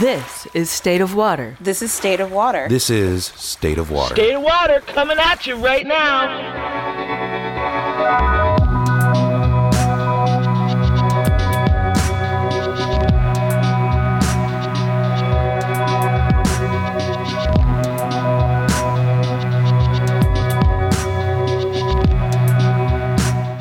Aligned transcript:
This 0.00 0.48
is 0.54 0.70
State 0.70 1.00
of 1.00 1.14
Water. 1.14 1.56
This 1.60 1.80
is 1.80 1.92
State 1.92 2.18
of 2.18 2.32
Water. 2.32 2.66
This 2.68 2.90
is 2.90 3.26
State 3.26 3.78
of 3.78 3.92
Water. 3.92 4.16
State 4.16 4.34
of 4.34 4.42
Water 4.42 4.80
coming 4.80 5.18
at 5.18 5.46
you 5.46 5.54
right 5.54 5.86
now. 5.86 6.74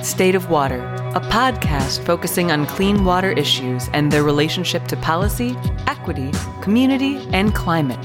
State 0.02 0.36
of 0.36 0.50
Water, 0.50 0.93
a 1.16 1.22
podcast 1.22 2.04
focusing 2.04 2.52
on 2.52 2.66
clean 2.66 3.06
water 3.06 3.32
issues 3.34 3.88
and 3.94 4.12
their 4.12 4.24
relationship 4.24 4.86
to 4.86 4.98
policy, 4.98 5.56
equity, 5.86 6.32
community, 6.62 7.18
and 7.34 7.54
climate. 7.54 8.04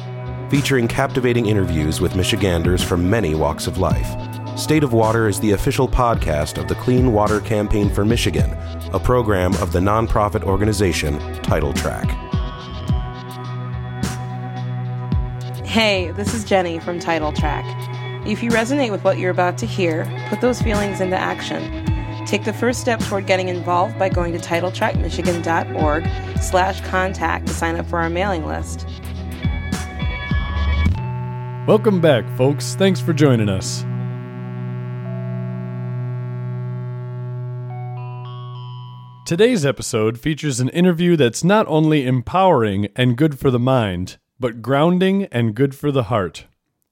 Featuring 0.50 0.86
captivating 0.86 1.46
interviews 1.46 2.02
with 2.02 2.14
Michiganders 2.14 2.82
from 2.82 3.08
many 3.08 3.34
walks 3.34 3.66
of 3.66 3.78
life. 3.78 4.06
State 4.58 4.84
of 4.84 4.92
Water 4.92 5.26
is 5.26 5.40
the 5.40 5.52
official 5.52 5.88
podcast 5.88 6.58
of 6.58 6.68
the 6.68 6.74
Clean 6.74 7.10
Water 7.10 7.40
Campaign 7.40 7.88
for 7.88 8.04
Michigan, 8.04 8.50
a 8.92 9.00
program 9.00 9.54
of 9.54 9.72
the 9.72 9.80
nonprofit 9.80 10.42
organization 10.42 11.18
Title 11.42 11.72
Track. 11.72 12.10
Hey, 15.64 16.10
this 16.10 16.34
is 16.34 16.44
Jenny 16.44 16.78
from 16.78 16.98
Title 16.98 17.32
Track. 17.32 17.64
If 18.26 18.42
you 18.42 18.50
resonate 18.50 18.90
with 18.90 19.02
what 19.02 19.16
you're 19.16 19.30
about 19.30 19.56
to 19.58 19.66
hear, 19.66 20.04
put 20.28 20.42
those 20.42 20.60
feelings 20.60 21.00
into 21.00 21.16
action. 21.16 21.96
Take 22.28 22.44
the 22.44 22.52
first 22.52 22.82
step 22.82 23.00
toward 23.00 23.26
getting 23.26 23.48
involved 23.48 23.98
by 23.98 24.10
going 24.10 24.34
to 24.34 24.38
titletrackmichigan.org 24.38 26.42
slash 26.42 26.82
contact 26.82 27.46
to 27.46 27.54
sign 27.54 27.76
up 27.76 27.86
for 27.86 28.00
our 28.00 28.10
mailing 28.10 28.44
list. 28.44 28.86
Welcome 31.66 32.02
back, 32.02 32.28
folks. 32.36 32.74
Thanks 32.74 33.00
for 33.00 33.14
joining 33.14 33.48
us. 33.48 33.82
Today's 39.26 39.64
episode 39.64 40.20
features 40.20 40.60
an 40.60 40.68
interview 40.68 41.16
that's 41.16 41.42
not 41.42 41.66
only 41.66 42.06
empowering 42.06 42.88
and 42.94 43.16
good 43.16 43.38
for 43.38 43.50
the 43.50 43.58
mind, 43.58 44.18
but 44.38 44.60
grounding 44.60 45.24
and 45.32 45.54
good 45.54 45.74
for 45.74 45.90
the 45.90 46.04
heart. 46.04 46.44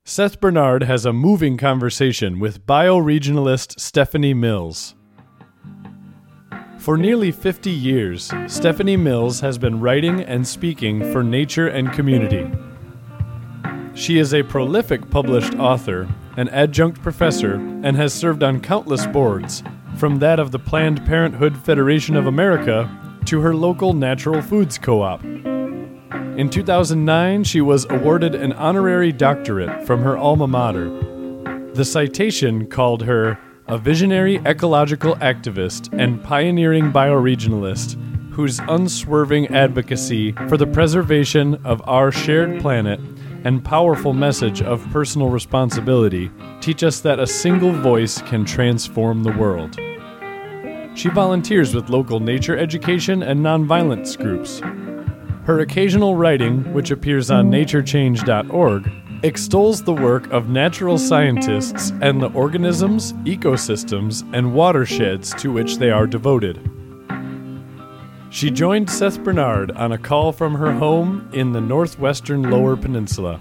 Seth 0.06 0.41
Bernard 0.41 0.84
has 0.84 1.05
a 1.05 1.12
moving 1.12 1.58
conversation 1.58 2.39
with 2.39 2.64
bioregionalist 2.64 3.78
Stephanie 3.78 4.33
Mills. 4.33 4.95
For 6.87 6.97
nearly 6.97 7.33
50 7.33 7.69
years, 7.69 8.33
Stephanie 8.47 8.97
Mills 8.97 9.41
has 9.41 9.59
been 9.59 9.81
writing 9.81 10.20
and 10.20 10.47
speaking 10.47 11.11
for 11.11 11.25
nature 11.25 11.67
and 11.67 11.92
community. 11.92 12.48
She 13.95 14.19
is 14.19 14.33
a 14.33 14.45
prolific 14.45 15.11
published 15.11 15.57
author, 15.57 16.09
an 16.37 16.48
adjunct 16.51 17.03
professor, 17.03 17.55
and 17.55 17.97
has 17.97 18.14
served 18.14 18.45
on 18.45 18.61
countless 18.61 19.05
boards, 19.09 19.64
from 19.97 20.20
that 20.20 20.39
of 20.39 20.53
the 20.53 20.61
Planned 20.61 21.05
Parenthood 21.05 21.57
Federation 21.57 22.14
of 22.14 22.29
America 22.29 22.89
to 23.25 23.41
her 23.41 23.53
local 23.53 23.92
natural 23.92 24.41
foods 24.41 24.79
co 24.79 25.03
op. 25.03 25.25
In 25.25 26.48
2009, 26.48 27.42
she 27.42 27.61
was 27.61 27.84
awarded 27.91 28.37
an 28.37 28.53
honorary 28.53 29.11
doctorate 29.11 29.84
from 29.84 30.03
her 30.03 30.17
alma 30.17 30.47
mater. 30.47 30.89
The 31.75 31.84
citation 31.84 32.69
called 32.69 33.03
her 33.03 33.41
a 33.69 33.77
visionary 33.77 34.39
ecological 34.47 35.17
activist 35.17 35.92
and 35.98 36.22
pioneering 36.22 36.92
bioregionalist 36.92 38.00
whose 38.33 38.61
unswerving 38.69 39.48
advocacy 39.48 40.33
for 40.48 40.56
the 40.56 40.67
preservation 40.67 41.55
of 41.64 41.81
our 41.89 42.12
shared 42.12 42.61
planet 42.61 43.00
and 43.45 43.64
powerful 43.64 44.12
message 44.12 44.62
of 44.62 44.86
personal 44.91 45.31
responsibility 45.31 46.30
teach 46.61 46.85
us 46.85 47.01
that 47.01 47.18
a 47.18 47.27
single 47.27 47.73
voice 47.73 48.20
can 48.23 48.45
transform 48.45 49.23
the 49.23 49.33
world. 49.33 49.77
She 50.96 51.08
volunteers 51.08 51.74
with 51.74 51.90
local 51.90 52.20
nature 52.20 52.57
education 52.57 53.23
and 53.23 53.40
nonviolence 53.40 54.17
groups. 54.17 54.61
Her 55.45 55.61
occasional 55.61 56.17
writing, 56.17 56.73
which 56.73 56.90
appears 56.90 57.30
on 57.30 57.51
naturechange.org, 57.51 58.90
extols 59.22 59.82
the 59.82 59.94
work 59.94 60.30
of 60.30 60.48
natural 60.48 60.98
scientists 60.98 61.92
and 62.02 62.20
the 62.20 62.30
organisms, 62.32 63.12
ecosystems, 63.24 64.28
and 64.34 64.52
watersheds 64.54 65.34
to 65.34 65.50
which 65.52 65.78
they 65.78 65.90
are 65.90 66.06
devoted. 66.06 66.60
She 68.30 68.50
joined 68.50 68.90
Seth 68.90 69.22
Bernard 69.24 69.70
on 69.72 69.92
a 69.92 69.98
call 69.98 70.32
from 70.32 70.56
her 70.56 70.72
home 70.72 71.30
in 71.32 71.52
the 71.52 71.60
northwestern 71.60 72.50
Lower 72.50 72.77
Peninsula. 72.77 73.40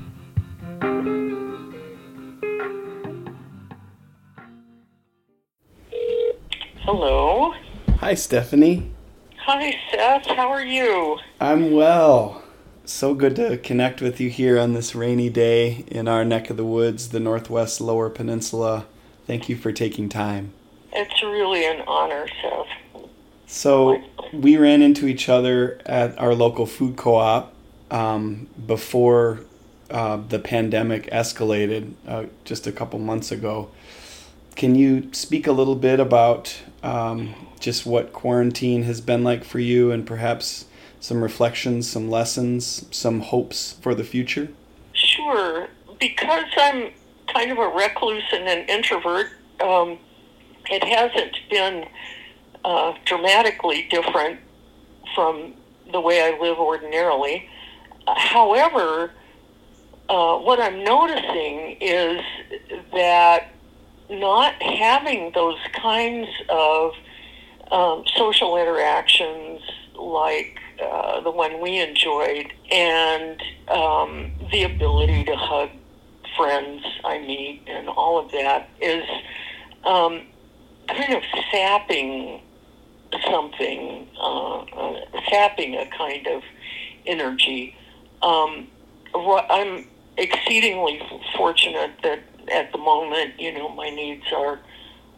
Hello. 6.84 7.54
Hi, 7.98 8.14
Stephanie. 8.14 8.92
Hi, 9.40 9.76
Seth. 9.92 10.28
How 10.28 10.50
are 10.50 10.66
you? 10.66 11.18
I'm 11.42 11.72
well. 11.72 12.45
So 12.88 13.16
good 13.16 13.36
to 13.38 13.58
connect 13.58 14.00
with 14.00 14.20
you 14.20 14.30
here 14.30 14.60
on 14.60 14.74
this 14.74 14.94
rainy 14.94 15.28
day 15.28 15.86
in 15.88 16.08
our 16.08 16.24
neck 16.24 16.52
of 16.52 16.58
the 16.58 16.64
woods, 16.64 17.10
the 17.10 17.20
Northwest 17.20 17.82
Lower 17.82 18.12
Peninsula. 18.12 18.86
Thank 19.26 19.50
you 19.50 19.56
for 19.56 19.72
taking 19.72 20.08
time. 20.08 20.54
It's 20.94 21.24
really 21.24 21.66
an 21.66 21.82
honor, 21.88 22.28
Seth. 22.42 23.08
So, 23.48 24.04
we 24.32 24.58
ran 24.58 24.84
into 24.84 25.08
each 25.08 25.30
other 25.30 25.80
at 25.88 26.18
our 26.20 26.36
local 26.36 26.68
food 26.68 26.96
co 26.96 27.16
op 27.16 27.56
um, 27.90 28.48
before 28.68 29.40
uh, 29.90 30.18
the 30.18 30.38
pandemic 30.38 31.10
escalated 31.10 31.94
uh, 32.08 32.26
just 32.44 32.68
a 32.68 32.72
couple 32.72 33.00
months 33.00 33.32
ago. 33.32 33.72
Can 34.56 34.76
you 34.76 35.10
speak 35.12 35.48
a 35.48 35.52
little 35.52 35.76
bit 35.76 36.00
about 36.00 36.56
um, 36.84 37.34
just 37.60 37.88
what 37.88 38.14
quarantine 38.14 38.84
has 38.84 39.02
been 39.02 39.24
like 39.24 39.44
for 39.44 39.60
you 39.60 39.92
and 39.92 40.06
perhaps 40.06 40.66
some 41.06 41.22
reflections, 41.22 41.88
some 41.88 42.10
lessons, 42.10 42.88
some 42.90 43.20
hopes 43.20 43.74
for 43.74 43.94
the 43.94 44.04
future? 44.04 44.50
Sure. 44.94 45.68
Because 46.00 46.46
I'm 46.58 46.90
kind 47.32 47.52
of 47.52 47.60
a 47.60 47.68
recluse 47.68 48.24
and 48.34 48.48
an 48.48 48.68
introvert, 48.68 49.28
um, 49.62 50.00
it 50.68 50.84
hasn't 50.84 51.38
been 51.52 51.86
uh, 52.64 52.94
dramatically 53.06 53.88
different 53.92 54.40
from 55.14 55.54
the 55.92 56.02
way 56.02 56.24
I 56.24 56.40
live 56.42 56.58
ordinarily. 56.58 57.48
However, 58.08 59.12
uh, 60.10 60.38
what 60.40 60.60
I'm 60.60 60.84
noticing 60.84 61.78
is 61.82 62.20
that 62.94 63.52
not 64.10 64.60
having 64.60 65.32
those 65.36 65.60
kinds 65.72 66.30
of 66.50 66.94
um, 67.72 68.06
social 68.16 68.58
interactions 68.58 69.62
like 69.94 70.60
uh, 70.82 71.22
the 71.22 71.32
one 71.32 71.62
we 71.62 71.80
enjoyed 71.80 72.52
and 72.72 73.42
um, 73.70 74.32
the 74.52 74.64
ability 74.64 75.24
to 75.26 75.36
hug 75.36 75.70
friends 76.36 76.84
I 77.04 77.20
meet 77.20 77.64
and 77.68 77.88
all 77.88 78.18
of 78.18 78.32
that 78.32 78.70
is 78.82 79.04
um, 79.84 80.22
kind 80.88 81.14
of 81.14 81.24
sapping 81.52 82.42
something, 83.30 84.08
uh, 84.20 84.60
uh, 84.60 85.02
sapping 85.30 85.76
a 85.76 85.86
kind 85.98 86.28
of 86.28 86.44
energy. 87.06 87.76
Um, 88.22 88.68
I'm 89.14 89.88
exceedingly 90.18 91.02
fortunate 91.38 91.92
that 92.04 92.20
at 92.52 92.72
the 92.72 92.78
moment, 92.78 93.40
you 93.40 93.54
know, 93.54 93.70
my 93.70 93.90
needs 93.90 94.26
are 94.34 94.60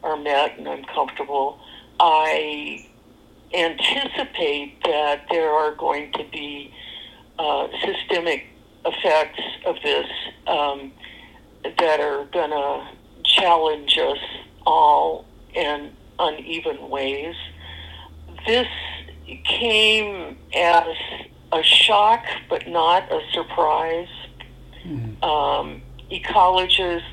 are 0.03 0.17
met 0.17 0.57
and 0.57 0.67
I'm 0.67 0.83
comfortable. 0.85 1.59
I 1.99 2.86
anticipate 3.53 4.83
that 4.83 5.25
there 5.29 5.51
are 5.51 5.75
going 5.75 6.11
to 6.13 6.23
be 6.31 6.73
uh, 7.39 7.67
systemic 7.85 8.45
effects 8.85 9.41
of 9.65 9.75
this 9.83 10.07
um, 10.47 10.91
that 11.63 11.99
are 11.99 12.25
going 12.25 12.49
to 12.49 12.87
challenge 13.23 13.97
us 13.97 14.19
all 14.65 15.25
in 15.53 15.91
uneven 16.19 16.89
ways. 16.89 17.35
This 18.45 18.67
came 19.43 20.37
as 20.55 20.87
a 21.51 21.63
shock, 21.63 22.25
but 22.49 22.67
not 22.67 23.11
a 23.11 23.21
surprise. 23.33 24.07
Mm-hmm. 24.85 25.23
Um, 25.23 25.81
ecologists, 26.11 27.03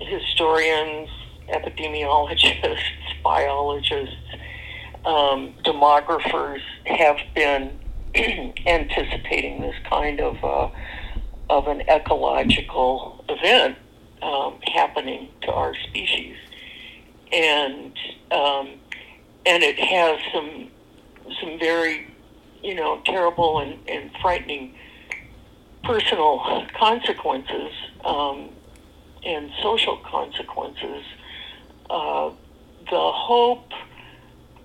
historians, 0.00 1.08
epidemiologists, 1.48 2.80
biologists, 3.22 4.14
um, 5.06 5.54
demographers 5.64 6.60
have 6.84 7.16
been 7.34 7.78
anticipating 8.66 9.60
this 9.60 9.76
kind 9.88 10.20
of 10.20 10.44
uh, 10.44 10.68
of 11.48 11.68
an 11.68 11.82
ecological 11.88 13.24
event 13.28 13.78
um, 14.20 14.58
happening 14.74 15.28
to 15.42 15.52
our 15.52 15.74
species, 15.88 16.36
and 17.32 17.96
um, 18.32 18.70
and 19.46 19.62
it 19.62 19.78
has 19.78 20.18
some 20.32 20.68
some 21.40 21.58
very 21.58 22.08
you 22.62 22.74
know 22.74 23.00
terrible 23.04 23.60
and, 23.60 23.78
and 23.88 24.10
frightening 24.20 24.74
personal 25.84 26.66
consequences 26.76 27.70
um, 28.04 28.48
and 29.24 29.52
social 29.62 29.98
consequences, 29.98 31.04
uh, 31.90 32.30
the 32.90 33.12
hope 33.12 33.70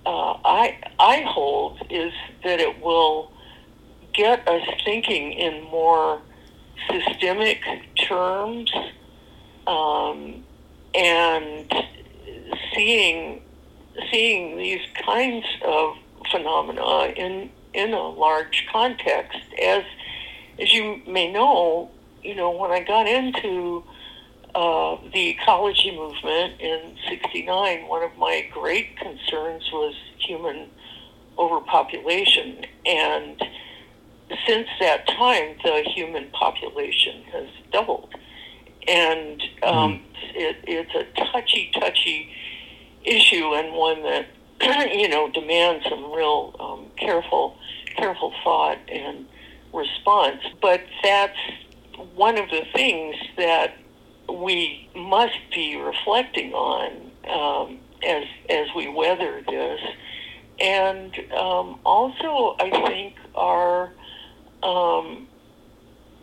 uh, 0.05 0.37
I 0.43 0.77
I 0.99 1.21
hold 1.21 1.79
is 1.89 2.13
that 2.43 2.59
it 2.59 2.81
will 2.81 3.31
get 4.13 4.47
us 4.47 4.67
thinking 4.83 5.33
in 5.33 5.63
more 5.63 6.21
systemic 6.89 7.61
terms 7.95 8.71
um, 9.67 10.43
and 10.93 11.71
seeing 12.73 13.41
seeing 14.11 14.57
these 14.57 14.81
kinds 15.05 15.45
of 15.65 15.95
phenomena 16.31 17.13
in 17.15 17.49
in 17.73 17.93
a 17.93 18.09
large 18.09 18.67
context. 18.71 19.39
As 19.61 19.83
as 20.59 20.73
you 20.73 21.01
may 21.07 21.31
know, 21.31 21.91
you 22.23 22.35
know 22.35 22.51
when 22.51 22.71
I 22.71 22.81
got 22.83 23.07
into 23.07 23.83
uh, 24.55 24.97
the 25.13 25.29
ecology 25.29 25.91
movement 25.95 26.59
in 26.59 26.97
'69, 27.07 27.87
one 27.87 28.03
of 28.03 28.17
my 28.17 28.47
great 28.51 28.97
concerns 28.97 29.69
was 29.71 29.95
human 30.17 30.69
overpopulation, 31.37 32.65
and 32.85 33.41
since 34.47 34.67
that 34.79 35.07
time, 35.07 35.55
the 35.63 35.83
human 35.93 36.29
population 36.31 37.23
has 37.31 37.47
doubled, 37.71 38.13
and 38.87 39.41
um, 39.63 39.93
mm. 39.93 40.01
it, 40.35 40.57
it's 40.67 40.95
a 40.95 41.31
touchy, 41.31 41.71
touchy 41.79 42.31
issue 43.03 43.53
and 43.55 43.73
one 43.73 44.03
that 44.03 44.27
you 44.91 45.07
know 45.09 45.29
demands 45.29 45.85
some 45.89 46.11
real 46.11 46.55
um, 46.59 46.85
careful, 46.97 47.57
careful 47.95 48.33
thought 48.43 48.77
and 48.89 49.25
response. 49.73 50.41
But 50.61 50.81
that's 51.03 51.37
one 52.15 52.37
of 52.37 52.49
the 52.49 52.63
things 52.73 53.15
that 53.37 53.75
we 54.29 54.89
must 54.95 55.37
be 55.53 55.75
reflecting 55.75 56.53
on 56.53 57.11
um, 57.29 57.79
as 58.05 58.25
as 58.49 58.67
we 58.75 58.87
weather 58.87 59.41
this, 59.47 59.79
and 60.59 61.13
um, 61.33 61.79
also 61.85 62.55
I 62.59 62.69
think 62.87 63.15
our 63.35 63.91
um, 64.63 65.27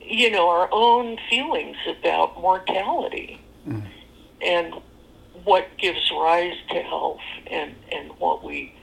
you 0.00 0.31
know 0.31 0.49
our 0.49 0.69
own 0.73 1.19
feelings 1.29 1.77
about 1.87 2.41
mortality 2.41 3.41
mm. 3.67 3.87
and 4.41 4.75
what 5.45 5.69
gives 5.79 6.11
rise 6.11 6.56
to 6.71 6.83
health 6.83 7.21
and 7.47 7.75
and 7.93 8.11
what 8.19 8.43
we 8.45 8.75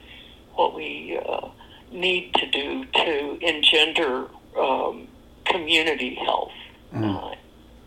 what 0.54 0.74
we 0.74 1.18
uh, 1.28 1.48
need 1.92 2.32
to 2.34 2.50
do 2.50 2.84
to 2.86 3.38
engender 3.46 4.26
um, 4.58 5.06
community 5.44 6.14
health. 6.14 6.52
Mm. 6.94 7.32
Uh, 7.32 7.36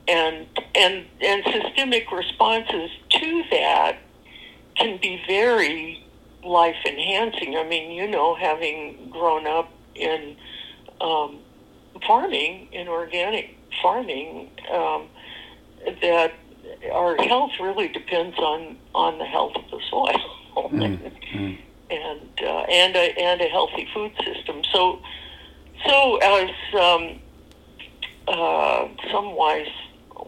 and 0.09 0.47
and 0.75 1.06
and 1.21 1.44
systemic 1.45 2.11
responses 2.11 2.89
to 3.09 3.44
that 3.51 3.97
can 4.75 4.97
be 5.01 5.21
very 5.27 6.03
life 6.44 6.77
enhancing. 6.85 7.56
I 7.56 7.63
mean, 7.63 7.91
you 7.91 8.07
know, 8.07 8.35
having 8.35 9.09
grown 9.11 9.45
up 9.45 9.69
in 9.95 10.35
um, 11.01 11.39
farming, 12.07 12.69
in 12.71 12.88
organic 12.88 13.56
farming, 13.81 14.50
um, 14.71 15.07
that 16.01 16.33
our 16.91 17.15
health 17.17 17.51
really 17.59 17.89
depends 17.89 18.38
on 18.38 18.77
on 18.95 19.17
the 19.19 19.25
health 19.25 19.56
of 19.56 19.69
the 19.69 19.81
soil. 19.89 20.21
mm, 20.56 21.57
And 21.91 22.29
uh, 22.44 22.65
and 22.69 22.95
a 22.95 23.19
and 23.19 23.41
a 23.41 23.47
healthy 23.47 23.88
food 23.94 24.11
system. 24.23 24.61
So 24.71 25.01
so 25.88 26.17
as 26.17 26.51
um, 26.79 27.19
uh, 28.27 28.88
some 29.11 29.33
wise 29.35 29.67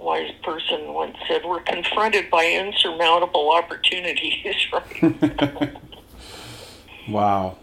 wise 0.02 0.32
person 0.44 0.94
once 0.94 1.18
said, 1.28 1.44
we're 1.46 1.62
confronted 1.62 2.30
by 2.30 2.46
insurmountable 2.46 3.52
opportunities 3.52 4.56
right 4.74 5.78
wow. 7.10 7.58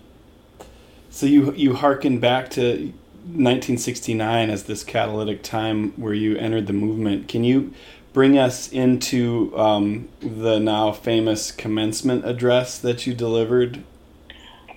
So 1.10 1.26
you 1.26 1.52
you 1.54 1.74
harken 1.74 2.20
back 2.20 2.50
to 2.50 2.92
1969 3.28 4.50
as 4.50 4.64
this 4.64 4.84
catalytic 4.84 5.42
time 5.42 5.90
where 6.00 6.14
you 6.14 6.36
entered 6.36 6.66
the 6.66 6.72
movement. 6.72 7.28
Can 7.28 7.44
you 7.44 7.74
bring 8.12 8.38
us 8.38 8.68
into 8.72 9.52
um, 9.56 10.08
the 10.20 10.58
now 10.58 10.92
famous 10.92 11.52
commencement 11.52 12.24
address 12.24 12.78
that 12.78 13.06
you 13.06 13.14
delivered? 13.14 13.82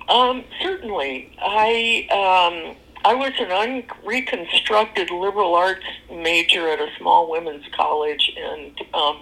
Um, 0.09 0.43
certainly. 0.61 1.31
I 1.39 2.07
um, 2.11 2.75
I 3.03 3.15
was 3.15 3.31
an 3.39 3.51
unreconstructed 3.51 5.09
liberal 5.09 5.55
arts 5.55 5.85
major 6.11 6.69
at 6.69 6.79
a 6.79 6.87
small 6.97 7.29
women's 7.29 7.65
college 7.75 8.31
and 8.37 8.79
um, 8.93 9.17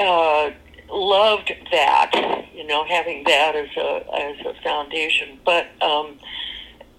uh, 0.00 0.50
loved 0.90 1.52
that, 1.70 2.46
you 2.52 2.66
know, 2.66 2.84
having 2.84 3.24
that 3.24 3.54
as 3.54 3.68
a, 3.76 4.14
as 4.20 4.46
a 4.46 4.62
foundation. 4.62 5.38
But 5.44 5.66
um, 5.80 6.18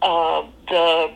uh, 0.01 0.43
the 0.69 1.13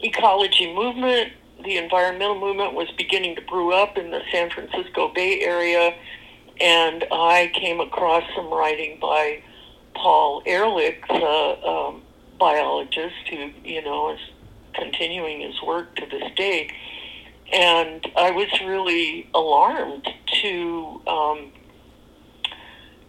ecology 0.00 0.72
movement, 0.72 1.32
the 1.64 1.76
environmental 1.76 2.38
movement 2.38 2.74
was 2.74 2.88
beginning 2.96 3.34
to 3.36 3.42
brew 3.42 3.72
up 3.72 3.98
in 3.98 4.12
the 4.12 4.20
San 4.30 4.50
Francisco 4.50 5.12
Bay 5.12 5.40
Area, 5.40 5.92
and 6.60 7.04
I 7.10 7.50
came 7.54 7.80
across 7.80 8.22
some 8.36 8.48
writing 8.48 8.98
by 9.00 9.42
Paul 9.94 10.42
Ehrlich, 10.46 11.02
the 11.08 11.58
um, 11.66 12.02
biologist 12.38 13.28
who, 13.30 13.50
you 13.64 13.82
know, 13.82 14.12
is 14.14 14.20
continuing 14.74 15.40
his 15.40 15.60
work 15.62 15.94
to 15.96 16.06
this 16.06 16.30
day. 16.36 16.70
And 17.52 18.06
I 18.16 18.30
was 18.30 18.48
really 18.64 19.28
alarmed 19.34 20.06
to 20.42 21.00
um, 21.06 21.52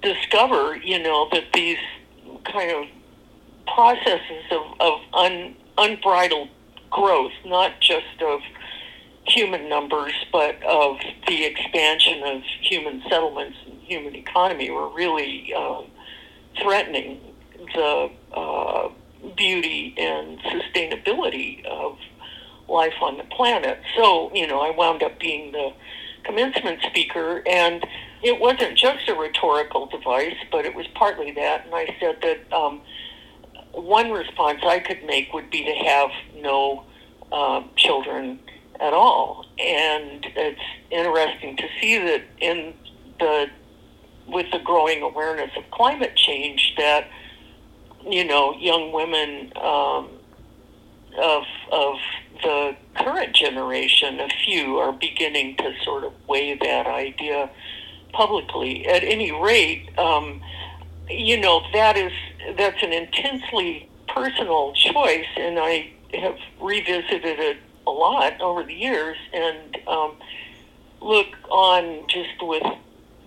discover, 0.01 0.77
you 0.77 0.99
know, 0.99 1.27
that 1.31 1.51
these 1.53 1.77
kind 2.45 2.71
of 2.71 2.85
processes 3.67 4.45
of, 4.51 4.79
of 4.79 4.99
un, 5.13 5.55
unbridled 5.77 6.49
growth, 6.89 7.33
not 7.45 7.79
just 7.81 8.21
of 8.21 8.39
human 9.27 9.69
numbers, 9.69 10.13
but 10.31 10.61
of 10.63 10.97
the 11.27 11.45
expansion 11.45 12.23
of 12.23 12.41
human 12.61 13.03
settlements 13.09 13.57
and 13.65 13.79
human 13.81 14.15
economy, 14.15 14.71
were 14.71 14.89
really 14.89 15.53
um, 15.53 15.85
threatening 16.61 17.19
the 17.75 18.09
uh, 18.33 18.89
beauty 19.35 19.93
and 19.97 20.39
sustainability 20.39 21.65
of 21.65 21.97
life 22.67 22.93
on 23.01 23.17
the 23.17 23.23
planet. 23.23 23.79
So, 23.95 24.33
you 24.33 24.47
know, 24.47 24.61
I 24.61 24.71
wound 24.71 25.03
up 25.03 25.19
being 25.19 25.51
the 25.51 25.73
commencement 26.23 26.81
speaker, 26.83 27.41
and 27.47 27.85
it 28.21 28.39
wasn't 28.39 28.77
just 28.77 29.09
a 29.09 29.15
rhetorical 29.15 29.87
device, 29.87 30.35
but 30.51 30.65
it 30.65 30.75
was 30.75 30.85
partly 30.95 31.31
that. 31.31 31.65
And 31.65 31.73
I 31.73 31.95
said 31.99 32.17
that 32.21 32.53
um, 32.53 32.81
one 33.71 34.11
response 34.11 34.59
I 34.63 34.79
could 34.79 35.03
make 35.03 35.33
would 35.33 35.49
be 35.49 35.63
to 35.63 35.73
have 35.73 36.09
no 36.35 36.83
uh, 37.31 37.63
children 37.75 38.39
at 38.79 38.93
all. 38.93 39.45
And 39.59 40.25
it's 40.35 40.61
interesting 40.91 41.57
to 41.57 41.67
see 41.81 41.97
that 41.97 42.23
in 42.39 42.73
the 43.19 43.47
with 44.27 44.45
the 44.51 44.59
growing 44.59 45.01
awareness 45.01 45.49
of 45.57 45.63
climate 45.71 46.15
change 46.15 46.75
that 46.77 47.09
you 48.07 48.23
know, 48.25 48.55
young 48.57 48.91
women 48.91 49.51
um, 49.57 50.09
of 51.17 51.43
of 51.71 51.95
the 52.43 52.75
current 52.95 53.35
generation, 53.35 54.19
a 54.19 54.29
few 54.45 54.77
are 54.77 54.93
beginning 54.93 55.57
to 55.57 55.73
sort 55.83 56.03
of 56.03 56.13
weigh 56.27 56.55
that 56.55 56.87
idea 56.87 57.49
publicly. 58.13 58.87
At 58.87 59.03
any 59.03 59.31
rate, 59.31 59.89
um, 59.97 60.41
you 61.09 61.39
know, 61.39 61.61
that 61.73 61.97
is 61.97 62.13
that's 62.57 62.81
an 62.81 62.93
intensely 62.93 63.89
personal 64.07 64.73
choice, 64.73 65.27
and 65.37 65.59
I 65.59 65.91
have 66.13 66.37
revisited 66.59 67.39
it 67.39 67.57
a 67.85 67.91
lot 67.91 68.39
over 68.41 68.63
the 68.63 68.73
years, 68.73 69.17
and 69.33 69.77
um, 69.87 70.13
look 71.01 71.27
on 71.49 72.07
just 72.07 72.41
with 72.41 72.63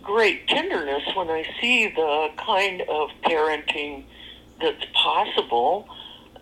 great 0.02 0.48
tenderness 0.48 1.02
when 1.14 1.30
I 1.30 1.46
see 1.60 1.88
the 1.88 2.30
kind 2.36 2.82
of 2.82 3.10
parenting 3.24 4.04
that's 4.62 4.84
possible 4.94 5.88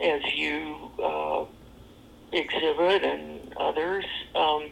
as 0.01 0.23
you 0.35 0.91
uh, 1.03 1.45
exhibit 2.33 3.05
and 3.05 3.55
others. 3.57 4.05
Um, 4.35 4.71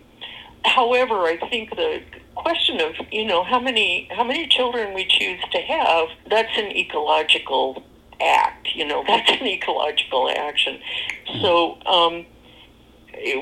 however, 0.65 1.23
I 1.25 1.39
think 1.51 1.71
the 1.71 2.03
question 2.35 2.81
of 2.81 2.95
you 3.11 3.27
know 3.27 3.43
how 3.43 3.59
many 3.59 4.09
how 4.13 4.25
many 4.25 4.47
children 4.47 4.95
we 4.95 5.05
choose 5.07 5.41
to 5.51 5.59
have 5.59 6.09
that's 6.31 6.57
an 6.57 6.77
ecological 6.77 7.83
act. 8.21 8.69
You 8.75 8.87
know 8.87 9.05
that's 9.07 9.31
an 9.31 9.47
ecological 9.47 10.31
action. 10.31 10.81
So. 11.41 11.81
Um, 11.83 12.27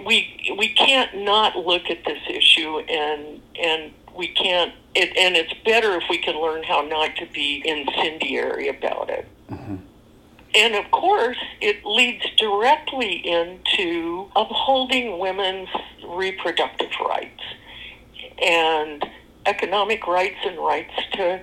we 0.06 0.54
we 0.58 0.68
can't 0.68 1.18
not 1.18 1.54
look 1.54 1.90
at 1.90 2.02
this 2.06 2.22
issue 2.30 2.78
and 2.78 3.42
and 3.60 3.92
we 4.16 4.28
can't 4.28 4.72
it, 4.94 5.14
and 5.18 5.36
it's 5.36 5.52
better 5.66 5.98
if 5.98 6.04
we 6.08 6.16
can 6.16 6.40
learn 6.40 6.62
how 6.62 6.80
not 6.80 7.14
to 7.16 7.26
be 7.26 7.62
incendiary 7.66 8.68
about 8.68 9.10
it. 9.10 9.28
Mm-hmm 9.50 9.85
and 10.56 10.74
of 10.74 10.90
course, 10.90 11.36
it 11.60 11.84
leads 11.84 12.24
directly 12.38 13.16
into 13.16 14.30
upholding 14.34 15.18
women's 15.18 15.68
reproductive 16.08 16.90
rights 17.06 17.42
and 18.42 19.04
economic 19.44 20.06
rights 20.06 20.38
and 20.46 20.58
rights 20.58 20.94
to 21.12 21.42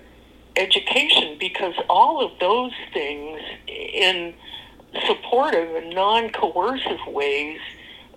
education 0.55 1.37
because 1.39 1.75
all 1.89 2.25
of 2.25 2.31
those 2.39 2.71
things 2.91 3.39
in 3.67 4.33
supportive 5.05 5.75
and 5.75 5.93
non-coercive 5.93 7.05
ways 7.07 7.59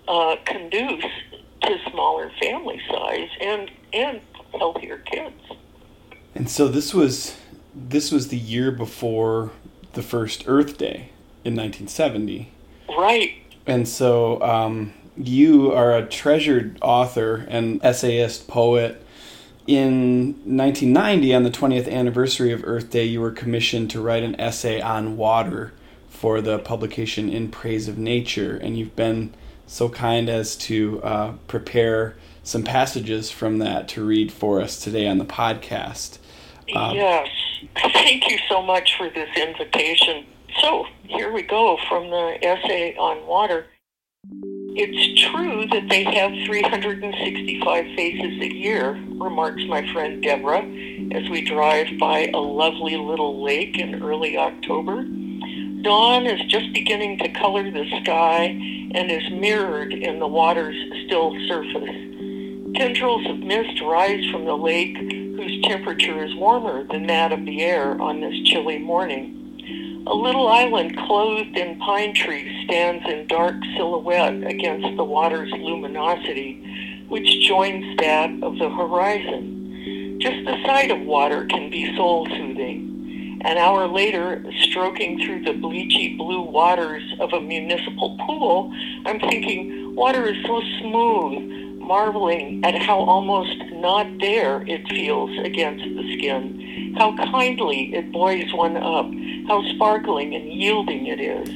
uh, 0.09 0.37
conduce 0.47 1.05
to 1.63 1.79
smaller 1.91 2.31
family 2.41 2.81
size 2.89 3.29
and 3.41 3.71
and 3.93 4.21
healthier 4.59 4.99
kids. 4.99 5.41
And 6.35 6.49
so 6.49 6.69
this 6.69 6.95
was 6.95 7.37
this 7.75 8.11
was 8.11 8.29
the 8.29 8.39
year 8.39 8.71
before 8.71 9.51
the 9.97 10.03
first 10.03 10.45
Earth 10.47 10.79
Day 10.79 11.11
in 11.45 11.57
1970. 11.57 12.53
Right. 12.89 13.33
And 13.67 13.89
so 13.89 14.41
um, 14.43 14.95
you 15.17 15.73
are 15.73 15.97
a 15.97 16.07
treasured 16.07 16.79
author 16.81 17.45
and 17.49 17.85
essayist, 17.85 18.47
poet. 18.47 19.03
In 19.67 20.35
1990, 20.45 21.35
on 21.35 21.43
the 21.43 21.51
20th 21.51 21.91
anniversary 21.91 22.53
of 22.53 22.63
Earth 22.65 22.91
Day, 22.91 23.05
you 23.05 23.21
were 23.21 23.33
commissioned 23.33 23.91
to 23.91 24.01
write 24.01 24.23
an 24.23 24.41
essay 24.41 24.81
on 24.81 25.17
water 25.17 25.73
for 26.09 26.41
the 26.41 26.61
publication 26.61 27.29
In 27.29 27.51
Praise 27.51 27.89
of 27.89 27.99
Nature, 27.99 28.57
and 28.57 28.79
you've 28.79 28.95
been 28.95 29.35
so 29.67 29.89
kind 29.89 30.29
as 30.29 30.55
to 30.57 31.03
uh, 31.03 31.33
prepare 31.49 32.15
some 32.45 32.63
passages 32.63 33.31
from 33.33 33.59
that 33.59 33.89
to 33.89 34.05
read 34.05 34.33
for 34.33 34.61
us 34.61 34.79
today 34.79 35.09
on 35.09 35.19
the 35.19 35.25
podcast. 35.25 36.19
Um, 36.75 36.97
yes. 36.97 37.29
Thank 37.77 38.29
you 38.31 38.39
so 38.49 38.63
much 38.63 38.97
for 38.97 39.09
this 39.11 39.29
invitation. 39.37 40.27
So, 40.61 40.87
here 41.05 41.33
we 41.33 41.43
go 41.43 41.79
from 41.89 42.11
the 42.11 42.39
essay 42.43 42.97
on 42.97 43.27
water. 43.27 43.67
It's 44.79 45.23
true 45.31 45.67
that 45.69 45.89
they 45.89 46.05
have 46.05 46.33
365 46.47 47.85
faces 47.97 48.41
a 48.43 48.55
year, 48.55 48.93
remarks 49.19 49.63
my 49.69 49.91
friend 49.93 50.23
Deborah 50.23 50.65
as 51.13 51.29
we 51.31 51.41
drive 51.41 51.87
by 51.99 52.31
a 52.35 52.39
lovely 52.39 52.97
little 52.97 53.43
lake 53.43 53.79
in 53.79 54.03
early 54.03 54.37
October. 54.37 55.05
Dawn 55.83 56.27
is 56.27 56.41
just 56.51 56.73
beginning 56.73 57.19
to 57.19 57.29
color 57.31 57.71
the 57.71 57.87
sky 58.03 58.45
and 58.45 59.11
is 59.11 59.31
mirrored 59.31 59.93
in 59.93 60.19
the 60.19 60.27
water's 60.27 60.77
still 61.07 61.33
surface. 61.49 61.97
Tendrils 62.75 63.27
of 63.31 63.39
mist 63.39 63.81
rise 63.81 64.29
from 64.31 64.45
the 64.45 64.57
lake, 64.57 64.97
whose 65.37 65.63
temperature 65.63 66.25
is 66.25 66.35
warmer 66.35 66.85
than 66.85 67.07
that 67.07 67.31
of 67.31 67.45
the 67.45 67.63
air 67.63 68.01
on 68.01 68.21
this 68.21 68.35
chilly 68.49 68.79
morning. 68.79 70.05
A 70.07 70.15
little 70.15 70.49
island 70.49 70.97
clothed 70.97 71.57
in 71.57 71.79
pine 71.79 72.15
trees 72.15 72.65
stands 72.65 73.05
in 73.09 73.27
dark 73.27 73.57
silhouette 73.77 74.43
against 74.45 74.97
the 74.97 75.05
water's 75.05 75.53
luminosity, 75.53 77.05
which 77.09 77.47
joins 77.47 77.97
that 77.99 78.31
of 78.43 78.59
the 78.59 78.71
horizon. 78.71 80.19
Just 80.21 80.45
the 80.47 80.63
sight 80.65 80.91
of 80.91 81.01
water 81.01 81.45
can 81.47 81.71
be 81.71 81.95
soul 81.97 82.27
soothing. 82.27 83.41
An 83.45 83.59
hour 83.59 83.87
later, 83.87 84.45
stroking 84.63 85.21
through 85.21 85.45
the 85.45 85.53
bleachy 85.53 86.17
blue 86.17 86.43
waters 86.43 87.03
of 87.21 87.33
a 87.33 87.41
municipal 87.41 88.17
pool, 88.27 88.73
I'm 89.05 89.21
thinking, 89.21 89.95
water 89.95 90.27
is 90.27 90.43
so 90.47 90.61
smooth, 90.81 91.66
marveling 91.87 92.65
at 92.65 92.75
how 92.75 92.99
almost 92.99 93.57
not 93.73 94.07
there 94.21 94.63
it 94.67 94.89
feels 94.89 95.31
against 95.45 95.85
the 95.85 96.17
skin, 96.17 96.95
how 96.99 97.17
kindly 97.17 97.95
it 97.95 98.11
buoys 98.13 98.53
one 98.53 98.77
up, 98.77 99.07
how 99.49 99.63
sparkling 99.75 100.35
and 100.35 100.53
yielding 100.53 101.07
it 101.07 101.21
is. 101.21 101.49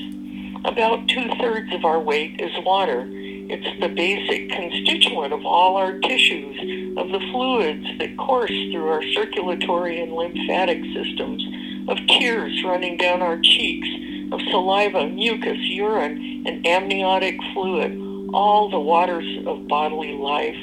About 0.64 1.08
two 1.08 1.28
thirds 1.40 1.72
of 1.74 1.84
our 1.84 1.98
weight 1.98 2.40
is 2.40 2.52
water. 2.64 3.08
It's 3.08 3.80
the 3.80 3.88
basic 3.88 4.50
constituent 4.50 5.32
of 5.32 5.44
all 5.44 5.76
our 5.76 5.98
tissues, 5.98 6.96
of 6.96 7.08
the 7.08 7.20
fluids 7.32 7.86
that 7.98 8.16
course 8.16 8.50
through 8.70 8.88
our 8.88 9.02
circulatory 9.12 10.00
and 10.00 10.12
lymphatic 10.12 10.82
systems, 10.94 11.42
of 11.88 11.98
tears 12.06 12.62
running 12.64 12.96
down 12.96 13.22
our 13.22 13.40
cheeks, 13.40 13.88
of 14.32 14.40
saliva, 14.50 15.08
mucus, 15.08 15.58
urine, 15.58 16.44
and 16.46 16.64
amniotic 16.66 17.36
fluid, 17.52 17.90
all 18.34 18.70
the 18.70 18.78
waters 18.78 19.26
of 19.46 19.66
bodily 19.68 20.12
life. 20.12 20.56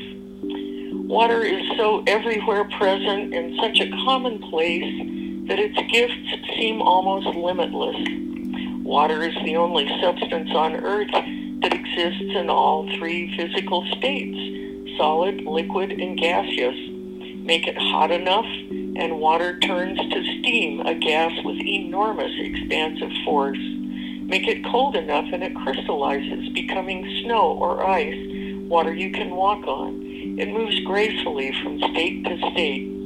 Water 1.08 1.44
is 1.44 1.66
so 1.78 2.04
everywhere 2.08 2.66
present 2.78 3.34
and 3.34 3.60
such 3.62 3.80
a 3.80 3.90
commonplace 4.06 5.48
that 5.48 5.60
its 5.60 5.78
gifts 5.92 6.56
seem 6.56 6.82
almost 6.82 7.28
limitless. 7.36 7.96
Water 8.84 9.24
is 9.24 9.36
the 9.46 9.56
only 9.56 9.88
substance 10.02 10.50
on 10.52 10.76
earth 10.76 11.12
that 11.62 11.74
exists 11.74 12.36
in 12.36 12.50
all 12.50 12.88
three 12.98 13.36
physical 13.38 13.86
states, 13.98 14.98
solid, 14.98 15.42
liquid, 15.42 15.92
and 15.92 16.18
gaseous. 16.18 16.76
Make 17.46 17.68
it 17.68 17.78
hot 17.78 18.12
enough 18.12 18.46
and 18.98 19.20
water 19.20 19.60
turns 19.60 20.00
to 20.00 20.40
steam, 20.40 20.80
a 20.82 20.96
gas 20.96 21.32
with 21.44 21.58
enormous 21.62 22.32
expansive 22.36 23.12
force. 23.24 23.60
Make 24.28 24.48
it 24.48 24.64
cold 24.66 24.96
enough 24.96 25.26
and 25.32 25.44
it 25.44 25.56
crystallizes, 25.56 26.50
becoming 26.50 27.24
snow 27.24 27.58
or 27.60 27.86
ice, 27.88 28.16
water 28.68 28.94
you 28.94 29.12
can 29.12 29.32
walk 29.32 29.66
on. 29.66 30.04
It 30.38 30.50
moves 30.50 30.80
gracefully 30.82 31.52
from 31.64 31.80
state 31.80 32.24
to 32.26 32.38
state, 32.52 32.98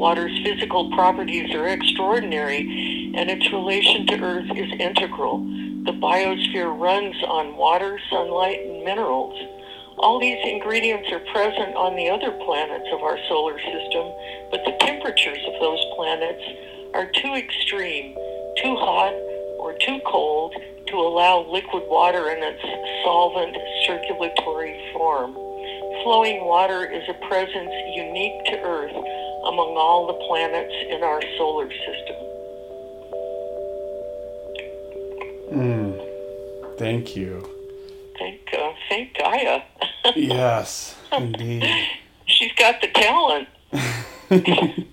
Water's 0.00 0.38
physical 0.42 0.90
properties 0.92 1.54
are 1.54 1.68
extraordinary, 1.68 3.12
and 3.14 3.28
its 3.28 3.52
relation 3.52 4.06
to 4.06 4.22
Earth 4.22 4.50
is 4.56 4.72
integral. 4.80 5.40
The 5.84 5.92
biosphere 5.92 6.72
runs 6.80 7.16
on 7.28 7.54
water, 7.56 8.00
sunlight, 8.08 8.60
and 8.64 8.82
minerals. 8.82 9.36
All 9.98 10.18
these 10.18 10.38
ingredients 10.42 11.12
are 11.12 11.20
present 11.34 11.76
on 11.76 11.96
the 11.96 12.08
other 12.08 12.32
planets 12.46 12.88
of 12.94 13.02
our 13.02 13.18
solar 13.28 13.58
system, 13.58 14.08
but 14.50 14.64
the 14.64 14.76
temperatures 14.80 15.44
of 15.46 15.60
those 15.60 15.84
planets 15.96 16.44
are 16.94 17.12
too 17.20 17.34
extreme, 17.34 18.14
too 18.62 18.76
hot, 18.76 19.12
too 19.78 20.00
cold 20.06 20.54
to 20.88 20.96
allow 20.96 21.46
liquid 21.48 21.84
water 21.88 22.30
in 22.30 22.42
its 22.42 22.62
solvent 23.04 23.56
circulatory 23.86 24.78
form. 24.92 25.34
Flowing 26.02 26.44
water 26.44 26.84
is 26.84 27.02
a 27.08 27.14
presence 27.26 27.70
unique 27.94 28.44
to 28.46 28.58
Earth 28.60 28.96
among 29.44 29.76
all 29.76 30.06
the 30.06 30.14
planets 30.26 30.74
in 30.88 31.02
our 31.02 31.22
solar 31.36 31.70
system. 31.70 32.16
Mm, 35.52 36.78
thank 36.78 37.16
you. 37.16 37.48
Thank, 38.18 38.40
uh, 38.52 38.72
thank 38.88 39.14
Gaia. 39.16 39.62
yes, 40.16 40.96
indeed. 41.12 41.64
She's 42.26 42.52
got 42.52 42.80
the 42.80 42.88
talent. 42.88 43.48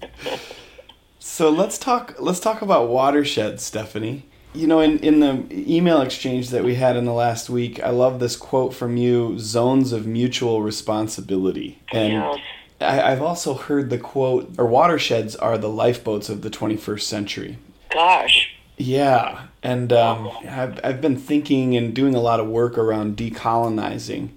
so 1.20 1.50
let's 1.50 1.78
talk. 1.78 2.16
Let's 2.20 2.40
talk 2.40 2.62
about 2.62 2.90
watersheds, 2.90 3.64
Stephanie. 3.64 4.26
You 4.54 4.66
know, 4.66 4.80
in, 4.80 4.98
in 5.00 5.20
the 5.20 5.46
email 5.52 6.02
exchange 6.02 6.50
that 6.50 6.64
we 6.64 6.76
had 6.76 6.96
in 6.96 7.06
the 7.06 7.14
last 7.14 7.50
week, 7.50 7.82
I 7.84 7.90
love 7.90 8.20
this 8.20 8.36
quote 8.36 8.74
from 8.74 8.98
you: 8.98 9.38
"Zones 9.40 9.92
of 9.92 10.08
mutual 10.08 10.62
responsibility." 10.62 11.80
And 11.92 12.14
yes 12.14 12.40
I, 12.80 13.10
have 13.10 13.22
also 13.22 13.56
heard 13.56 13.90
the 13.90 13.98
quote, 13.98 14.54
or 14.58 14.66
watersheds 14.66 15.36
are 15.36 15.58
the 15.58 15.70
lifeboats 15.70 16.30
of 16.30 16.42
the 16.42 16.50
21st 16.50 17.02
century. 17.02 17.58
Gosh. 17.90 18.56
Yeah. 18.78 19.48
And 19.64 19.92
um, 19.92 20.30
I've, 20.48 20.80
I've 20.84 21.02
been 21.02 21.18
thinking 21.18 21.76
and 21.76 21.96
doing 21.96 22.14
a 22.14 22.20
lot 22.20 22.40
of 22.40 22.48
work 22.48 22.78
around 22.78 23.18
decolonizing. 23.18 24.30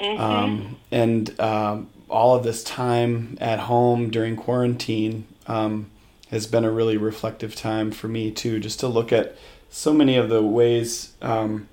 Mm-hmm. 0.00 0.20
Um, 0.20 0.76
and 0.92 1.40
um, 1.40 1.90
all 2.08 2.36
of 2.36 2.44
this 2.44 2.62
time 2.62 3.36
at 3.40 3.58
home 3.58 4.10
during 4.10 4.36
quarantine 4.36 5.26
um, 5.46 5.89
has 6.30 6.46
been 6.46 6.64
a 6.64 6.70
really 6.70 6.96
reflective 6.96 7.54
time 7.54 7.90
for 7.90 8.08
me, 8.08 8.30
too, 8.30 8.60
just 8.60 8.80
to 8.80 8.88
look 8.88 9.12
at 9.12 9.36
so 9.68 9.92
many 9.92 10.16
of 10.16 10.28
the 10.28 10.42
ways 10.42 11.12
um, 11.22 11.68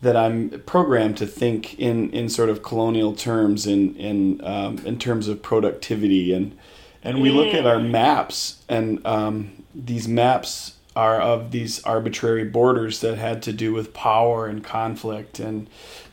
that 0.00 0.16
I'm 0.16 0.62
programmed 0.66 1.16
to 1.18 1.26
think 1.26 1.78
in, 1.78 2.10
in 2.10 2.28
sort 2.28 2.48
of 2.48 2.62
colonial 2.62 3.14
terms 3.14 3.66
in 3.66 3.96
in 3.96 4.44
um, 4.44 4.78
in 4.84 4.98
terms 4.98 5.28
of 5.28 5.42
productivity. 5.42 6.32
And 6.32 6.56
and 7.02 7.20
we 7.20 7.30
look 7.30 7.54
at 7.54 7.66
our 7.66 7.80
maps 7.80 8.62
and 8.68 9.04
um, 9.06 9.64
these 9.74 10.06
maps 10.06 10.76
are 10.96 11.20
of 11.20 11.50
these 11.50 11.82
arbitrary 11.82 12.44
borders 12.44 13.00
that 13.00 13.18
had 13.18 13.42
to 13.42 13.52
do 13.52 13.72
with 13.72 13.92
power 13.92 14.46
and 14.46 14.62
conflict 14.62 15.40
and 15.40 15.68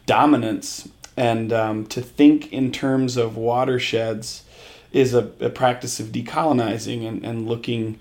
dominance. 0.06 0.90
And 1.16 1.54
um, 1.54 1.86
to 1.88 2.02
think 2.02 2.52
in 2.52 2.72
terms 2.72 3.16
of 3.16 3.38
watersheds 3.38 4.44
is 4.92 5.14
a, 5.14 5.32
a 5.40 5.50
practice 5.50 6.00
of 6.00 6.08
decolonizing 6.08 7.08
and, 7.08 7.26
and 7.26 7.48
looking 7.48 8.00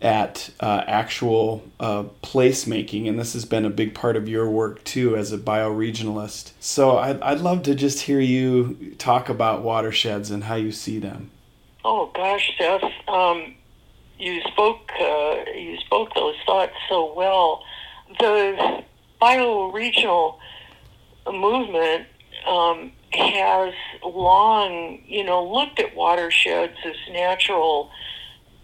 at 0.00 0.50
uh, 0.60 0.84
actual 0.86 1.64
uh, 1.80 2.04
placemaking, 2.22 3.08
and 3.08 3.18
this 3.18 3.32
has 3.32 3.44
been 3.44 3.64
a 3.64 3.70
big 3.70 3.94
part 3.94 4.16
of 4.16 4.28
your 4.28 4.48
work 4.48 4.84
too 4.84 5.16
as 5.16 5.32
a 5.32 5.38
bioregionalist. 5.38 6.52
So 6.60 6.98
I'd, 6.98 7.20
I'd 7.20 7.40
love 7.40 7.64
to 7.64 7.74
just 7.74 8.02
hear 8.02 8.20
you 8.20 8.94
talk 8.98 9.28
about 9.28 9.62
watersheds 9.62 10.30
and 10.30 10.44
how 10.44 10.54
you 10.54 10.70
see 10.70 10.98
them. 10.98 11.30
Oh 11.84 12.10
gosh, 12.14 12.52
Seth, 12.56 12.84
um, 13.08 13.54
you 14.18 14.40
spoke 14.42 14.90
uh, 15.00 15.44
you 15.54 15.78
spoke 15.78 16.14
those 16.14 16.36
thoughts 16.46 16.74
so 16.88 17.12
well. 17.14 17.64
the 18.20 18.84
bioregional 19.20 20.38
movement 21.26 22.06
um, 22.46 22.92
has 23.12 23.74
long, 24.04 25.00
you 25.06 25.24
know, 25.24 25.44
looked 25.44 25.80
at 25.80 25.94
watersheds 25.94 26.76
as 26.84 26.96
natural, 27.10 27.90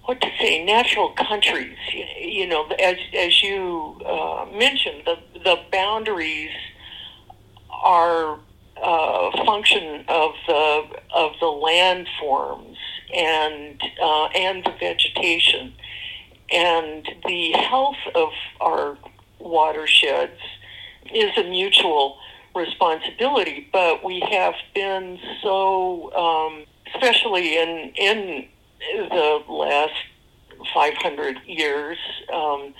what 0.04 0.20
to 0.20 0.28
say, 0.38 0.64
natural 0.64 1.10
countries. 1.10 1.76
You 2.20 2.46
know, 2.46 2.66
as 2.82 2.96
as 3.16 3.42
you 3.42 4.00
uh, 4.04 4.46
mentioned, 4.52 5.02
the 5.06 5.18
the 5.40 5.56
boundaries 5.72 6.52
are 7.70 8.38
uh, 8.82 9.44
function 9.44 10.04
of 10.08 10.32
the 10.46 10.82
of 11.14 11.32
the 11.40 11.46
landforms 11.46 12.76
and 13.14 13.80
uh, 14.02 14.26
and 14.26 14.64
the 14.64 14.74
vegetation 14.78 15.72
and 16.50 17.08
the 17.26 17.52
health 17.52 17.96
of 18.14 18.30
our 18.60 18.96
watersheds 19.38 20.40
is 21.12 21.36
a 21.36 21.44
mutual 21.44 22.18
responsibility. 22.54 23.68
But 23.72 24.04
we 24.04 24.20
have 24.20 24.54
been 24.74 25.18
so, 25.42 26.12
um, 26.14 26.64
especially 26.94 27.58
in 27.58 27.92
in 27.96 28.46
the 29.08 29.42
last 29.48 29.94
500 30.72 31.38
years, 31.46 31.98
um, 32.32 32.74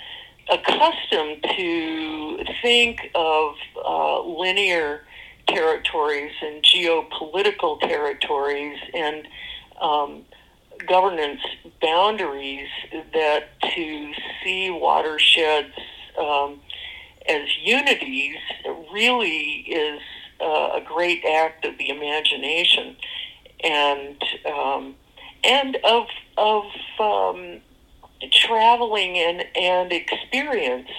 accustomed 0.51 1.43
to 1.57 2.45
think 2.63 3.11
of 3.15 3.55
uh, 3.85 4.23
linear 4.23 5.03
territories 5.49 6.33
and 6.43 6.63
geopolitical 6.63 7.81
territories 7.81 8.79
and 8.95 9.27
um, 9.81 10.23
governance 10.87 11.41
boundaries 11.81 12.69
that 13.13 13.61
to 13.75 14.13
see 14.43 14.71
watersheds 14.71 15.75
um, 16.19 16.61
as 17.29 17.49
unities 17.63 18.37
really 18.93 19.65
is 19.67 20.01
uh, 20.41 20.71
a 20.75 20.83
great 20.85 21.25
act 21.25 21.65
of 21.65 21.79
the 21.79 21.89
imagination 21.89 22.97
and 23.63 24.23
um, 24.47 24.95
and 25.43 25.77
of 25.85 26.07
of 26.37 26.65
um, 26.99 27.61
traveling 28.31 29.17
and 29.17 29.45
and 29.57 29.93
experience. 29.93 30.91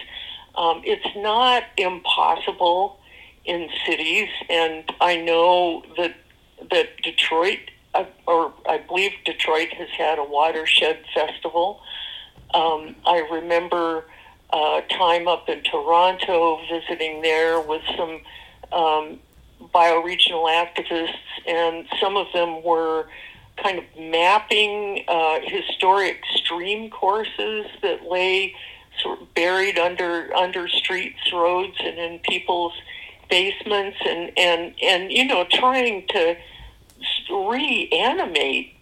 Um, 0.55 0.82
it's 0.86 1.15
not 1.17 1.63
impossible 1.77 3.00
in 3.44 3.70
cities, 3.86 4.29
and 4.50 4.84
I 5.01 5.17
know 5.17 5.84
that 5.98 6.15
that 6.72 7.01
Detroit, 7.03 7.60
uh, 7.94 8.05
or 8.25 8.53
I 8.67 8.77
believe 8.79 9.12
Detroit 9.25 9.70
has 9.74 9.89
had 9.89 10.17
a 10.17 10.24
watershed 10.24 11.00
festival. 11.13 11.82
Um, 12.53 12.96
I 13.05 13.27
remember 13.32 14.05
uh, 14.55 14.79
time 14.83 15.27
up 15.27 15.50
in 15.50 15.62
Toronto 15.63 16.62
visiting 16.71 17.21
there 17.21 17.59
with 17.59 17.81
some 17.97 18.21
um, 18.71 19.19
bioregional 19.74 20.47
activists, 20.47 21.17
and 21.45 21.85
some 22.00 22.15
of 22.15 22.27
them 22.33 22.63
were 22.63 23.05
kind 23.62 23.79
of 23.79 23.83
mapping 24.00 25.03
uh, 25.09 25.39
historic 25.43 26.21
stream 26.35 26.89
courses 26.89 27.65
that 27.81 28.05
lay 28.09 28.55
sort 29.01 29.21
of 29.21 29.33
buried 29.33 29.77
under 29.77 30.33
under 30.33 30.69
streets, 30.69 31.33
roads, 31.33 31.75
and 31.81 31.97
in 31.97 32.19
people's 32.19 32.74
basements, 33.29 33.97
and 34.07 34.31
and 34.38 34.74
and 34.81 35.12
you 35.12 35.25
know 35.25 35.45
trying 35.51 36.07
to 36.07 36.38
reanimate 37.29 38.74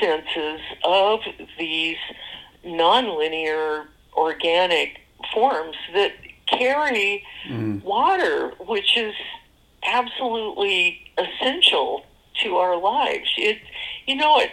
senses 0.00 0.60
of 0.84 1.18
these 1.58 1.98
nonlinear 2.64 3.86
organic 4.16 5.00
forms 5.32 5.76
that 5.94 6.12
carry 6.46 7.24
mm. 7.48 7.82
water, 7.82 8.52
which 8.60 8.96
is 8.96 9.14
absolutely 9.84 11.00
essential 11.18 12.04
to 12.42 12.56
our 12.56 12.76
lives. 12.76 13.30
It, 13.36 13.58
you 14.06 14.16
know, 14.16 14.40
it 14.40 14.50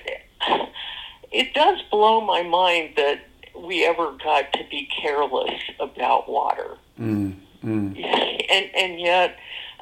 it 1.31 1.53
does 1.53 1.81
blow 1.89 2.21
my 2.21 2.43
mind 2.43 2.91
that 2.95 3.25
we 3.55 3.85
ever 3.85 4.11
got 4.23 4.51
to 4.53 4.63
be 4.69 4.87
careless 5.01 5.59
about 5.79 6.29
water, 6.29 6.77
mm. 6.99 7.35
Mm. 7.63 8.03
and 8.51 8.75
and 8.75 8.99
yet 8.99 9.37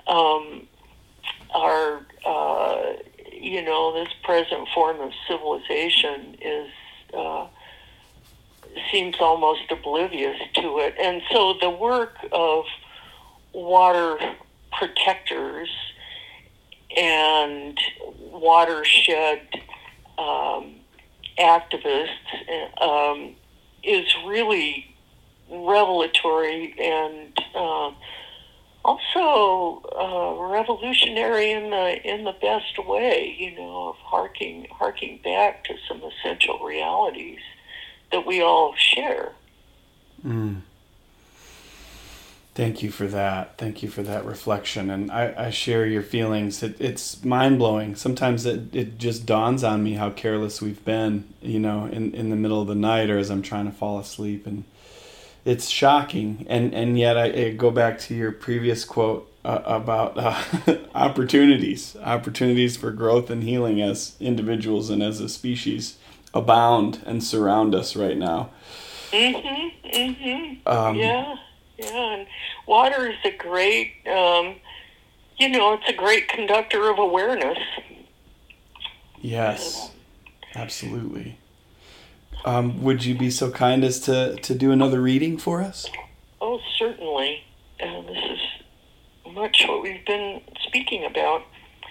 um, 0.08 0.67
our 1.53 2.06
uh, 2.25 2.93
you 3.34 3.62
know 3.62 3.93
this 3.93 4.13
present 4.23 4.67
form 4.73 4.99
of 5.01 5.12
civilization 5.27 6.38
is. 6.41 6.69
Uh, 7.13 7.47
seems 8.91 9.15
almost 9.19 9.71
oblivious 9.71 10.38
to 10.55 10.79
it. 10.79 10.95
And 11.01 11.21
so 11.31 11.55
the 11.60 11.69
work 11.69 12.15
of 12.31 12.65
water 13.53 14.17
protectors 14.71 15.69
and 16.97 17.79
watershed 18.19 19.41
um, 20.17 20.75
activists 21.39 22.81
um, 22.81 23.36
is 23.84 24.05
really 24.25 24.93
revelatory 25.49 26.73
and 26.79 27.38
uh, 27.55 27.91
also 28.84 29.81
uh, 29.95 30.43
revolutionary 30.51 31.51
in 31.51 31.69
the 31.69 32.07
in 32.07 32.23
the 32.23 32.34
best 32.34 32.77
way. 32.86 33.36
You 33.38 33.55
know, 33.55 33.89
of 33.89 33.95
harking 33.97 34.67
harking 34.71 35.19
back 35.23 35.63
to 35.65 35.75
some 35.88 36.01
essential 36.03 36.60
realities 36.60 37.39
that 38.12 38.26
we 38.26 38.41
all 38.41 38.76
share. 38.76 39.32
Mm. 40.26 40.62
Thank 42.54 42.84
you 42.84 42.91
for 42.91 43.08
that. 43.08 43.58
Thank 43.58 43.82
you 43.82 43.89
for 43.89 44.04
that 44.04 44.26
reflection. 44.26 44.89
And 44.89 45.10
I, 45.10 45.34
I 45.38 45.50
share 45.52 45.86
your 45.86 46.02
feelings. 46.02 46.62
It, 46.62 46.76
it's 46.82 47.24
mind 47.24 47.60
blowing. 47.60 47.95
Sometimes 47.95 48.45
it, 48.45 48.76
it 48.76 48.97
just 48.97 49.26
dawns 49.26 49.63
on 49.63 49.84
me 49.84 49.93
how 49.93 50.10
careless 50.10 50.62
we've 50.62 50.84
been, 50.84 51.34
you 51.41 51.60
know, 51.60 51.86
in, 51.86 52.13
in 52.13 52.30
the 52.30 52.36
middle 52.36 52.62
of 52.62 52.67
the 52.67 52.76
night 52.76 53.10
or 53.10 53.17
as 53.17 53.30
I'm 53.32 53.41
trying 53.41 53.67
to 53.67 53.71
fall 53.71 54.00
asleep. 54.00 54.45
And 54.45 54.65
it's 55.45 55.69
shocking. 55.69 56.45
And, 56.50 56.74
and 56.74 57.00
yet 57.00 57.17
I, 57.17 57.26
I 57.32 57.50
go 57.52 57.71
back 57.71 58.00
to 58.00 58.15
your 58.15 58.34
previous 58.34 58.84
quote 58.84 59.32
uh, 59.45 59.62
about 59.63 60.17
uh, 60.17 60.78
opportunities, 60.95 61.95
opportunities 62.04 62.76
for 62.76 62.91
growth 62.91 63.30
and 63.30 63.43
healing 63.43 63.82
as 63.82 64.17
individuals 64.19 64.89
and 64.89 65.02
as 65.02 65.21
a 65.21 65.30
species 65.30 65.97
abound 66.34 67.02
and 67.06 67.24
surround 67.24 67.76
us 67.76 67.96
right 67.96 68.17
now. 68.17 68.50
Mhm. 69.12 69.72
Mhm. 69.94 70.67
Um, 70.67 70.96
yeah. 70.96 71.36
Yeah. 71.78 71.88
And 71.96 72.28
water 72.67 73.10
is 73.10 73.17
a 73.26 73.32
great, 73.32 73.94
um, 74.08 74.56
you 75.38 75.50
know, 75.50 75.74
it's 75.74 75.89
a 75.89 75.94
great 75.94 76.28
conductor 76.28 76.89
of 76.89 77.00
awareness. 77.00 77.58
Yes. 79.20 79.91
Absolutely. 80.56 81.38
Um, 82.46 82.82
would 82.84 83.06
you 83.06 83.15
be 83.15 83.30
so 83.30 83.52
kind 83.52 83.84
as 83.84 84.00
to, 84.02 84.36
to 84.38 84.56
do 84.56 84.72
another 84.72 85.02
reading 85.02 85.38
for 85.38 85.62
us? 85.62 85.88
Oh, 86.39 86.60
certainly. 86.78 87.44
Uh, 87.80 88.02
this 88.02 88.24
is 88.32 88.39
much 89.34 89.63
what 89.67 89.82
we've 89.82 90.06
been 90.06 90.41
speaking 90.67 91.06
about. 91.06 91.44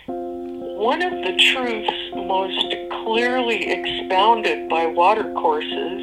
One 0.06 1.02
of 1.02 1.12
the 1.12 1.36
truths 1.36 1.92
most 2.14 2.74
clearly 3.10 3.68
expounded 3.68 4.68
by 4.68 4.86
watercourses 4.86 6.00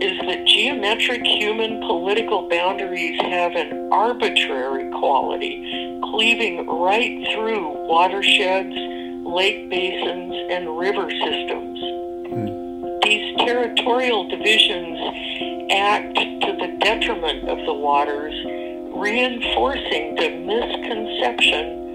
is 0.00 0.18
that 0.20 0.46
geometric 0.46 1.22
human 1.22 1.82
political 1.82 2.48
boundaries 2.48 3.20
have 3.20 3.52
an 3.52 3.92
arbitrary 3.92 4.90
quality, 4.92 6.00
cleaving 6.10 6.66
right 6.66 7.28
through 7.34 7.68
watersheds, 7.86 8.74
lake 9.26 9.68
basins, 9.68 10.34
and 10.50 10.78
river 10.78 11.10
systems. 11.10 11.78
These 13.04 13.36
territorial 13.44 14.26
divisions 14.30 14.96
act 15.70 16.14
to 16.16 16.56
the 16.58 16.74
detriment 16.80 17.50
of 17.50 17.58
the 17.66 17.74
waters, 17.74 18.32
reinforcing 18.96 20.14
the 20.14 20.30
misconception 20.30 21.87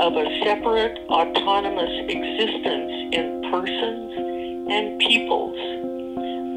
of 0.00 0.16
a 0.16 0.24
separate, 0.42 0.98
autonomous 1.10 1.92
existence 2.08 3.12
in 3.12 3.44
persons 3.52 4.12
and 4.72 4.98
peoples. 4.98 5.56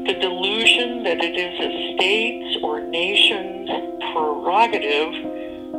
The 0.08 0.14
delusion 0.18 1.02
that 1.04 1.18
it 1.20 1.36
is 1.36 1.52
a 1.60 1.94
state's 1.94 2.56
or 2.64 2.80
nation's 2.80 3.68
prerogative 4.12 5.12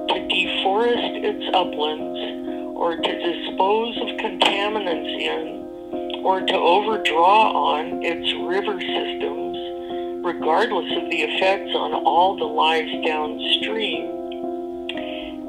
to 0.10 0.18
deforest 0.30 1.26
its 1.26 1.46
uplands 1.56 2.78
or 2.78 2.98
to 2.98 3.02
dispose 3.02 3.98
of 3.98 4.10
contaminants 4.22 5.20
in 5.20 6.22
or 6.24 6.42
to 6.42 6.54
overdraw 6.54 7.52
on 7.52 8.04
its 8.04 8.32
river 8.46 8.80
systems, 8.80 10.24
regardless 10.24 10.92
of 11.02 11.10
the 11.10 11.22
effects 11.22 11.72
on 11.74 11.94
all 12.06 12.38
the 12.38 12.46
lives 12.46 12.92
downstream, 13.04 14.25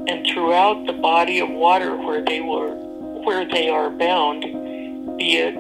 and 0.09 0.27
throughout 0.27 0.87
the 0.87 0.93
body 0.95 1.41
of 1.41 1.49
water 1.51 1.97
where 1.97 2.25
they 2.25 2.41
were 2.41 2.75
where 3.25 3.45
they 3.45 3.69
are 3.69 3.91
bound, 3.91 4.43
be 5.19 5.37
it 5.37 5.57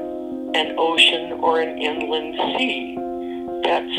an 0.54 0.74
ocean 0.78 1.32
or 1.40 1.60
an 1.60 1.78
inland 1.78 2.34
sea. 2.56 2.94
That's 3.64 3.96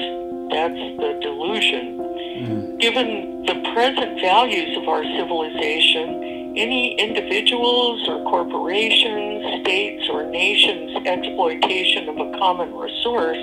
that's 0.49 0.81
the 1.01 1.19
delusion. 1.21 1.97
Mm. 2.37 2.79
given 2.79 3.43
the 3.47 3.55
present 3.73 4.21
values 4.21 4.77
of 4.77 4.87
our 4.87 5.03
civilization, 5.03 6.53
any 6.55 6.93
individuals 6.99 8.07
or 8.07 8.23
corporations, 8.29 9.61
states, 9.61 10.07
or 10.09 10.23
nations' 10.25 10.95
exploitation 11.07 12.09
of 12.09 12.17
a 12.17 12.37
common 12.37 12.73
resource, 12.75 13.41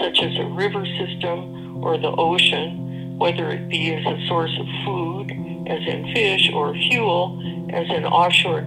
such 0.00 0.22
as 0.22 0.38
a 0.38 0.44
river 0.54 0.86
system 0.86 1.82
or 1.84 1.98
the 1.98 2.14
ocean, 2.16 3.18
whether 3.18 3.50
it 3.50 3.68
be 3.68 3.92
as 3.92 4.06
a 4.06 4.26
source 4.28 4.56
of 4.60 4.66
food, 4.84 5.32
as 5.68 5.86
in 5.86 6.12
fish, 6.14 6.50
or 6.52 6.74
fuel, 6.74 7.40
as 7.72 7.88
in 7.90 8.04
offshore 8.04 8.66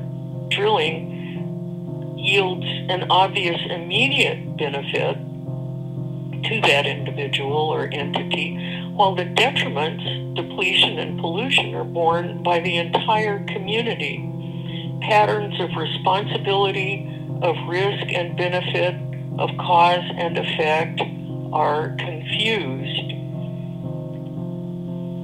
drilling, 0.50 2.18
yields 2.18 2.66
an 2.66 3.10
obvious 3.10 3.60
immediate 3.70 4.58
benefit 4.58 5.18
to 6.44 6.62
that 6.62 6.86
individual 6.86 7.70
or 7.70 7.90
entity, 7.92 8.56
while 8.94 9.16
the 9.16 9.26
detriments, 9.26 10.36
depletion, 10.36 11.00
and 11.00 11.20
pollution 11.20 11.74
are 11.74 11.84
borne 11.84 12.44
by 12.44 12.60
the 12.60 12.78
entire 12.78 13.44
community. 13.46 14.28
Patterns 15.02 15.60
of 15.60 15.70
responsibility, 15.76 17.08
of 17.42 17.56
risk 17.68 18.14
and 18.14 18.38
benefit, 18.38 18.96
of 19.40 19.50
cause 19.58 20.04
and 20.16 20.38
effect 20.38 21.02
are 21.54 21.96
confused. 21.98 23.12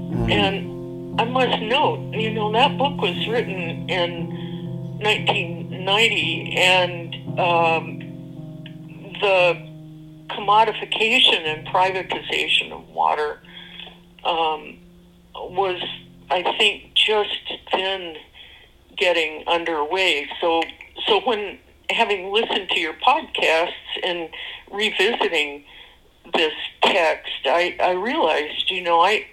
Mm. 0.09 0.31
And 0.31 0.76
I 1.17 1.25
must 1.25 1.61
note, 1.63 2.13
you 2.13 2.31
know, 2.31 2.51
that 2.51 2.77
book 2.77 3.01
was 3.01 3.27
written 3.27 3.89
in 3.89 4.27
1990, 5.01 6.55
and 6.55 7.15
um, 7.39 7.99
the 9.19 9.67
commodification 10.29 11.41
and 11.45 11.67
privatization 11.67 12.71
of 12.71 12.87
water 12.89 13.39
um, 14.23 14.77
was, 15.33 15.81
I 16.29 16.43
think, 16.59 16.93
just 16.93 17.51
then 17.71 18.15
getting 18.95 19.43
underway. 19.47 20.29
So, 20.39 20.61
so 21.07 21.21
when 21.21 21.57
having 21.89 22.31
listened 22.31 22.69
to 22.69 22.79
your 22.79 22.93
podcasts 22.93 23.71
and 24.03 24.29
revisiting 24.71 25.63
this 26.35 26.53
text, 26.83 27.31
I, 27.45 27.75
I 27.81 27.91
realized, 27.93 28.69
you 28.69 28.81
know, 28.83 29.01
I 29.01 29.25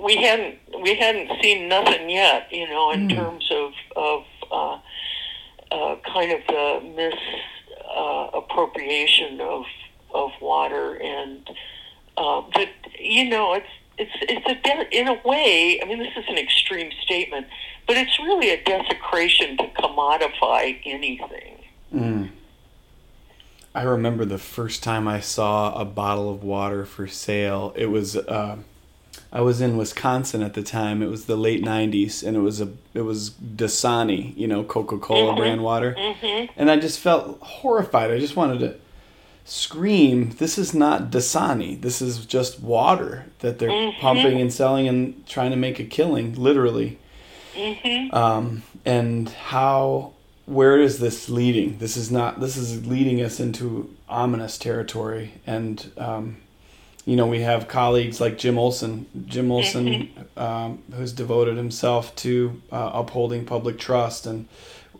we 0.00 0.16
hadn't 0.16 0.58
we 0.82 0.94
hadn't 0.94 1.30
seen 1.42 1.68
nothing 1.68 2.08
yet, 2.10 2.48
you 2.50 2.68
know, 2.68 2.92
in 2.92 3.08
mm. 3.08 3.14
terms 3.14 3.50
of 3.50 3.72
of 3.96 4.24
uh, 4.50 4.78
uh, 5.70 5.96
kind 6.12 6.32
of 6.32 6.40
the 6.46 7.22
misappropriation 7.96 9.40
uh, 9.40 9.44
of 9.44 9.64
of 10.14 10.30
water, 10.40 10.94
and 10.94 11.48
uh, 12.16 12.42
but 12.54 12.68
you 12.98 13.28
know, 13.28 13.54
it's 13.54 13.66
it's 13.98 14.12
it's 14.22 14.46
a 14.46 14.54
de- 14.54 14.98
in 14.98 15.08
a 15.08 15.20
way. 15.24 15.80
I 15.82 15.86
mean, 15.86 15.98
this 15.98 16.16
is 16.16 16.24
an 16.28 16.38
extreme 16.38 16.90
statement, 17.02 17.46
but 17.86 17.96
it's 17.96 18.18
really 18.18 18.50
a 18.50 18.62
desecration 18.62 19.56
to 19.58 19.66
commodify 19.68 20.80
anything. 20.84 21.58
Mm. 21.92 22.30
I 23.74 23.82
remember 23.84 24.26
the 24.26 24.38
first 24.38 24.82
time 24.82 25.08
I 25.08 25.20
saw 25.20 25.74
a 25.74 25.86
bottle 25.86 26.30
of 26.30 26.44
water 26.44 26.84
for 26.84 27.06
sale. 27.06 27.72
It 27.74 27.86
was 27.86 28.16
uh, 28.16 28.58
I 29.32 29.40
was 29.40 29.60
in 29.62 29.78
Wisconsin 29.78 30.42
at 30.42 30.54
the 30.54 30.62
time. 30.62 31.02
It 31.02 31.08
was 31.08 31.24
the 31.24 31.36
late 31.36 31.64
'90s, 31.64 32.22
and 32.22 32.36
it 32.36 32.40
was 32.40 32.60
a 32.60 32.68
it 32.92 33.00
was 33.00 33.30
Dasani, 33.30 34.36
you 34.36 34.46
know, 34.46 34.62
Coca 34.62 34.98
Cola 34.98 35.30
mm-hmm. 35.30 35.38
brand 35.38 35.62
water, 35.62 35.94
mm-hmm. 35.98 36.52
and 36.56 36.70
I 36.70 36.76
just 36.76 36.98
felt 36.98 37.40
horrified. 37.40 38.10
I 38.10 38.18
just 38.18 38.36
wanted 38.36 38.58
to 38.60 38.76
scream, 39.46 40.30
"This 40.38 40.58
is 40.58 40.74
not 40.74 41.10
Dasani. 41.10 41.80
This 41.80 42.02
is 42.02 42.26
just 42.26 42.60
water 42.60 43.24
that 43.38 43.58
they're 43.58 43.70
mm-hmm. 43.70 44.00
pumping 44.00 44.40
and 44.40 44.52
selling 44.52 44.86
and 44.86 45.26
trying 45.26 45.50
to 45.50 45.56
make 45.56 45.80
a 45.80 45.84
killing, 45.84 46.34
literally." 46.34 46.98
Mm-hmm. 47.54 48.14
Um, 48.14 48.62
and 48.84 49.28
how 49.28 50.12
where 50.44 50.78
is 50.78 50.98
this 50.98 51.30
leading? 51.30 51.78
This 51.78 51.96
is 51.96 52.10
not. 52.10 52.40
This 52.40 52.58
is 52.58 52.86
leading 52.86 53.22
us 53.22 53.40
into 53.40 53.94
ominous 54.08 54.58
territory, 54.58 55.40
and 55.46 55.90
um, 55.96 56.41
you 57.04 57.16
know, 57.16 57.26
we 57.26 57.40
have 57.40 57.66
colleagues 57.66 58.20
like 58.20 58.38
Jim 58.38 58.58
Olson, 58.58 59.06
Jim 59.26 59.50
Olson, 59.50 59.86
mm-hmm. 59.86 60.38
um, 60.38 60.82
who's 60.94 61.12
devoted 61.12 61.56
himself 61.56 62.14
to 62.16 62.62
uh, 62.70 62.90
upholding 62.94 63.44
public 63.44 63.78
trust, 63.78 64.26
and 64.26 64.46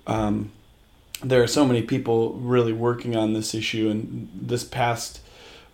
um, 0.06 0.50
there 1.22 1.42
are 1.42 1.48
so 1.48 1.64
many 1.64 1.82
people 1.82 2.32
really 2.34 2.72
working 2.72 3.16
on 3.16 3.34
this 3.34 3.54
issue. 3.54 3.88
And 3.88 4.28
this 4.34 4.64
past 4.64 5.20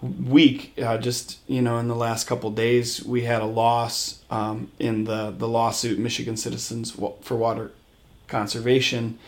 week, 0.02 0.74
uh, 0.82 0.98
just 0.98 1.38
you 1.48 1.62
know, 1.62 1.78
in 1.78 1.88
the 1.88 1.96
last 1.96 2.26
couple 2.26 2.50
days, 2.50 3.02
we 3.02 3.22
had 3.22 3.40
a 3.40 3.46
loss 3.46 4.22
um, 4.30 4.70
in 4.78 5.04
the 5.04 5.30
the 5.36 5.48
lawsuit 5.48 5.98
Michigan 5.98 6.36
Citizens 6.36 6.90
for 7.22 7.36
Water 7.36 7.72
Conservation 8.26 9.18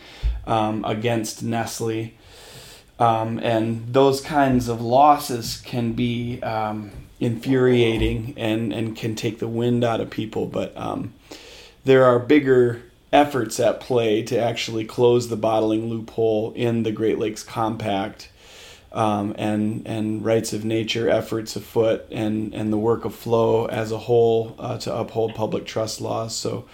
um, 0.45 0.85
against 0.85 1.41
Nestle. 1.41 2.13
Um, 2.99 3.39
and 3.39 3.93
those 3.93 4.21
kinds 4.21 4.67
of 4.67 4.81
losses 4.81 5.61
can 5.65 5.93
be 5.93 6.41
um, 6.43 6.91
infuriating 7.19 8.33
and, 8.37 8.71
and 8.73 8.95
can 8.95 9.15
take 9.15 9.39
the 9.39 9.47
wind 9.47 9.83
out 9.83 10.01
of 10.01 10.09
people. 10.09 10.45
But 10.45 10.75
um, 10.77 11.13
there 11.83 12.05
are 12.05 12.19
bigger 12.19 12.83
efforts 13.11 13.59
at 13.59 13.79
play 13.79 14.23
to 14.23 14.37
actually 14.37 14.85
close 14.85 15.29
the 15.29 15.35
bottling 15.35 15.89
loophole 15.89 16.53
in 16.53 16.83
the 16.83 16.91
Great 16.91 17.19
Lakes 17.19 17.43
Compact. 17.43 18.29
Um, 18.93 19.33
and 19.37 19.87
and 19.87 20.25
rights 20.25 20.51
of 20.51 20.65
nature 20.65 21.09
efforts 21.09 21.55
afoot 21.55 22.05
and 22.11 22.53
and 22.53 22.73
the 22.73 22.77
work 22.77 23.05
of 23.05 23.15
flow 23.15 23.65
as 23.67 23.93
a 23.93 23.97
whole 23.97 24.53
uh, 24.59 24.77
to 24.79 24.93
uphold 24.93 25.33
public 25.33 25.65
trust 25.65 26.01
laws. 26.01 26.35
So 26.35 26.65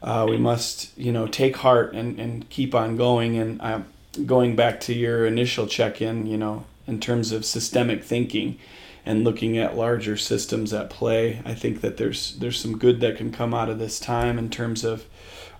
uh, 0.00 0.24
we 0.28 0.36
must 0.36 0.96
you 0.96 1.10
know 1.10 1.26
take 1.26 1.56
heart 1.56 1.92
and, 1.92 2.20
and 2.20 2.48
keep 2.48 2.76
on 2.76 2.96
going. 2.96 3.36
And 3.38 3.60
uh, 3.60 3.80
going 4.16 4.56
back 4.56 4.80
to 4.80 4.94
your 4.94 5.26
initial 5.26 5.66
check 5.66 6.00
in, 6.00 6.26
you 6.26 6.36
know, 6.36 6.64
in 6.86 7.00
terms 7.00 7.32
of 7.32 7.44
systemic 7.44 8.04
thinking 8.04 8.58
and 9.06 9.24
looking 9.24 9.58
at 9.58 9.76
larger 9.76 10.16
systems 10.16 10.72
at 10.72 10.90
play, 10.90 11.42
I 11.44 11.54
think 11.54 11.80
that 11.82 11.96
there's 11.96 12.36
there's 12.36 12.58
some 12.58 12.78
good 12.78 13.00
that 13.00 13.16
can 13.16 13.32
come 13.32 13.52
out 13.52 13.68
of 13.68 13.78
this 13.78 14.00
time 14.00 14.38
in 14.38 14.50
terms 14.50 14.84
of 14.84 15.04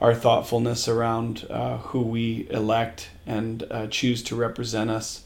our 0.00 0.14
thoughtfulness 0.14 0.88
around 0.88 1.46
uh, 1.50 1.78
who 1.78 2.00
we 2.02 2.46
elect 2.50 3.10
and 3.26 3.64
uh, 3.70 3.86
choose 3.86 4.22
to 4.24 4.36
represent 4.36 4.90
us. 4.90 5.22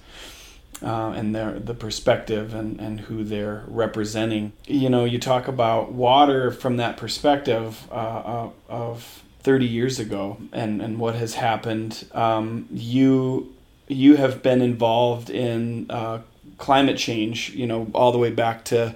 Uh, 0.80 1.10
and 1.16 1.34
their 1.34 1.58
the 1.58 1.74
perspective 1.74 2.54
and, 2.54 2.78
and 2.78 3.00
who 3.00 3.24
they're 3.24 3.64
representing. 3.66 4.52
You 4.64 4.88
know, 4.88 5.04
you 5.04 5.18
talk 5.18 5.48
about 5.48 5.90
water 5.90 6.52
from 6.52 6.76
that 6.76 6.96
perspective 6.96 7.88
uh, 7.90 7.94
uh, 7.94 8.50
of 8.68 9.17
30 9.40 9.66
years 9.66 9.98
ago 9.98 10.38
and, 10.52 10.82
and 10.82 10.98
what 10.98 11.14
has 11.14 11.34
happened. 11.34 12.06
Um, 12.12 12.66
you 12.70 13.54
you 13.88 14.16
have 14.16 14.42
been 14.42 14.60
involved 14.60 15.30
in 15.30 15.86
uh, 15.90 16.20
climate 16.58 16.98
change, 16.98 17.50
you 17.50 17.66
know, 17.66 17.90
all 17.94 18.12
the 18.12 18.18
way 18.18 18.30
back 18.30 18.64
to 18.66 18.94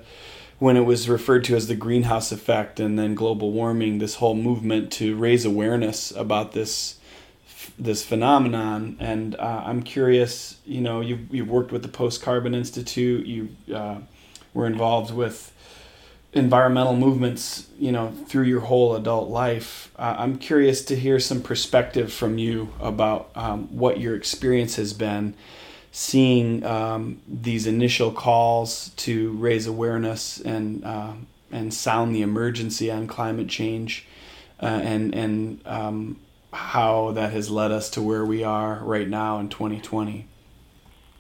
when 0.59 0.77
it 0.77 0.83
was 0.83 1.09
referred 1.09 1.43
to 1.45 1.57
as 1.57 1.67
the 1.67 1.75
greenhouse 1.75 2.31
effect 2.31 2.79
and 2.79 2.99
then 2.99 3.15
global 3.15 3.51
warming, 3.51 3.99
this 3.99 4.17
whole 4.17 4.35
movement 4.35 4.93
to 4.93 5.17
raise 5.17 5.45
awareness 5.45 6.11
about 6.13 6.53
this 6.53 6.99
this 7.79 8.05
phenomenon. 8.05 8.97
And 9.01 9.35
uh, 9.37 9.63
I'm 9.65 9.83
curious, 9.83 10.57
you 10.67 10.81
know, 10.81 11.01
you've, 11.01 11.33
you've 11.35 11.49
worked 11.49 11.73
with 11.73 11.83
the 11.83 11.89
Post 11.89 12.23
Carbon 12.23 12.55
Institute, 12.55 13.25
you 13.27 13.49
uh, 13.75 13.99
were 14.53 14.67
involved 14.67 15.15
with 15.15 15.52
environmental 16.33 16.97
movements, 16.97 17.67
you 17.79 17.93
know, 17.93 18.11
through 18.27 18.45
your 18.45 18.61
whole 18.61 18.97
adult 18.97 19.29
life. 19.29 19.91
Uh, 19.99 20.17
I'm 20.19 20.39
curious 20.39 20.85
to 20.87 20.97
hear 20.97 21.21
some 21.21 21.43
perspective 21.43 22.13
from 22.13 22.39
you 22.39 22.73
about 22.81 23.31
um, 23.35 23.69
what 23.77 24.01
your 24.01 24.15
experience 24.15 24.77
has 24.77 24.93
been 24.93 25.35
seeing 25.91 26.65
um, 26.65 27.21
these 27.29 27.67
initial 27.67 28.11
calls 28.11 28.89
to 28.97 29.33
raise 29.33 29.67
awareness 29.67 30.41
and 30.41 30.85
uh, 30.85 31.13
and 31.51 31.73
sound 31.73 32.15
the 32.15 32.23
emergency 32.23 32.91
on 32.91 33.07
climate 33.07 33.49
change, 33.49 34.07
uh, 34.63 34.67
and 34.67 35.15
and 35.15 35.61
um, 35.67 36.19
how 36.53 37.13
that 37.13 37.33
has 37.33 37.51
led 37.51 37.71
us 37.71 37.91
to 37.91 38.01
where 38.01 38.25
we 38.25 38.43
are 38.43 38.77
right 38.77 39.09
now 39.09 39.39
in 39.39 39.51
2020. 39.51 40.27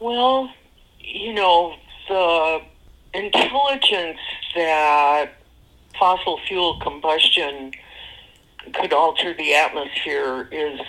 Well, 0.00 0.50
you 1.00 1.34
know 1.34 1.74
the 2.08 2.60
intelligence 3.14 4.18
that 4.54 5.32
fossil 5.98 6.38
fuel 6.46 6.78
combustion 6.80 7.72
could 8.74 8.92
alter 8.92 9.34
the 9.34 9.54
atmosphere 9.54 10.48
is 10.50 10.80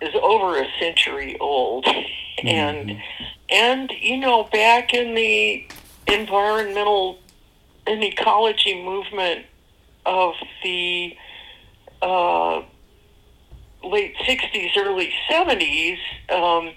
is 0.00 0.14
over 0.22 0.60
a 0.60 0.66
century 0.78 1.36
old 1.40 1.84
mm-hmm. 1.84 2.48
and 2.48 3.02
and 3.50 3.90
you 4.00 4.16
know 4.16 4.44
back 4.44 4.94
in 4.94 5.14
the 5.14 5.66
environmental 6.06 7.18
and 7.86 8.04
ecology 8.04 8.82
movement 8.84 9.44
of 10.06 10.34
the 10.62 11.16
uh, 12.02 12.62
late 13.82 14.14
60s 14.18 14.70
early 14.76 15.12
70s 15.28 15.98
um, 16.30 16.72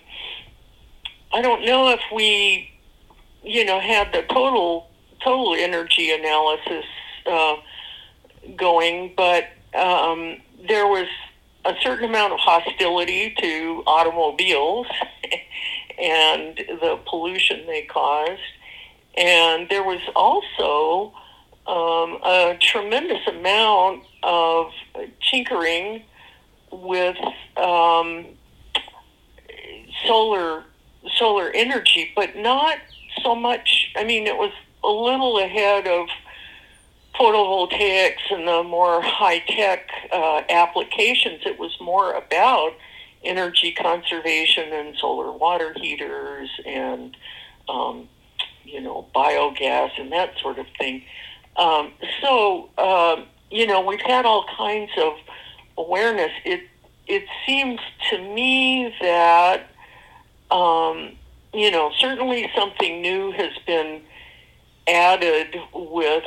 i 1.34 1.42
don't 1.42 1.64
know 1.66 1.90
if 1.90 2.02
we 2.14 2.72
you 3.44 3.66
know, 3.66 3.80
had 3.80 4.14
the 4.14 4.22
total 4.24 4.90
total 5.24 5.56
energy 5.56 6.12
analysis 6.12 6.86
uh, 7.26 7.56
going, 8.56 9.14
but 9.16 9.46
um, 9.74 10.38
there 10.68 10.88
was 10.88 11.08
a 11.66 11.74
certain 11.82 12.06
amount 12.06 12.34
of 12.34 12.40
hostility 12.40 13.36
to 13.40 13.84
automobiles 13.86 14.88
and 16.02 16.58
the 16.58 17.00
pollution 17.06 17.66
they 17.68 17.84
caused. 17.84 18.42
And 19.18 19.70
there 19.70 19.84
was 19.84 20.02
also 20.16 21.14
um, 21.68 22.20
a 22.24 22.58
tremendous 22.60 23.26
amount 23.28 24.04
of 24.24 24.72
tinkering 25.30 26.04
with 26.72 27.18
um, 27.58 28.26
solar 30.06 30.64
solar 31.18 31.52
energy, 31.54 32.12
but 32.16 32.36
not 32.36 32.78
so 33.24 33.36
much. 33.36 33.92
I 33.96 34.04
mean, 34.04 34.28
it 34.28 34.38
was 34.38 34.52
a 34.84 34.90
little 34.90 35.38
ahead 35.40 35.88
of 35.88 36.08
photovoltaics 37.16 38.32
and 38.32 38.48
the 38.48 38.64
more 38.64 39.02
high 39.02 39.40
tech 39.40 39.90
uh, 40.12 40.42
applications. 40.50 41.42
It 41.46 41.60
was 41.60 41.76
more 41.80 42.14
about 42.14 42.74
energy 43.24 43.72
conservation 43.72 44.74
and 44.74 44.96
solar 44.98 45.32
water 45.32 45.74
heaters 45.76 46.50
and 46.66 47.16
um, 47.70 48.10
you 48.64 48.82
know 48.82 49.08
biogas 49.14 49.92
and 50.00 50.12
that 50.12 50.34
sort 50.40 50.58
of 50.58 50.66
thing. 50.78 51.04
Um, 51.58 51.92
so 52.22 52.70
uh, 52.78 53.24
you 53.50 53.68
know 53.68 53.82
we've 53.82 54.02
had 54.02 54.26
all 54.26 54.46
kinds 54.58 54.92
of 54.98 55.14
awareness. 55.78 56.32
It 56.46 56.62
it 57.08 57.26
seems 57.46 57.80
to 58.10 58.18
me 58.18 58.96
that 59.02 59.68
um, 60.50 61.12
you 61.54 61.70
know 61.72 61.92
certainly 62.00 62.50
something 62.56 63.02
new 63.02 63.32
has 63.32 63.52
been 63.68 64.02
added 64.92 65.56
with 65.74 66.24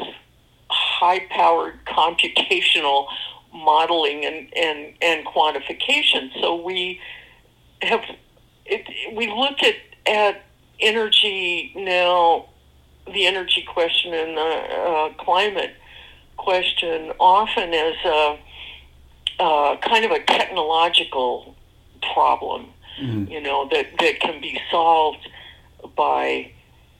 high 0.71 1.21
powered 1.31 1.85
computational 1.85 3.07
modeling 3.53 4.25
and, 4.25 4.57
and, 4.57 4.95
and 5.01 5.27
quantification. 5.27 6.31
So 6.41 6.63
we 6.63 7.01
have 7.83 8.03
it, 8.67 9.15
we 9.15 9.27
look 9.29 9.63
at 9.63 9.77
at 10.07 10.43
energy 10.81 11.73
now, 11.77 12.47
the 13.07 13.27
energy 13.27 13.63
question 13.63 14.13
and 14.13 14.37
the 14.37 14.43
uh, 14.43 15.25
climate 15.25 15.75
question 16.37 17.13
often 17.19 17.73
as 17.73 17.95
a 18.05 18.39
uh, 19.39 19.77
kind 19.79 20.05
of 20.05 20.11
a 20.11 20.23
technological 20.25 21.57
problem, 22.13 22.67
mm-hmm. 23.01 23.31
you 23.31 23.41
know, 23.41 23.69
that, 23.71 23.87
that 23.99 24.21
can 24.21 24.41
be 24.41 24.61
solved 24.71 25.29
by 25.97 26.51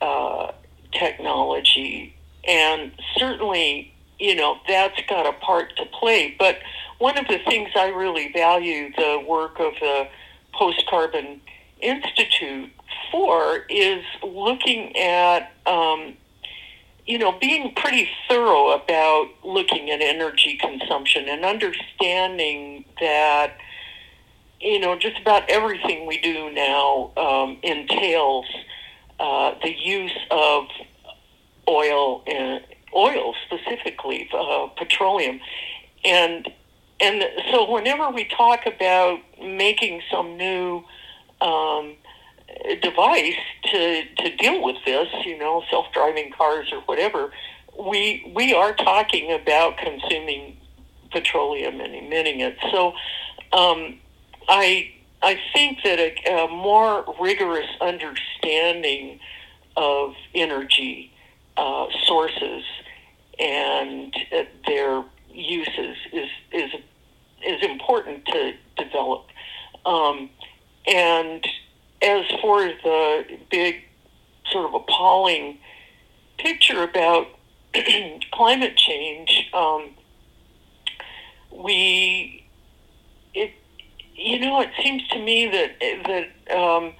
uh, 0.01 0.51
technology. 0.97 2.15
And 2.47 2.91
certainly 3.17 3.95
you 4.19 4.35
know, 4.35 4.57
that's 4.67 4.99
got 5.07 5.25
a 5.25 5.33
part 5.33 5.75
to 5.77 5.85
play. 5.85 6.35
But 6.37 6.59
one 6.99 7.17
of 7.17 7.27
the 7.27 7.39
things 7.39 7.69
I 7.75 7.89
really 7.89 8.31
value 8.31 8.91
the 8.95 9.23
work 9.27 9.59
of 9.59 9.73
the 9.79 10.07
Post 10.53 10.83
Carbon 10.89 11.41
Institute 11.81 12.71
for 13.11 13.65
is 13.69 14.03
looking 14.23 14.95
at, 14.95 15.51
um, 15.65 16.13
you 17.05 17.17
know, 17.17 17.33
being 17.33 17.73
pretty 17.75 18.09
thorough 18.29 18.71
about 18.71 19.27
looking 19.43 19.91
at 19.91 20.01
energy 20.01 20.57
consumption 20.57 21.27
and 21.27 21.43
understanding 21.43 22.85
that, 22.99 23.57
you 24.61 24.79
know, 24.79 24.97
just 24.97 25.19
about 25.19 25.47
everything 25.49 26.07
we 26.07 26.19
do 26.19 26.49
now 26.51 27.11
um, 27.17 27.57
entails 27.61 28.45
uh, 29.19 29.53
the 29.61 29.73
use 29.73 30.17
of 30.31 30.65
oil 31.67 32.23
oil 32.95 33.33
specifically, 33.45 34.29
uh, 34.33 34.67
petroleum, 34.77 35.39
and 36.03 36.49
and 36.99 37.23
so 37.51 37.69
whenever 37.69 38.09
we 38.09 38.25
talk 38.25 38.65
about 38.65 39.19
making 39.41 40.01
some 40.09 40.37
new 40.37 40.83
um, 41.41 41.95
device 42.81 43.35
to 43.65 44.03
to 44.17 44.35
deal 44.37 44.61
with 44.63 44.77
this, 44.85 45.07
you 45.25 45.37
know, 45.37 45.63
self 45.69 45.87
driving 45.93 46.31
cars 46.31 46.71
or 46.71 46.81
whatever, 46.81 47.31
we 47.79 48.31
we 48.35 48.53
are 48.53 48.73
talking 48.73 49.31
about 49.31 49.77
consuming 49.77 50.57
petroleum 51.11 51.79
and 51.81 51.95
emitting 51.95 52.39
it. 52.39 52.57
So 52.71 52.93
um, 53.51 53.99
I 54.47 54.91
I 55.25 55.39
think 55.53 55.79
that 55.83 55.97
a, 55.97 56.43
a 56.43 56.47
more 56.47 57.03
rigorous 57.19 57.65
understanding 57.81 59.19
of 59.75 60.13
energy 60.35 61.11
uh, 61.57 61.87
sources 62.05 62.63
and 63.39 64.15
uh, 64.31 64.43
their 64.67 65.03
uses 65.33 65.97
is 66.13 66.29
is 66.51 66.71
is 67.43 67.63
important 67.63 68.27
to 68.27 68.53
develop. 68.77 69.25
Um, 69.83 70.29
and 70.85 71.43
as 72.03 72.25
for 72.39 72.59
the 72.63 73.25
big 73.49 73.81
sort 74.51 74.65
of 74.67 74.75
appalling 74.75 75.57
picture 76.37 76.83
about 76.83 77.29
climate 78.31 78.77
change, 78.77 79.49
um, 79.55 79.89
we 81.51 82.44
you 84.15 84.39
know 84.39 84.61
it 84.61 84.69
seems 84.81 85.07
to 85.09 85.19
me 85.19 85.47
that 85.47 85.79
that 86.05 86.57
um, 86.57 86.93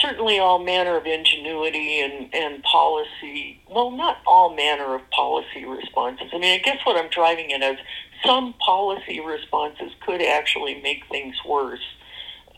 certainly 0.00 0.38
all 0.38 0.58
manner 0.58 0.96
of 0.96 1.06
ingenuity 1.06 2.00
and, 2.00 2.34
and 2.34 2.62
policy, 2.62 3.60
well, 3.70 3.90
not 3.90 4.18
all 4.26 4.54
manner 4.54 4.94
of 4.94 5.02
policy 5.10 5.64
responses. 5.64 6.28
I 6.32 6.38
mean, 6.38 6.58
I 6.58 6.62
guess 6.62 6.78
what 6.84 6.96
I'm 6.96 7.10
driving 7.10 7.52
at 7.52 7.62
is 7.62 7.78
some 8.24 8.54
policy 8.54 9.20
responses 9.20 9.92
could 10.04 10.22
actually 10.22 10.80
make 10.82 11.04
things 11.10 11.36
worse 11.46 11.84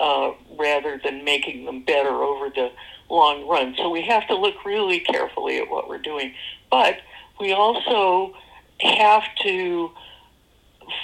uh, 0.01 0.33
rather 0.59 1.01
than 1.03 1.25
making 1.25 1.65
them 1.65 1.85
better 1.85 2.23
over 2.23 2.51
the 2.51 2.71
long 3.09 3.47
run. 3.47 3.75
So 3.77 3.91
we 3.91 4.03
have 4.03 4.27
to 4.29 4.37
look 4.37 4.65
really 4.65 5.01
carefully 5.01 5.59
at 5.59 5.71
what 5.71 5.89
we're 5.89 5.99
doing. 5.99 6.35
But 6.71 6.99
we 7.41 7.53
also 7.53 8.35
have 8.81 9.25
to 9.43 9.91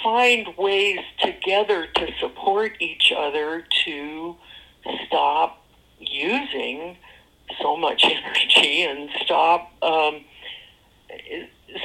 find 0.03 0.47
ways 0.57 0.99
together 1.19 1.87
to 1.95 2.07
support 2.19 2.73
each 2.79 3.11
other 3.15 3.65
to 3.85 4.35
stop 5.05 5.65
using 5.99 6.97
so 7.61 7.77
much 7.77 8.03
energy 8.05 8.83
and 8.83 9.09
stop 9.23 9.71
um, 9.81 10.21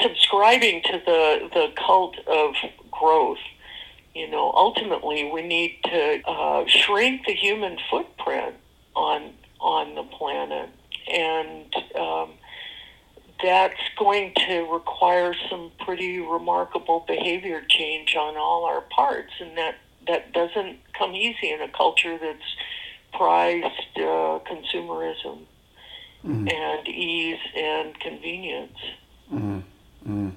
subscribing 0.02 0.82
to 0.82 1.00
the 1.04 1.50
the 1.52 1.72
cult 1.76 2.16
of 2.26 2.54
growth. 2.90 3.38
You 4.14 4.28
know, 4.28 4.52
ultimately, 4.54 5.30
we 5.30 5.42
need 5.42 5.78
to 5.84 6.20
uh, 6.26 6.64
shrink 6.66 7.26
the 7.26 7.34
human 7.34 7.78
footprint 7.90 8.56
on 8.96 9.32
on 9.61 9.94
the 9.94 10.02
planet, 10.04 10.70
and 11.12 11.74
um, 11.96 12.30
that's 13.42 13.81
going 13.96 14.33
to 14.48 14.62
require 14.72 15.35
some 15.48 15.70
pretty 15.85 16.18
remarkable 16.18 17.05
behavior 17.07 17.62
change 17.68 18.16
on 18.16 18.37
all 18.37 18.64
our 18.64 18.81
parts, 18.81 19.33
and 19.40 19.57
that 19.57 19.77
that 20.07 20.33
doesn't 20.33 20.79
come 20.94 21.14
easy 21.14 21.51
in 21.53 21.61
a 21.61 21.68
culture 21.68 22.18
that's 22.18 22.57
prized 23.12 23.96
uh, 23.96 24.38
consumerism 24.51 25.40
mm-hmm. 26.24 26.48
and 26.48 26.88
ease 26.88 27.38
and 27.57 27.98
convenience. 28.01 28.79
Mm-hmm. 29.33 29.59
Mm-hmm. 29.59 30.29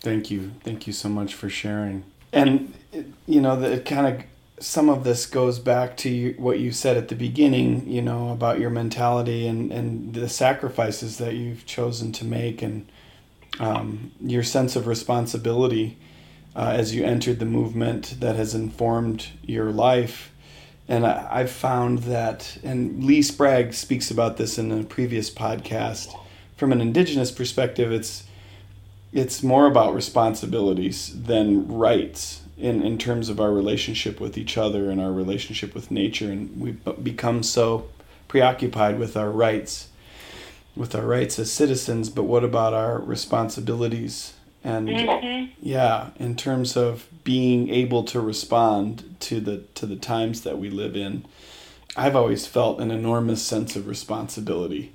Thank 0.00 0.30
you. 0.30 0.52
Thank 0.62 0.86
you 0.86 0.92
so 0.92 1.08
much 1.08 1.34
for 1.34 1.48
sharing. 1.48 2.04
And, 2.32 2.74
you 3.26 3.40
know, 3.40 3.58
the, 3.58 3.72
it 3.72 3.84
kind 3.86 4.06
of, 4.06 4.24
some 4.60 4.88
of 4.88 5.04
this 5.04 5.26
goes 5.26 5.58
back 5.58 5.96
to 5.98 6.34
what 6.38 6.58
you 6.58 6.70
said 6.72 6.96
at 6.96 7.08
the 7.08 7.14
beginning, 7.14 7.88
you 7.88 8.00
know, 8.00 8.30
about 8.30 8.60
your 8.60 8.70
mentality 8.70 9.46
and, 9.46 9.72
and 9.72 10.14
the 10.14 10.28
sacrifices 10.28 11.18
that 11.18 11.34
you've 11.34 11.66
chosen 11.66 12.12
to 12.12 12.24
make 12.24 12.62
and 12.62 12.88
um, 13.58 14.12
your 14.20 14.42
sense 14.42 14.76
of 14.76 14.86
responsibility 14.86 15.98
uh, 16.54 16.72
as 16.74 16.94
you 16.94 17.04
entered 17.04 17.40
the 17.40 17.44
movement 17.44 18.16
that 18.20 18.36
has 18.36 18.54
informed 18.54 19.28
your 19.42 19.70
life 19.70 20.30
and 20.86 21.06
I, 21.06 21.38
have 21.38 21.50
found 21.50 22.00
that, 22.00 22.58
and 22.62 23.04
Lee 23.04 23.22
Sprague 23.22 23.72
speaks 23.72 24.10
about 24.10 24.36
this 24.36 24.58
in 24.58 24.70
a 24.70 24.84
previous 24.84 25.30
podcast. 25.30 26.14
From 26.56 26.72
an 26.72 26.80
indigenous 26.80 27.30
perspective, 27.30 27.90
it's 27.90 28.24
it's 29.12 29.42
more 29.42 29.66
about 29.66 29.94
responsibilities 29.94 31.22
than 31.22 31.68
rights 31.68 32.42
in, 32.56 32.82
in 32.82 32.98
terms 32.98 33.28
of 33.28 33.40
our 33.40 33.52
relationship 33.52 34.20
with 34.20 34.38
each 34.38 34.56
other 34.56 34.90
and 34.90 35.00
our 35.00 35.12
relationship 35.12 35.74
with 35.74 35.90
nature. 35.90 36.30
And 36.30 36.60
we've 36.60 36.80
become 37.02 37.42
so 37.42 37.88
preoccupied 38.28 38.98
with 38.98 39.16
our 39.16 39.30
rights, 39.30 39.88
with 40.76 40.94
our 40.94 41.06
rights 41.06 41.38
as 41.38 41.52
citizens, 41.52 42.10
but 42.10 42.24
what 42.24 42.44
about 42.44 42.74
our 42.74 42.98
responsibilities 42.98 44.34
and 44.66 44.88
mm-hmm. 44.88 45.52
yeah 45.60 46.08
in 46.18 46.34
terms 46.34 46.74
of 46.74 47.06
being 47.22 47.68
able 47.68 48.02
to 48.02 48.18
respond 48.18 49.14
to 49.20 49.38
the 49.38 49.58
to 49.74 49.84
the 49.84 49.94
times 49.94 50.40
that 50.40 50.58
we 50.58 50.70
live 50.70 50.96
in 50.96 51.22
i've 51.98 52.16
always 52.16 52.46
felt 52.46 52.80
an 52.80 52.90
enormous 52.90 53.42
sense 53.42 53.76
of 53.76 53.86
responsibility 53.86 54.90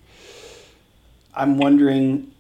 i'm 1.36 1.56
wondering 1.56 2.32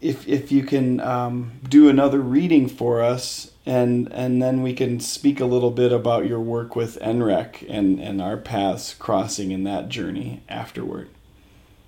if 0.00 0.26
if 0.28 0.52
you 0.52 0.62
can 0.62 1.00
um, 1.00 1.52
do 1.68 1.88
another 1.88 2.20
reading 2.20 2.68
for 2.68 3.02
us, 3.02 3.50
and 3.68 4.10
and 4.14 4.40
then 4.40 4.62
we 4.62 4.72
can 4.72 4.98
speak 4.98 5.40
a 5.40 5.44
little 5.44 5.70
bit 5.70 5.92
about 5.92 6.26
your 6.26 6.40
work 6.40 6.74
with 6.74 6.98
NREC 7.00 7.66
and 7.68 8.00
and 8.00 8.20
our 8.22 8.38
paths 8.38 8.94
crossing 8.94 9.50
in 9.50 9.64
that 9.64 9.90
journey 9.90 10.42
afterward. 10.48 11.10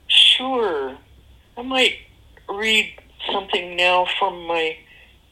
Sure, 0.07 0.99
I 1.57 1.63
might 1.63 1.95
read 2.51 2.93
something 3.33 3.77
now 3.77 4.07
from 4.19 4.47
my 4.47 4.77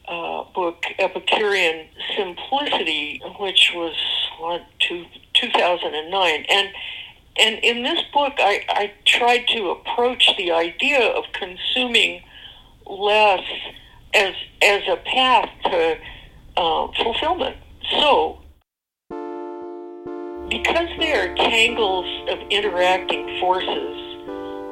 uh, 0.07 0.45
book 0.55 0.85
Epicurean 0.97 1.85
Simplicity, 2.17 3.21
which 3.39 3.71
was 3.75 3.95
what 4.39 4.65
two, 4.79 5.05
2009, 5.35 6.45
and 6.49 6.69
and 7.37 7.59
in 7.63 7.83
this 7.83 8.03
book, 8.11 8.33
I, 8.39 8.65
I 8.69 8.93
tried 9.05 9.47
to 9.49 9.69
approach 9.69 10.31
the 10.35 10.51
idea 10.51 11.11
of 11.11 11.25
consuming 11.31 12.23
less 12.87 13.45
as 14.15 14.33
as 14.63 14.81
a 14.87 14.97
path 14.97 15.49
to 15.65 15.97
uh, 16.59 16.87
fulfillment. 17.01 17.55
So, 18.01 18.41
because 20.49 20.89
there 20.99 21.31
are 21.31 21.35
tangles 21.35 22.05
of 22.29 22.39
interacting 22.49 23.39
forces, 23.39 23.95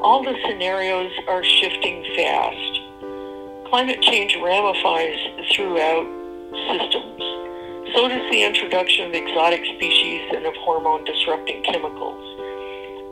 all 0.03 0.21
the 0.21 0.35
scenarios 0.45 1.11
are 1.29 1.43
shifting 1.43 2.03
fast. 2.15 3.69
Climate 3.69 4.01
change 4.01 4.35
ramifies 4.43 5.17
throughout 5.55 6.05
systems. 6.67 7.23
So 7.95 8.07
does 8.09 8.31
the 8.31 8.43
introduction 8.43 9.07
of 9.07 9.13
exotic 9.13 9.63
species 9.63 10.21
and 10.35 10.45
of 10.45 10.55
hormone 10.57 11.05
disrupting 11.05 11.63
chemicals. 11.63 12.23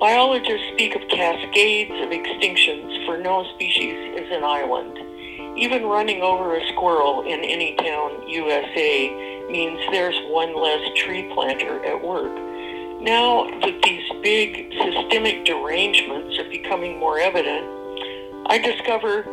Biologists 0.01 0.67
speak 0.73 0.95
of 0.95 1.01
cascades 1.07 1.91
of 1.91 2.09
extinctions, 2.09 3.05
for 3.05 3.17
no 3.17 3.45
species 3.55 4.19
is 4.19 4.29
an 4.31 4.43
island. 4.43 5.04
Even 5.57 5.83
running 5.83 6.21
over 6.21 6.55
a 6.55 6.67
squirrel 6.73 7.23
in 7.23 7.39
any 7.43 7.75
town, 7.75 8.27
USA, 8.27 9.45
means 9.49 9.79
there's 9.91 10.15
one 10.31 10.55
less 10.55 10.81
tree 10.95 11.31
planter 11.33 11.83
at 11.85 12.03
work. 12.03 12.33
Now 13.01 13.45
that 13.61 13.81
these 13.83 14.03
big 14.21 14.73
systemic 14.73 15.45
derangements 15.45 16.39
are 16.39 16.49
becoming 16.49 16.99
more 16.99 17.19
evident, 17.19 17.65
I 18.47 18.57
discover 18.57 19.23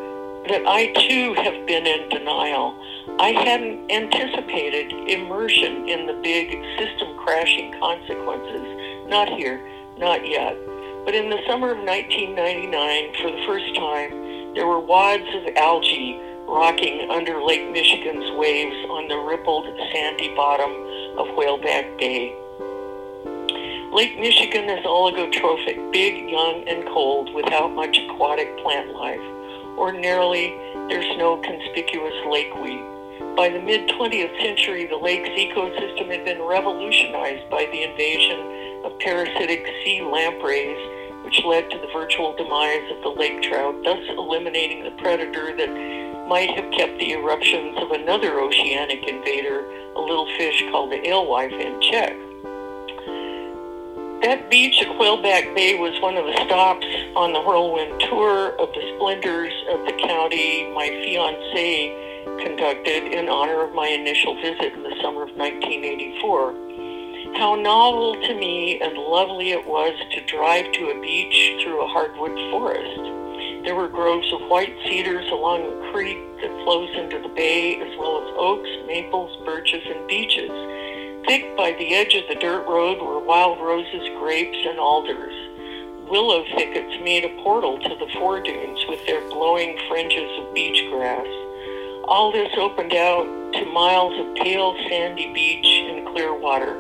that 0.48 0.62
I 0.66 0.92
too 1.08 1.35
have 1.35 1.66
been 1.66 1.87
in 1.87 2.08
denial. 2.08 2.74
I 3.18 3.30
hadn't 3.30 3.90
anticipated 3.90 4.92
immersion 5.08 5.88
in 5.88 6.06
the 6.06 6.20
big 6.22 6.50
system 6.78 7.16
crashing 7.18 7.78
consequences. 7.80 9.08
Not 9.08 9.28
here 9.28 9.61
not 9.98 10.26
yet. 10.26 10.56
But 11.04 11.14
in 11.14 11.30
the 11.30 11.38
summer 11.46 11.72
of 11.72 11.78
1999, 11.78 13.14
for 13.22 13.30
the 13.30 13.42
first 13.46 13.74
time, 13.74 14.11
there 14.55 14.67
were 14.67 14.81
wads 14.81 15.29
of 15.35 15.57
algae 15.57 16.21
rocking 16.47 17.09
under 17.11 17.43
Lake 17.43 17.71
Michigan's 17.71 18.31
waves 18.37 18.77
on 18.91 19.09
the 19.09 19.17
rippled 19.17 19.65
sandy 19.93 20.35
bottom 20.35 20.71
of 21.17 21.27
Whaleback 21.37 21.99
Bay. 21.99 22.37
Lake 23.93 24.19
Michigan 24.19 24.69
is 24.69 24.85
oligotrophic, 24.85 25.93
big, 25.93 26.29
young, 26.29 26.65
and 26.67 26.85
cold, 26.88 27.33
without 27.35 27.73
much 27.75 27.97
aquatic 27.99 28.57
plant 28.59 28.93
life. 28.93 29.21
Ordinarily, 29.79 30.53
there's 30.88 31.17
no 31.17 31.37
conspicuous 31.38 32.15
lakeweed. 32.29 33.37
By 33.37 33.49
the 33.49 33.61
mid 33.61 33.88
20th 33.88 34.37
century, 34.41 34.87
the 34.87 34.97
lake's 34.97 35.29
ecosystem 35.31 36.11
had 36.11 36.25
been 36.25 36.43
revolutionized 36.43 37.49
by 37.49 37.65
the 37.73 37.83
invasion 37.85 38.85
of 38.85 38.99
parasitic 38.99 39.65
sea 39.85 40.03
lampreys, 40.03 40.77
which 41.24 41.44
led 41.44 41.70
to 41.70 41.78
the 41.78 41.88
virtual 41.92 42.35
demise 42.37 42.90
of 42.90 43.02
the 43.02 43.08
lake 43.08 43.42
trout, 43.42 43.74
thus 43.85 44.02
eliminating 44.11 44.85
the 44.85 44.90
predator 45.02 45.56
that 45.56 45.70
might 46.28 46.50
have 46.50 46.70
kept 46.72 46.98
the 46.98 47.12
eruptions 47.12 47.76
of 47.78 47.90
another 47.90 48.40
oceanic 48.40 49.02
invader, 49.06 49.64
a 49.96 50.00
little 50.00 50.26
fish 50.38 50.62
called 50.70 50.90
the 50.90 51.08
alewife, 51.08 51.52
in 51.52 51.80
check. 51.82 52.16
That 54.22 54.48
beach 54.48 54.80
at 54.80 54.88
Whaleback 55.00 55.52
Bay 55.54 55.74
was 55.74 56.00
one 56.00 56.16
of 56.16 56.24
the 56.24 56.44
stops 56.46 56.87
on 57.16 57.32
the 57.32 57.40
whirlwind 57.42 58.00
tour 58.08 58.54
of 58.54 58.72
the 58.72 58.94
splendors 58.94 59.52
of 59.68 59.85
the 59.85 59.92
county 60.06 60.70
my 60.70 60.88
fiance 61.02 62.38
conducted 62.38 63.12
in 63.12 63.28
honor 63.28 63.62
of 63.62 63.74
my 63.74 63.88
initial 63.88 64.37
visit 64.40 64.72
in 64.74 64.85
the 64.85 64.94
summer 65.02 65.24
of 65.26 65.35
1984. 65.35 66.71
How 67.35 67.55
novel 67.55 68.14
to 68.14 68.35
me 68.35 68.79
and 68.81 68.97
lovely 68.97 69.53
it 69.53 69.66
was 69.66 69.95
to 70.12 70.27
drive 70.27 70.71
to 70.73 70.90
a 70.90 71.01
beach 71.01 71.64
through 71.64 71.83
a 71.83 71.88
hardwood 71.88 72.37
forest. 72.51 73.64
There 73.64 73.75
were 73.75 73.88
groves 73.88 74.31
of 74.33 74.49
white 74.49 74.77
cedars 74.85 75.29
along 75.31 75.62
a 75.64 75.92
creek 75.92 76.18
that 76.42 76.62
flows 76.62 76.90
into 76.95 77.21
the 77.21 77.35
bay, 77.35 77.81
as 77.81 77.99
well 77.99 78.23
as 78.23 78.35
oaks, 78.37 78.68
maples, 78.87 79.33
birches, 79.47 79.83
and 79.87 80.07
beeches. 80.07 80.51
Thick 81.27 81.57
by 81.57 81.73
the 81.73 81.95
edge 81.95 82.14
of 82.14 82.29
the 82.29 82.35
dirt 82.35 82.68
road 82.68 83.01
were 83.01 83.18
wild 83.18 83.59
roses, 83.61 84.09
grapes, 84.21 84.59
and 84.68 84.79
alders. 84.79 85.35
Willow 86.11 86.45
thickets 86.55 87.03
made 87.03 87.25
a 87.25 87.42
portal 87.42 87.79
to 87.79 87.97
the 87.97 88.12
foredunes 88.18 88.85
with 88.88 89.05
their 89.07 89.27
glowing 89.31 89.79
fringes 89.88 90.31
of 90.38 90.53
beach 90.53 90.85
grass. 90.90 91.27
All 92.05 92.31
this 92.31 92.53
opened 92.59 92.92
out 92.92 93.25
to 93.55 93.64
miles 93.73 94.12
of 94.21 94.35
pale 94.37 94.77
sandy 94.88 95.33
beach 95.33 95.66
and 95.88 96.07
clear 96.09 96.35
water. 96.35 96.77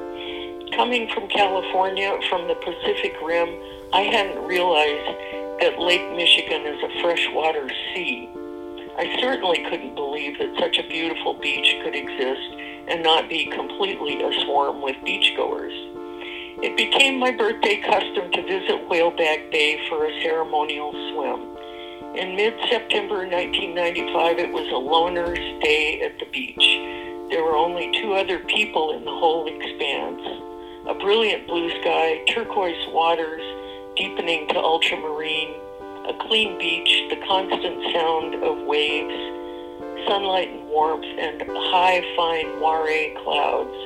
Coming 0.76 1.06
from 1.12 1.28
California, 1.28 2.18
from 2.30 2.48
the 2.48 2.54
Pacific 2.54 3.12
Rim, 3.22 3.60
I 3.92 4.08
hadn't 4.08 4.42
realized 4.46 5.60
that 5.60 5.78
Lake 5.78 6.16
Michigan 6.16 6.64
is 6.64 6.82
a 6.82 7.02
freshwater 7.02 7.68
sea. 7.92 8.26
I 8.96 9.18
certainly 9.20 9.62
couldn't 9.68 9.94
believe 9.94 10.38
that 10.38 10.56
such 10.58 10.78
a 10.78 10.88
beautiful 10.88 11.34
beach 11.34 11.76
could 11.84 11.94
exist 11.94 12.56
and 12.88 13.02
not 13.02 13.28
be 13.28 13.52
completely 13.52 14.16
aswarm 14.16 14.82
with 14.82 14.96
beachgoers. 15.04 15.76
It 16.64 16.74
became 16.78 17.20
my 17.20 17.32
birthday 17.32 17.76
custom 17.82 18.32
to 18.32 18.42
visit 18.42 18.88
Whaleback 18.88 19.52
Bay 19.52 19.78
for 19.90 20.06
a 20.06 20.22
ceremonial 20.22 20.92
swim. 21.12 22.16
In 22.16 22.34
mid-September 22.34 23.28
1995, 23.28 24.38
it 24.38 24.52
was 24.52 24.72
a 24.72 24.80
loner's 24.80 25.62
day 25.62 26.00
at 26.00 26.18
the 26.18 26.26
beach. 26.32 27.28
There 27.28 27.44
were 27.44 27.56
only 27.56 27.92
two 28.00 28.14
other 28.14 28.38
people 28.38 28.96
in 28.96 29.04
the 29.04 29.10
whole 29.10 29.46
expanse 29.46 30.48
a 30.88 30.94
brilliant 30.94 31.46
blue 31.46 31.70
sky, 31.80 32.24
turquoise 32.28 32.88
waters 32.88 33.42
deepening 33.96 34.48
to 34.48 34.58
ultramarine, 34.58 35.54
a 36.08 36.14
clean 36.26 36.58
beach, 36.58 37.08
the 37.08 37.24
constant 37.26 37.92
sound 37.92 38.34
of 38.42 38.66
waves, 38.66 39.14
sunlight 40.08 40.48
and 40.50 40.66
warmth, 40.66 41.04
and 41.04 41.40
high, 41.70 42.02
fine 42.16 42.58
moire 42.58 43.14
clouds. 43.22 43.76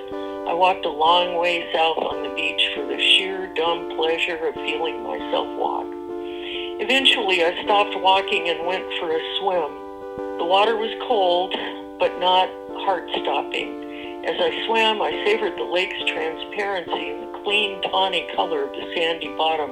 I 0.48 0.54
walked 0.54 0.86
a 0.86 0.90
long 0.90 1.36
way 1.36 1.68
south 1.74 1.98
on 1.98 2.22
the 2.22 2.34
beach 2.34 2.62
for 2.74 2.86
the 2.86 2.98
sheer 2.98 3.52
dumb 3.54 3.94
pleasure 3.96 4.46
of 4.46 4.54
feeling 4.54 5.02
myself 5.02 5.48
walk. 5.58 5.86
Eventually, 6.80 7.44
I 7.44 7.62
stopped 7.64 7.98
walking 8.00 8.48
and 8.48 8.66
went 8.66 8.84
for 8.98 9.10
a 9.10 9.20
swim. 9.38 10.38
The 10.38 10.44
water 10.44 10.76
was 10.76 10.94
cold, 11.06 11.52
but 11.98 12.18
not 12.20 12.48
heart-stopping. 12.84 13.85
As 14.26 14.34
I 14.40 14.66
swam, 14.66 15.00
I 15.00 15.12
savored 15.24 15.56
the 15.56 15.62
lake's 15.62 16.02
transparency 16.10 17.10
and 17.10 17.22
the 17.22 17.38
clean, 17.44 17.80
tawny 17.82 18.28
color 18.34 18.64
of 18.64 18.72
the 18.72 18.92
sandy 18.92 19.28
bottom, 19.38 19.70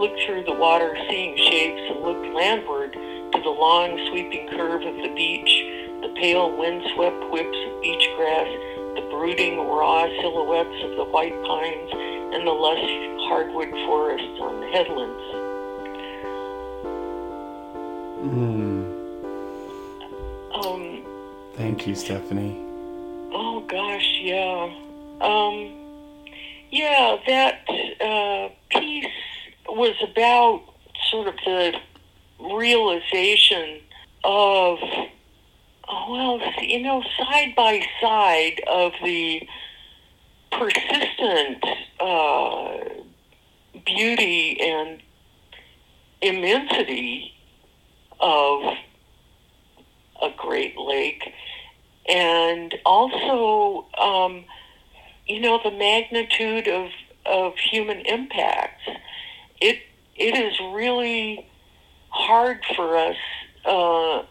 looked 0.00 0.18
through 0.24 0.44
the 0.44 0.54
water, 0.54 0.96
seeing 1.10 1.36
shapes, 1.36 1.82
and 1.90 2.00
looked 2.00 2.26
landward 2.32 2.94
to 2.94 3.40
the 3.44 3.50
long, 3.50 4.00
sweeping 4.08 4.48
curve 4.56 4.80
of 4.88 4.96
the 4.96 5.12
beach, 5.14 5.52
the 6.00 6.08
pale, 6.16 6.50
windswept 6.56 7.30
whips 7.30 7.58
of 7.68 7.82
beach 7.82 8.08
grass, 8.16 8.48
the 8.96 9.06
brooding, 9.12 9.58
raw 9.68 10.08
silhouettes 10.22 10.82
of 10.82 10.96
the 10.96 11.04
white 11.04 11.36
pines, 11.44 11.90
and 12.32 12.46
the 12.46 12.56
lush 12.56 12.80
hardwood 13.28 13.68
forests 13.84 14.40
on 14.40 14.60
the 14.60 14.66
headlands. 14.68 15.24
Mm. 18.24 18.80
Um, 20.56 21.04
Thank 21.54 21.86
you, 21.86 21.94
Stephanie. 21.94 22.69
Oh 23.32 23.60
gosh, 23.60 24.18
yeah. 24.22 24.74
Um, 25.20 25.72
yeah, 26.70 27.16
that 27.26 27.60
uh, 28.00 28.48
piece 28.70 29.06
was 29.68 29.94
about 30.02 30.62
sort 31.10 31.28
of 31.28 31.34
the 31.44 31.74
realization 32.40 33.80
of, 34.24 34.78
well, 36.08 36.40
you 36.60 36.82
know, 36.82 37.02
side 37.18 37.54
by 37.54 37.80
side 38.00 38.60
of 38.68 38.92
the 39.04 39.42
persistent 40.50 41.64
uh, 42.00 42.78
beauty 43.86 44.60
and 44.60 45.00
immensity 46.20 47.32
of 48.18 48.74
a 50.22 50.30
Great 50.36 50.76
Lake 50.76 51.32
and 52.10 52.74
also, 52.84 53.86
um, 53.98 54.44
you 55.26 55.40
know, 55.40 55.60
the 55.62 55.70
magnitude 55.70 56.68
of 56.68 56.90
of 57.26 57.56
human 57.56 58.00
impacts. 58.00 58.82
It 59.60 59.78
it 60.16 60.36
is 60.36 60.58
really 60.74 61.46
hard 62.08 62.64
for 62.76 62.96
us 62.96 63.16
uh, 63.64 64.22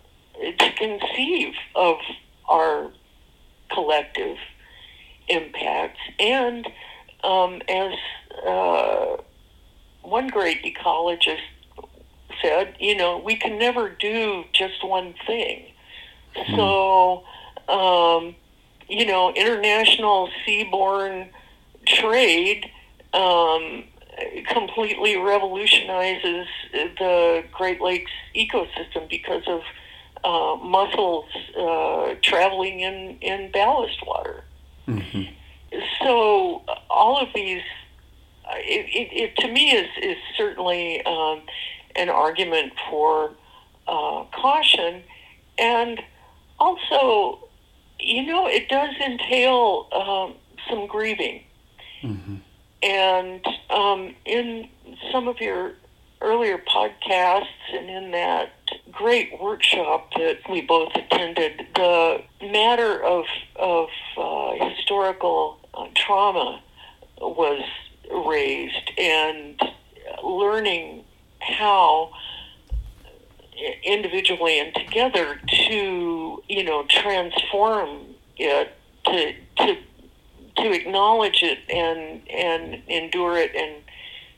to 0.58 0.72
conceive 0.78 1.54
of 1.76 1.98
our 2.48 2.92
collective 3.72 4.38
impacts. 5.30 6.00
And 6.20 6.68
um, 7.24 7.62
as 7.70 7.94
uh, 8.46 9.18
one 10.02 10.28
great 10.28 10.64
ecologist 10.64 11.40
said, 12.42 12.76
you 12.80 12.96
know, 12.96 13.18
we 13.18 13.36
can 13.36 13.58
never 13.58 13.90
do 13.90 14.44
just 14.54 14.84
one 14.84 15.14
thing. 15.26 15.66
Mm. 16.36 16.56
So, 16.56 17.24
um, 17.70 18.36
you 18.88 19.06
know, 19.06 19.32
international 19.34 20.30
seaborne 20.46 21.30
trade 21.86 22.66
um, 23.14 23.84
completely 24.48 25.18
revolutionizes 25.18 26.48
the 26.74 27.44
Great 27.52 27.82
Lakes 27.82 28.12
ecosystem 28.36 29.10
because 29.10 29.44
of 29.48 29.62
uh, 30.24 30.56
mussels 30.64 31.26
uh, 31.58 32.16
traveling 32.22 32.82
in, 32.82 33.18
in 33.22 33.52
ballast 33.52 34.06
water. 34.06 34.44
Mm-hmm. 34.88 35.24
So 36.04 36.64
all 36.90 37.18
of 37.18 37.30
these, 37.34 37.62
uh, 38.46 38.56
it, 38.58 38.86
it, 38.94 39.22
it, 39.22 39.38
to 39.38 39.52
me 39.52 39.72
is 39.72 39.88
is 40.02 40.18
certainly 40.36 41.04
um, 41.06 41.42
an 41.96 42.10
argument 42.10 42.74
for 42.90 43.32
uh, 43.88 44.24
caution, 44.34 45.04
and 45.58 46.02
also, 46.60 47.49
you 48.00 48.26
know, 48.26 48.48
it 48.48 48.70
does 48.70 48.96
entail 48.96 49.88
um, 49.92 50.34
some 50.70 50.88
grieving. 50.88 51.44
Mm-hmm. 52.02 52.36
And 52.82 53.46
um, 53.70 54.16
in 54.26 54.70
some 55.12 55.28
of 55.28 55.40
your 55.40 55.74
earlier 56.22 56.58
podcasts 56.58 57.48
and 57.74 57.90
in 57.90 58.12
that 58.12 58.52
great 58.92 59.40
workshop 59.40 60.12
that 60.16 60.40
we 60.50 60.62
both 60.62 60.94
attended, 60.96 61.66
the 61.76 62.22
matter 62.42 63.04
of, 63.04 63.26
of 63.56 63.90
uh, 64.18 64.70
historical 64.70 65.60
uh, 65.74 65.88
trauma 65.96 66.62
was 67.20 67.64
raised 68.12 68.92
and 68.98 69.62
learning 70.24 71.04
how 71.40 72.12
individually 73.84 74.60
and 74.60 74.74
together 74.76 75.40
to 75.48 76.44
you 76.48 76.64
know 76.64 76.86
transform 76.90 78.02
it 78.38 78.74
to 79.06 79.34
to 79.58 79.78
to 80.58 80.72
acknowledge 80.72 81.44
it 81.44 81.60
and 81.70 82.22
and 82.30 82.82
endure 82.88 83.38
it 83.38 83.56
and 83.56 83.82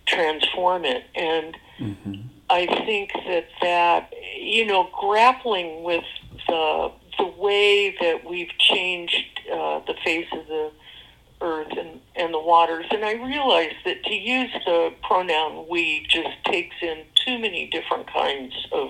transform 0.05 0.85
it 0.85 1.03
and 1.15 1.57
mm-hmm. 1.79 2.21
I 2.49 2.65
think 2.85 3.11
that 3.27 3.47
that 3.61 4.13
you 4.37 4.65
know 4.65 4.89
grappling 4.99 5.83
with 5.83 6.03
the 6.47 6.91
the 7.17 7.25
way 7.25 7.95
that 8.01 8.27
we've 8.27 8.51
changed 8.57 9.41
uh, 9.51 9.79
the 9.85 9.95
face 10.03 10.27
of 10.33 10.47
the 10.47 10.71
earth 11.41 11.71
and, 11.77 11.99
and 12.15 12.33
the 12.33 12.39
waters 12.39 12.85
and 12.91 13.03
I 13.03 13.13
realize 13.13 13.73
that 13.85 14.03
to 14.03 14.13
use 14.13 14.51
the 14.65 14.93
pronoun 15.01 15.65
we 15.69 16.05
just 16.07 16.43
takes 16.45 16.75
in 16.81 17.03
too 17.25 17.39
many 17.39 17.67
different 17.67 18.11
kinds 18.11 18.53
of 18.71 18.89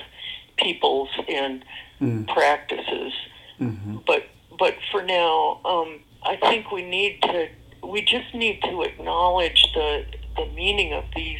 peoples 0.57 1.09
and 1.27 1.63
mm. 1.99 2.27
practices 2.27 3.13
mm-hmm. 3.59 3.97
but 4.05 4.27
but 4.57 4.75
for 4.91 5.01
now 5.01 5.59
um, 5.65 5.99
I 6.23 6.38
think 6.38 6.71
we 6.71 6.84
need 6.84 7.21
to 7.23 7.49
we 7.84 8.01
just 8.01 8.34
need 8.34 8.61
to 8.63 8.82
acknowledge 8.84 9.65
the 9.73 10.05
the 10.36 10.45
meaning 10.53 10.93
of 10.93 11.03
these 11.15 11.39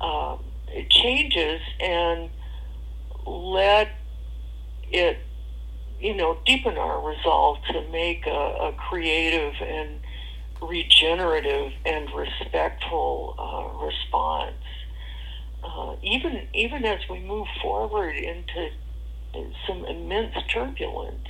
um, 0.00 0.44
changes 0.90 1.60
and 1.80 2.30
let 3.26 3.88
it 4.90 5.18
you 6.00 6.14
know 6.14 6.38
deepen 6.46 6.76
our 6.76 7.00
resolve 7.06 7.58
to 7.70 7.86
make 7.90 8.26
a, 8.26 8.30
a 8.30 8.72
creative 8.88 9.54
and 9.60 10.00
regenerative 10.60 11.72
and 11.84 12.10
respectful 12.12 13.34
uh, 13.38 13.84
response 13.84 14.54
uh, 15.64 15.96
even 16.02 16.46
even 16.54 16.84
as 16.84 17.00
we 17.08 17.20
move 17.20 17.46
forward 17.60 18.16
into 18.16 18.70
some 19.66 19.84
immense 19.84 20.34
turbulence 20.52 21.28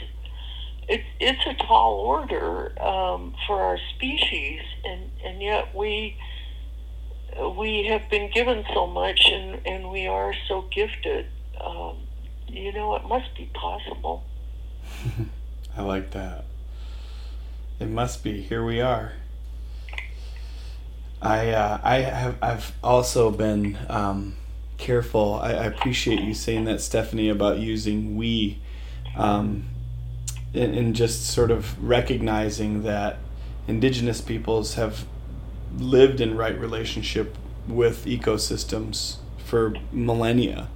it's 0.88 1.04
it's 1.20 1.46
a 1.46 1.54
tall 1.66 1.94
order 1.96 2.72
um, 2.82 3.34
for 3.46 3.60
our 3.60 3.78
species, 3.94 4.60
and 4.84 5.10
and 5.24 5.42
yet 5.42 5.74
we 5.74 6.16
we 7.56 7.84
have 7.84 8.08
been 8.08 8.30
given 8.30 8.64
so 8.72 8.86
much, 8.86 9.20
and 9.26 9.60
and 9.66 9.90
we 9.90 10.06
are 10.06 10.34
so 10.48 10.62
gifted. 10.62 11.26
Um, 11.60 11.98
you 12.48 12.72
know, 12.72 12.94
it 12.96 13.04
must 13.06 13.34
be 13.36 13.50
possible. 13.52 14.24
I 15.76 15.82
like 15.82 16.12
that. 16.12 16.46
It 17.78 17.88
must 17.88 18.24
be. 18.24 18.40
Here 18.40 18.64
we 18.64 18.80
are. 18.80 19.12
I 21.20 21.50
uh, 21.50 21.80
I 21.82 21.96
have 21.98 22.36
I've 22.42 22.72
also 22.82 23.30
been 23.30 23.76
um, 23.88 24.36
careful. 24.76 25.34
I, 25.34 25.50
I, 25.50 25.64
appreciate 25.64 26.20
you 26.20 26.34
saying 26.34 26.64
that, 26.66 26.80
Stephanie, 26.80 27.28
about 27.28 27.58
using 27.58 28.16
we. 28.16 28.58
Um, 29.16 29.64
and, 30.54 30.94
just 30.94 31.26
sort 31.26 31.50
of 31.50 31.82
recognizing 31.84 32.82
that 32.82 33.18
indigenous 33.66 34.20
peoples 34.20 34.74
have 34.74 35.04
lived 35.76 36.20
in 36.20 36.36
right 36.36 36.58
relationship 36.58 37.36
with 37.66 38.06
ecosystems 38.06 39.16
for 39.44 39.74
millennia 39.92 40.68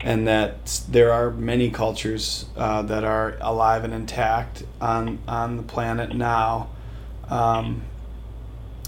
and 0.00 0.26
that 0.26 0.80
there 0.88 1.12
are 1.12 1.30
many 1.30 1.70
cultures 1.70 2.46
uh, 2.56 2.82
that 2.82 3.04
are 3.04 3.36
alive 3.40 3.84
and 3.84 3.94
intact 3.94 4.64
on 4.80 5.18
on 5.28 5.56
the 5.56 5.62
planet 5.62 6.14
now 6.14 6.68
um, 7.28 7.82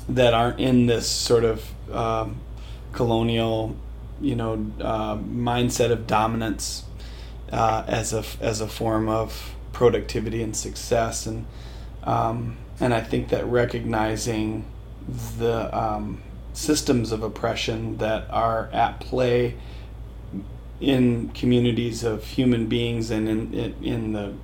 that 0.08 0.34
aren't 0.34 0.60
in 0.60 0.86
this 0.86 1.08
sort 1.08 1.44
of 1.44 1.64
um, 1.92 2.36
colonial 2.92 3.76
you 4.20 4.36
know 4.36 4.52
uh, 4.80 5.16
mindset 5.16 5.90
of 5.90 6.06
dominance 6.06 6.84
uh, 7.52 7.84
as 7.86 8.12
a 8.12 8.24
as 8.40 8.60
a 8.60 8.68
form 8.68 9.08
of 9.08 9.54
productivity 9.72 10.42
and 10.42 10.56
success. 10.56 11.26
And 11.26 11.46
um, 12.04 12.56
and 12.80 12.92
I 12.94 13.00
think 13.00 13.28
that 13.28 13.46
recognizing 13.46 14.64
the 15.38 15.76
um, 15.76 16.22
systems 16.52 17.12
of 17.12 17.22
oppression 17.22 17.98
that 17.98 18.28
are 18.30 18.68
at 18.72 19.00
play 19.00 19.56
in 20.80 21.28
communities 21.30 22.02
of 22.02 22.24
human 22.24 22.66
beings 22.66 23.10
and 23.10 23.28
in, 23.28 23.54
in, 23.54 23.84
in 23.84 24.12
the 24.12 24.34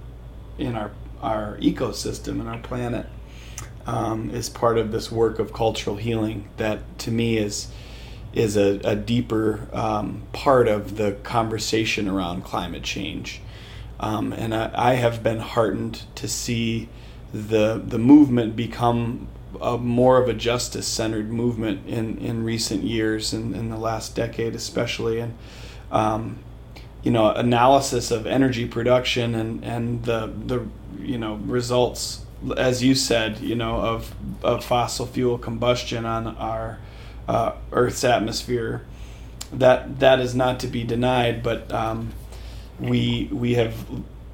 in 0.59 0.75
our 0.75 0.91
our 1.23 1.57
ecosystem 1.59 2.41
and 2.41 2.49
our 2.49 2.59
planet 2.59 3.07
um, 3.87 4.31
is 4.31 4.49
part 4.49 4.78
of 4.78 4.93
this 4.93 5.11
work 5.11 5.39
of 5.39 5.53
cultural 5.53 5.97
healing 5.97 6.49
that 6.57 6.99
to 7.01 7.11
me 7.11 7.39
is 7.39 7.68
is 8.33 8.57
a, 8.57 8.81
a 8.85 8.95
deeper 8.95 9.66
um, 9.72 10.22
part 10.33 10.68
of 10.68 10.97
the 10.97 11.12
conversation 11.24 12.07
around 12.07 12.45
climate 12.45 12.85
change. 12.85 13.41
Um, 13.99 14.33
and 14.33 14.55
I, 14.55 14.70
I, 14.72 14.95
have 14.95 15.22
been 15.22 15.41
heartened 15.41 16.03
to 16.14 16.28
see 16.28 16.89
the 17.35 17.83
the 17.85 17.99
movement 17.99 18.55
become 18.55 19.26
a, 19.61 19.76
more 19.76 20.22
of 20.22 20.28
a 20.28 20.33
justice 20.33 20.87
centered 20.87 21.31
movement 21.31 21.87
in, 21.89 22.18
in 22.18 22.45
recent 22.45 22.85
years 22.85 23.33
and 23.33 23.55
in, 23.55 23.62
in 23.62 23.70
the 23.70 23.76
last 23.76 24.14
decade 24.14 24.55
especially. 24.55 25.18
And 25.18 25.37
um, 25.91 26.39
you 27.03 27.11
know 27.11 27.31
analysis 27.31 28.11
of 28.11 28.26
energy 28.26 28.66
production 28.66 29.35
and, 29.35 29.64
and 29.64 30.05
the 30.05 30.33
the 30.47 30.66
you 30.99 31.18
know 31.18 31.37
results 31.37 32.24
as 32.57 32.82
you 32.82 32.95
said 32.95 33.38
you 33.41 33.55
know 33.55 33.76
of, 33.76 34.14
of 34.43 34.64
fossil 34.64 35.07
fuel 35.07 35.38
combustion 35.38 36.05
on 36.07 36.26
our 36.36 36.78
uh, 37.28 37.53
Earth's 37.72 38.05
atmosphere. 38.05 38.84
That 39.53 40.01
that 40.01 40.20
is 40.20 40.34
not 40.34 40.61
to 40.61 40.66
be 40.66 40.84
denied 40.84 41.43
but 41.43 41.70
um, 41.72 42.12
we 42.78 43.28
we 43.32 43.55
have 43.55 43.74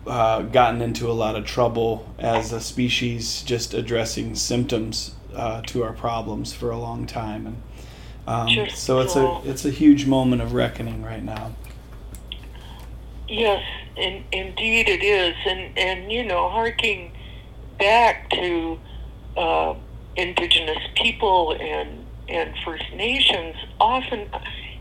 uh, 0.07 0.43
gotten 0.43 0.83
into 0.83 1.11
a 1.11 1.13
lot 1.13 1.37
of 1.37 1.45
trouble 1.45 2.13
as 2.19 2.53
a 2.53 2.61
species 2.61 3.43
just 3.43 3.75
addressing 3.75 4.35
symptoms 4.35 5.15
uh, 5.35 5.63
to 5.63 5.83
our 5.83 5.93
problems 5.93 6.53
for 6.53 6.71
a 6.71 6.79
long 6.79 7.07
time. 7.07 7.47
And 7.47 7.63
um, 8.29 8.69
so 8.71 9.01
it's 9.01 9.17
a 9.17 9.41
it's 9.45 9.65
a 9.65 9.71
huge 9.71 10.07
moment 10.07 10.43
of 10.43 10.53
reckoning 10.53 11.03
right 11.03 11.23
now. 11.23 11.53
Yes 13.27 13.65
in, 13.97 14.25
indeed 14.33 14.89
it 14.89 15.03
is. 15.03 15.35
And 15.47 15.77
and 15.77 16.13
you 16.13 16.25
know 16.25 16.49
harking 16.49 17.13
back 17.79 18.31
to 18.31 18.79
uh, 19.37 19.75
indigenous 20.17 20.79
people 20.95 21.55
and 21.61 22.05
and 22.29 22.55
First 22.65 22.93
Nations. 22.95 23.55
Often 23.81 24.29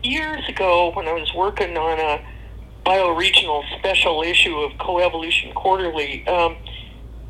years 0.02 0.48
ago 0.48 0.90
when 0.94 1.06
I 1.06 1.12
was 1.12 1.32
working 1.34 1.76
on 1.76 1.98
a 2.00 2.24
bioregional 2.84 3.62
special 3.78 4.22
issue 4.22 4.56
of 4.58 4.72
Coevolution 4.72 5.54
Quarterly, 5.54 6.26
um, 6.26 6.56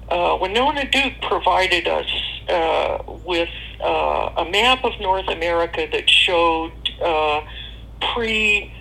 uh, 0.09 0.39
Winona 0.41 0.83
LaDuke 0.83 1.21
provided 1.23 1.89
us 1.89 2.07
uh, 2.49 3.03
with 3.25 3.49
uh, 3.83 4.33
a 4.37 4.45
map 4.51 4.85
of 4.85 4.93
North 5.01 5.29
America 5.29 5.87
that 5.91 6.09
showed 6.09 6.73
uh, 7.03 7.41
pre 8.15 8.73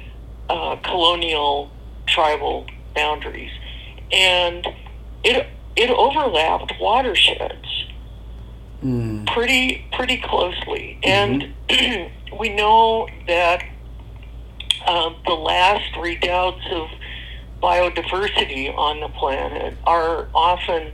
uh, 0.49 0.75
colonial 0.83 1.71
tribal 2.05 2.65
boundaries, 2.93 3.51
and 4.11 4.67
it 5.23 5.47
it 5.75 5.89
overlapped 5.89 6.73
watersheds 6.79 7.85
Mm. 8.83 9.25
pretty 9.25 9.85
pretty 9.93 10.17
closely, 10.17 10.99
and 11.01 11.53
we 12.39 12.49
know 12.49 13.07
that 13.25 13.63
um, 14.85 15.15
the 15.25 15.33
last 15.33 15.95
redoubts 15.97 16.61
of 16.69 16.89
biodiversity 17.63 18.71
on 18.77 18.99
the 18.99 19.07
planet 19.09 19.75
are 19.87 20.27
often 20.35 20.91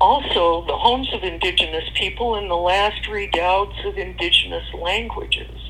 also 0.00 0.64
the 0.66 0.76
homes 0.76 1.12
of 1.12 1.22
indigenous 1.22 1.88
people 1.94 2.34
and 2.34 2.50
the 2.50 2.56
last 2.56 3.06
redoubts 3.06 3.76
of 3.84 3.96
indigenous 3.96 4.64
languages. 4.74 5.60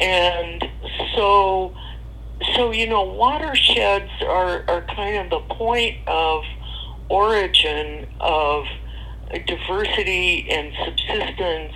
And 0.00 0.64
so, 1.16 1.74
so 2.54 2.70
you 2.72 2.86
know, 2.86 3.02
watersheds 3.02 4.12
are, 4.22 4.64
are 4.68 4.82
kind 4.94 5.16
of 5.16 5.30
the 5.30 5.54
point 5.54 5.96
of 6.06 6.44
origin 7.08 8.06
of 8.20 8.64
diversity 9.46 10.48
and 10.50 10.72
subsistence 10.84 11.74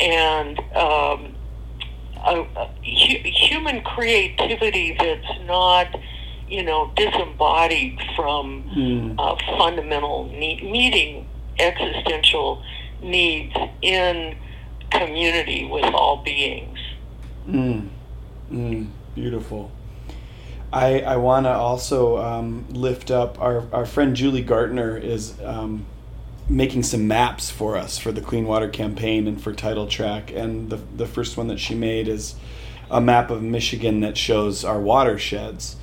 and 0.00 0.58
um, 0.76 1.34
a, 2.24 2.46
a 2.56 2.66
hu- 2.84 3.30
human 3.30 3.82
creativity 3.82 4.96
that's 4.98 5.40
not, 5.46 5.88
you 6.48 6.62
know, 6.62 6.90
disembodied 6.96 7.98
from 8.16 8.64
Mm. 8.76 9.14
uh, 9.18 9.36
fundamental 9.58 10.26
need, 10.26 10.62
meeting 10.62 11.26
existential 11.58 12.62
needs 13.02 13.54
in 13.82 14.36
community 14.90 15.64
with 15.66 15.84
all 15.94 16.22
beings. 16.22 16.78
Mm. 17.48 17.88
Mm. 18.52 18.88
Beautiful. 19.14 19.70
I, 20.72 21.00
I 21.00 21.16
want 21.16 21.46
to 21.46 21.50
also 21.50 22.18
um, 22.18 22.66
lift 22.70 23.10
up 23.10 23.40
our, 23.40 23.64
our 23.72 23.86
friend 23.86 24.14
Julie 24.14 24.42
Gartner 24.42 24.96
is 24.96 25.34
um, 25.42 25.86
making 26.48 26.82
some 26.82 27.08
maps 27.08 27.50
for 27.50 27.76
us 27.76 27.98
for 27.98 28.12
the 28.12 28.20
Clean 28.20 28.44
Water 28.44 28.68
Campaign 28.68 29.26
and 29.26 29.40
for 29.40 29.52
Title 29.52 29.86
Track. 29.86 30.30
And 30.30 30.70
the, 30.70 30.76
the 30.76 31.06
first 31.06 31.36
one 31.36 31.48
that 31.48 31.58
she 31.58 31.74
made 31.74 32.08
is 32.08 32.34
a 32.90 33.00
map 33.00 33.30
of 33.30 33.42
Michigan 33.42 34.00
that 34.00 34.16
shows 34.16 34.64
our 34.64 34.80
watersheds. 34.80 35.76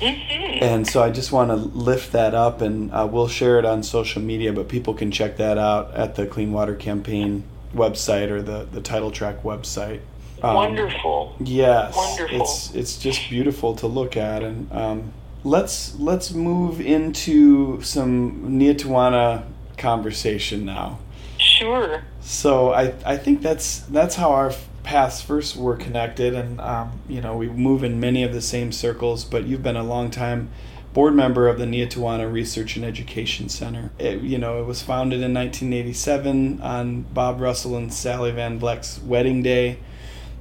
Mhm. 0.00 0.60
And 0.60 0.86
so 0.86 1.02
I 1.02 1.10
just 1.10 1.32
want 1.32 1.50
to 1.50 1.56
lift 1.56 2.12
that 2.12 2.34
up, 2.34 2.60
and 2.60 2.90
uh, 2.92 3.08
we'll 3.10 3.28
share 3.28 3.58
it 3.58 3.64
on 3.64 3.82
social 3.82 4.20
media, 4.20 4.52
but 4.52 4.68
people 4.68 4.92
can 4.94 5.10
check 5.10 5.38
that 5.38 5.56
out 5.56 5.94
at 5.94 6.14
the 6.16 6.26
Clean 6.26 6.52
Water 6.52 6.74
Campaign 6.74 7.44
website 7.74 8.30
or 8.30 8.42
the, 8.42 8.66
the 8.70 8.80
Title 8.80 9.10
Track 9.10 9.42
website. 9.42 10.00
Um, 10.42 10.54
Wonderful. 10.54 11.36
Yes, 11.40 11.96
Wonderful. 11.96 12.42
it's 12.42 12.74
it's 12.74 12.98
just 12.98 13.28
beautiful 13.30 13.74
to 13.76 13.86
look 13.86 14.16
at, 14.16 14.42
and 14.42 14.70
um, 14.72 15.12
let's 15.44 15.98
let's 15.98 16.32
move 16.32 16.80
into 16.80 17.80
some 17.82 18.58
Neahtawanta 18.58 19.44
conversation 19.78 20.64
now. 20.64 20.98
Sure. 21.38 22.02
So 22.20 22.72
I 22.72 22.92
I 23.04 23.16
think 23.16 23.42
that's 23.42 23.80
that's 23.80 24.16
how 24.16 24.32
our 24.32 24.52
paths 24.82 25.22
first 25.22 25.56
were 25.56 25.76
connected, 25.76 26.34
and 26.34 26.60
um, 26.60 27.00
you 27.08 27.20
know 27.20 27.36
we 27.36 27.48
move 27.48 27.82
in 27.82 27.98
many 27.98 28.22
of 28.22 28.32
the 28.34 28.42
same 28.42 28.72
circles. 28.72 29.24
But 29.24 29.46
you've 29.46 29.62
been 29.62 29.76
a 29.76 29.84
long 29.84 30.10
time 30.10 30.50
board 30.92 31.14
member 31.14 31.46
of 31.48 31.58
the 31.58 31.66
Neahtawanta 31.66 32.30
Research 32.30 32.76
and 32.76 32.84
Education 32.84 33.48
Center. 33.48 33.90
It, 33.98 34.20
you 34.20 34.36
know 34.36 34.60
it 34.60 34.66
was 34.66 34.82
founded 34.82 35.22
in 35.22 35.32
1987 35.32 36.60
on 36.60 37.02
Bob 37.02 37.40
Russell 37.40 37.76
and 37.76 37.92
Sally 37.92 38.32
Van 38.32 38.60
Vleck's 38.60 38.98
wedding 39.00 39.42
day 39.42 39.78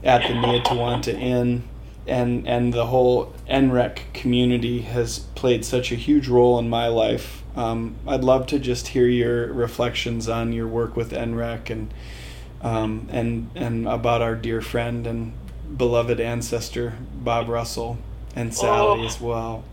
at 0.05 0.21
the 0.21 0.33
Neahtawanta 0.33 1.13
Inn. 1.13 1.63
And, 2.07 2.47
and 2.47 2.71
the 2.71 2.85
whole 2.85 3.33
NREC 3.49 4.13
community 4.13 4.81
has 4.81 5.19
played 5.33 5.65
such 5.65 5.91
a 5.91 5.95
huge 5.95 6.27
role 6.27 6.59
in 6.59 6.69
my 6.69 6.87
life. 6.87 7.41
Um, 7.55 7.95
I'd 8.07 8.23
love 8.23 8.45
to 8.47 8.59
just 8.59 8.89
hear 8.89 9.07
your 9.07 9.51
reflections 9.51 10.29
on 10.29 10.53
your 10.53 10.67
work 10.67 10.95
with 10.95 11.11
NREC 11.11 11.69
and 11.71 11.93
um, 12.61 13.07
and 13.11 13.49
and 13.55 13.87
about 13.87 14.21
our 14.21 14.35
dear 14.35 14.61
friend 14.61 15.05
and 15.07 15.33
beloved 15.77 16.19
ancestor 16.19 16.93
Bob 17.13 17.47
Russell 17.47 17.97
and 18.35 18.53
Sally 18.53 19.01
Oh. 19.01 19.05
as 19.05 19.21
well. 19.21 19.63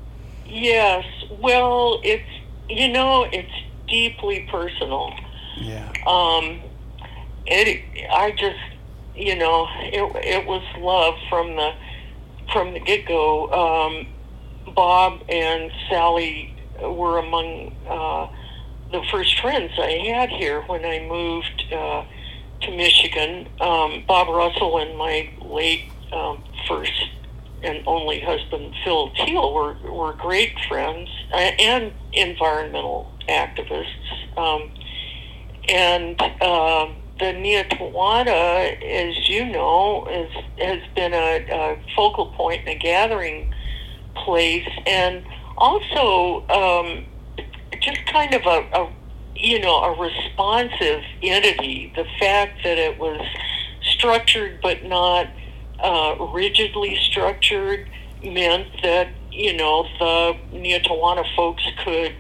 Yes. 0.47 1.05
Well, 1.41 2.01
it's 2.05 2.29
you 2.69 2.89
know 2.89 3.25
it's 3.25 3.53
deeply 3.89 4.47
personal. 4.51 5.13
Yeah. 5.57 5.91
Um, 6.07 6.61
it 7.47 7.83
I 8.11 8.31
just 8.33 8.59
you 9.15 9.37
know 9.37 9.67
it 9.81 10.03
it 10.25 10.47
was 10.47 10.63
love 10.79 11.15
from 11.29 11.57
the 11.57 11.73
from 12.53 12.73
the 12.73 12.81
get 12.81 13.07
go. 13.07 13.51
Um, 13.53 14.07
Bob 14.75 15.23
and 15.29 15.71
Sally 15.89 16.55
were 16.81 17.19
among 17.19 17.75
uh, 17.89 18.29
the 18.91 19.03
first 19.11 19.39
friends 19.41 19.73
I 19.79 19.91
had 20.15 20.31
here 20.31 20.63
when 20.63 20.85
I 20.85 21.07
moved 21.07 21.65
uh, 21.73 22.05
to 22.63 22.77
Michigan. 22.77 23.49
Um, 23.61 24.05
Bob 24.07 24.29
Russell 24.29 24.79
and 24.79 24.97
my 24.97 25.31
late 25.43 25.91
um, 26.13 26.43
first 26.69 26.93
and 27.63 27.83
only 27.87 28.21
husband 28.21 28.75
Phil 28.85 29.11
Teal 29.11 29.53
were 29.53 29.75
were 29.91 30.13
great 30.15 30.59
friends 30.69 31.09
uh, 31.33 31.37
and 31.37 31.93
environmental 32.13 33.13
activists. 33.29 34.37
Um, 34.37 34.71
and 35.69 36.21
uh, 36.41 36.89
the 37.23 37.29
Neahtawanta, 37.29 38.83
as 38.83 39.29
you 39.29 39.47
know, 39.47 40.09
is, 40.11 40.33
has 40.59 40.81
been 40.97 41.15
a, 41.15 41.47
a 41.53 41.79
focal 41.95 42.33
point 42.33 42.63
and 42.63 42.71
a 42.71 42.75
gathering 42.75 43.55
place, 44.17 44.69
and 44.87 45.25
also 45.57 46.45
um, 46.49 47.05
just 47.81 48.05
kind 48.07 48.35
of 48.35 48.43
a, 48.45 48.67
a 48.75 48.93
you 49.37 49.61
know 49.61 49.85
a 49.85 50.01
responsive 50.01 51.05
entity. 51.23 51.93
The 51.95 52.07
fact 52.19 52.65
that 52.65 52.77
it 52.77 52.99
was 52.99 53.25
structured 53.83 54.59
but 54.61 54.83
not 54.83 55.29
uh, 55.79 56.17
rigidly 56.35 56.97
structured 56.97 57.89
meant 58.25 58.67
that 58.83 59.11
you 59.31 59.57
know 59.57 59.85
the 60.01 60.37
Neahtawanta 60.53 61.25
folks 61.37 61.63
could 61.85 62.17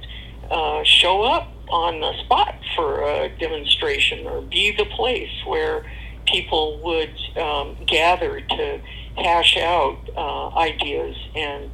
uh, 0.48 0.84
show 0.84 1.22
up 1.22 1.51
on 1.72 2.00
the 2.00 2.12
spot 2.24 2.54
for 2.76 3.02
a 3.02 3.30
demonstration 3.38 4.26
or 4.26 4.42
be 4.42 4.76
the 4.76 4.84
place 4.84 5.30
where 5.46 5.84
people 6.26 6.78
would 6.80 7.14
um, 7.36 7.76
gather 7.86 8.40
to 8.42 8.80
hash 9.16 9.56
out 9.56 9.98
uh, 10.16 10.48
ideas 10.56 11.16
and 11.34 11.70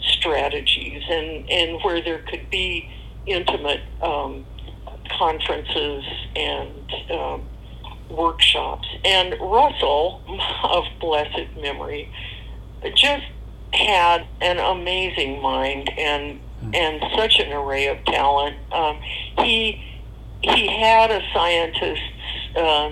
strategies 0.00 1.02
and, 1.08 1.48
and 1.48 1.82
where 1.82 2.02
there 2.02 2.18
could 2.28 2.50
be 2.50 2.90
intimate 3.26 3.82
um, 4.02 4.44
conferences 5.16 6.04
and 6.34 6.92
um, 7.10 7.42
workshops. 8.10 8.88
And 9.04 9.36
Russell, 9.40 10.22
of 10.64 10.84
blessed 11.00 11.56
memory, 11.60 12.12
just 12.96 13.24
had 13.72 14.26
an 14.40 14.58
amazing 14.58 15.40
mind 15.40 15.90
and 15.98 16.40
and 16.60 17.02
such 17.16 17.38
an 17.38 17.52
array 17.52 17.86
of 17.88 18.04
talent. 18.04 18.56
Um, 18.72 18.98
he 19.38 19.82
he 20.42 20.66
had 20.66 21.10
a 21.10 21.22
scientist's 21.32 22.02
uh, 22.56 22.90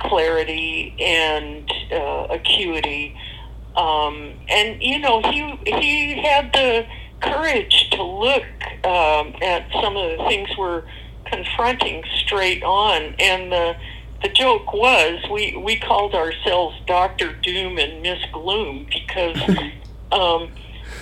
clarity 0.00 0.94
and 1.00 1.70
uh, 1.92 2.26
acuity, 2.30 3.14
um, 3.76 4.32
and 4.48 4.82
you 4.82 4.98
know 4.98 5.22
he 5.22 5.58
he 5.64 6.22
had 6.22 6.52
the 6.52 6.86
courage 7.22 7.90
to 7.90 8.02
look 8.02 8.44
um, 8.84 9.34
at 9.42 9.66
some 9.82 9.96
of 9.96 10.18
the 10.18 10.24
things 10.28 10.48
we're 10.58 10.82
confronting 11.24 12.04
straight 12.24 12.62
on, 12.62 13.14
and 13.18 13.52
the 13.52 13.76
the 14.22 14.28
joke 14.28 14.72
was 14.72 15.22
we 15.30 15.56
we 15.56 15.76
called 15.76 16.14
ourselves 16.14 16.76
Doctor 16.86 17.32
Doom 17.42 17.78
and 17.78 18.02
Miss 18.02 18.18
Gloom 18.32 18.86
because. 18.90 19.38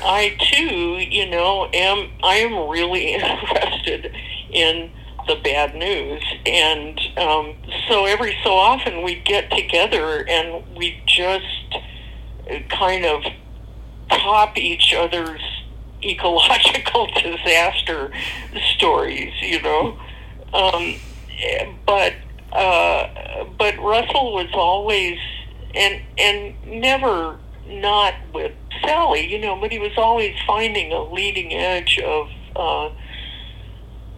I 0.02 0.36
too, 0.52 0.98
you 0.98 1.28
know, 1.30 1.68
am 1.72 2.10
I 2.22 2.36
am 2.36 2.68
really 2.68 3.12
interested 3.14 4.14
in 4.50 4.90
the 5.26 5.36
bad 5.36 5.74
news, 5.74 6.22
and 6.44 7.00
um, 7.16 7.54
so 7.88 8.04
every 8.04 8.36
so 8.44 8.52
often 8.54 9.02
we 9.02 9.16
get 9.16 9.50
together 9.50 10.28
and 10.28 10.62
we 10.76 11.00
just 11.06 11.78
kind 12.68 13.06
of 13.06 13.24
top 14.10 14.58
each 14.58 14.92
other's 14.94 15.40
ecological 16.02 17.06
disaster 17.22 18.10
stories, 18.76 19.32
you 19.40 19.62
know. 19.62 19.98
Um, 20.52 20.96
but 21.86 22.14
uh, 22.52 23.44
but 23.58 23.76
Russell 23.78 24.34
was 24.34 24.48
always 24.52 25.18
and 25.74 26.00
and 26.18 26.54
never 26.66 27.38
not 27.66 28.14
with 28.32 28.52
Sally, 28.84 29.30
you 29.30 29.38
know, 29.38 29.56
but 29.60 29.72
he 29.72 29.78
was 29.78 29.92
always 29.96 30.36
finding 30.46 30.92
a 30.92 31.02
leading 31.02 31.52
edge 31.54 31.98
of 31.98 32.28
uh, 32.56 32.90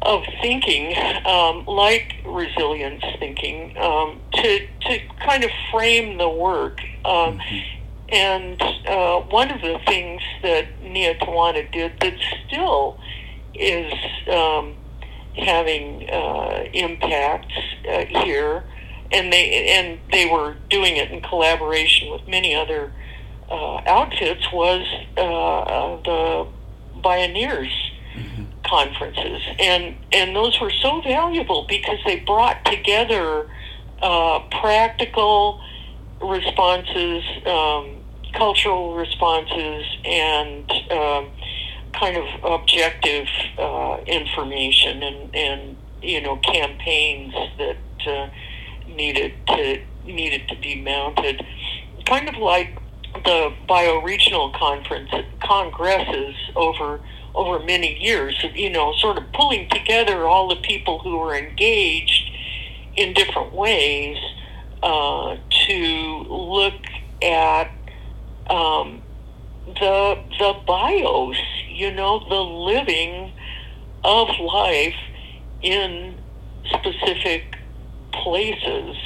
of 0.02 0.22
thinking, 0.40 0.96
um, 1.26 1.64
like 1.66 2.16
resilience 2.24 3.02
thinking, 3.18 3.76
um, 3.78 4.20
to 4.34 4.66
to 4.82 5.00
kind 5.24 5.44
of 5.44 5.50
frame 5.70 6.18
the 6.18 6.28
work. 6.28 6.80
Um, 7.04 7.40
and 8.08 8.60
uh, 8.86 9.20
one 9.22 9.50
of 9.50 9.60
the 9.60 9.80
things 9.86 10.22
that 10.42 10.66
Neahtawanta 10.80 11.70
did 11.72 11.98
that 12.00 12.14
still 12.46 13.00
is 13.54 13.92
um, 14.30 14.74
having 15.36 16.08
uh, 16.08 16.68
impacts 16.72 17.54
uh, 17.88 18.04
here, 18.04 18.64
and 19.10 19.32
they 19.32 19.68
and 19.68 19.98
they 20.12 20.26
were 20.26 20.56
doing 20.70 20.96
it 20.96 21.10
in 21.10 21.20
collaboration 21.20 22.12
with 22.12 22.26
many 22.28 22.54
other 22.54 22.92
uh, 23.50 23.76
outfits, 23.86 24.50
was 24.52 24.86
uh, 25.16 26.02
the 26.02 26.46
Bioneers 27.02 27.72
conferences, 28.66 29.42
and 29.58 29.96
and 30.12 30.34
those 30.34 30.60
were 30.60 30.70
so 30.70 31.00
valuable 31.00 31.66
because 31.68 31.98
they 32.04 32.20
brought 32.20 32.64
together 32.64 33.48
uh, 34.02 34.40
practical 34.60 35.60
responses, 36.20 37.22
um, 37.46 37.96
cultural 38.32 38.94
responses, 38.94 39.86
and 40.04 40.70
um, 40.90 41.30
kind 41.92 42.16
of 42.16 42.44
objective 42.44 43.28
uh, 43.58 43.98
information, 44.06 45.02
and 45.02 45.34
and 45.34 45.76
you 46.02 46.20
know 46.20 46.36
campaigns 46.38 47.34
that 47.58 47.76
uh, 48.06 48.28
needed 48.88 49.32
to 49.46 49.80
needed 50.04 50.48
to 50.48 50.56
be 50.56 50.80
mounted, 50.80 51.44
kind 52.04 52.28
of 52.28 52.36
like 52.36 52.76
the 53.24 53.52
bioregional 53.68 54.52
conference 54.54 55.10
congresses 55.42 56.34
over 56.54 57.00
over 57.34 57.62
many 57.64 58.02
years, 58.02 58.34
you 58.54 58.70
know, 58.70 58.94
sort 58.96 59.18
of 59.18 59.30
pulling 59.32 59.68
together 59.68 60.26
all 60.26 60.48
the 60.48 60.56
people 60.56 60.98
who 61.00 61.18
were 61.18 61.36
engaged 61.36 62.30
in 62.96 63.12
different 63.12 63.52
ways 63.52 64.16
uh, 64.82 65.36
to 65.50 66.24
look 66.30 66.80
at 67.22 67.70
um, 68.48 69.02
the 69.66 70.18
the 70.38 70.54
bios, 70.66 71.36
you 71.68 71.92
know, 71.92 72.26
the 72.28 72.40
living 72.40 73.32
of 74.02 74.28
life 74.40 74.94
in 75.60 76.14
specific 76.64 77.56
places, 78.12 78.96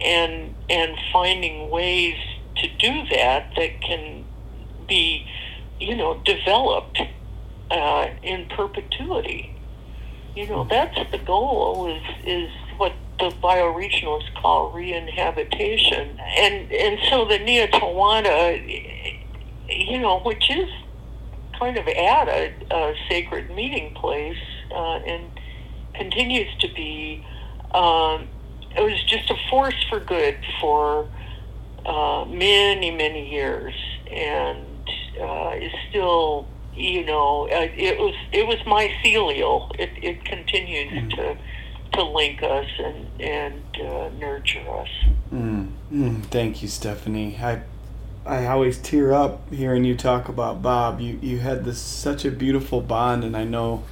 and 0.00 0.54
and 0.70 0.96
finding 1.12 1.68
ways 1.68 2.16
to 2.56 2.68
do 2.78 3.06
that 3.10 3.52
that 3.56 3.80
can 3.80 4.24
be, 4.86 5.26
you 5.80 5.96
know, 5.96 6.20
developed 6.24 7.00
uh, 7.70 8.08
in 8.22 8.46
perpetuity. 8.48 9.54
You 10.36 10.48
know, 10.48 10.66
that's 10.68 10.98
the 11.10 11.18
goal. 11.18 11.86
Is 11.88 12.02
is 12.26 12.50
what 12.76 12.92
the 13.18 13.30
bioregionalists 13.42 14.34
call 14.34 14.72
reinhabitation, 14.72 16.18
and 16.38 16.72
and 16.72 16.98
so 17.08 17.24
the 17.24 17.38
Neahtawanta, 17.38 19.20
you 19.68 19.98
know, 19.98 20.20
which 20.20 20.50
is 20.50 20.68
kind 21.58 21.78
of 21.78 21.86
at 21.86 22.28
a, 22.28 22.52
a 22.70 22.94
sacred 23.08 23.54
meeting 23.54 23.94
place, 23.94 24.38
uh, 24.74 24.96
and 25.06 25.30
continues 25.94 26.52
to 26.60 26.68
be. 26.74 27.24
Um, 27.72 28.28
it 28.76 28.82
was 28.82 29.02
just 29.04 29.30
a 29.30 29.36
force 29.50 29.84
for 29.88 30.00
good 30.00 30.36
for 30.60 31.08
uh, 31.86 32.24
many, 32.26 32.90
many 32.90 33.30
years, 33.30 33.74
and 34.10 34.66
uh, 35.20 35.50
is 35.56 35.72
still 35.88 36.46
you 36.76 37.04
know, 37.04 37.48
uh, 37.48 37.68
it 37.76 37.98
was 37.98 38.14
it 38.32 38.46
was 38.46 38.58
mycelial. 38.66 39.70
It 39.78 39.90
it 40.02 40.24
continues 40.24 40.92
mm. 40.92 41.10
to 41.16 41.36
to 41.92 42.02
link 42.02 42.42
us 42.42 42.66
and 42.78 43.20
and 43.20 43.62
uh, 43.80 44.08
nurture 44.18 44.68
us. 44.70 44.88
Mm. 45.32 45.70
Mm. 45.92 46.24
Thank 46.24 46.62
you, 46.62 46.68
Stephanie. 46.68 47.38
I 47.40 47.62
I 48.26 48.46
always 48.46 48.78
tear 48.78 49.12
up 49.12 49.52
hearing 49.52 49.84
you 49.84 49.96
talk 49.96 50.28
about 50.28 50.62
Bob. 50.62 51.00
You 51.00 51.18
you 51.22 51.38
had 51.38 51.64
this 51.64 51.78
such 51.78 52.24
a 52.24 52.30
beautiful 52.30 52.80
bond, 52.80 53.22
and 53.22 53.36
I 53.36 53.44
know 53.44 53.84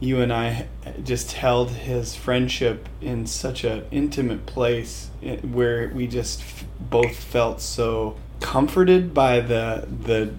you 0.00 0.20
and 0.20 0.32
I 0.32 0.66
just 1.02 1.32
held 1.32 1.70
his 1.70 2.14
friendship 2.14 2.88
in 3.00 3.26
such 3.26 3.64
an 3.64 3.84
intimate 3.90 4.46
place 4.46 5.10
eh, 5.22 5.38
where 5.40 5.88
we 5.88 6.06
just 6.06 6.42
both 6.78 7.16
felt 7.16 7.60
so 7.60 8.16
comforted 8.40 9.14
by 9.14 9.40
the 9.40 9.86
the 10.04 10.34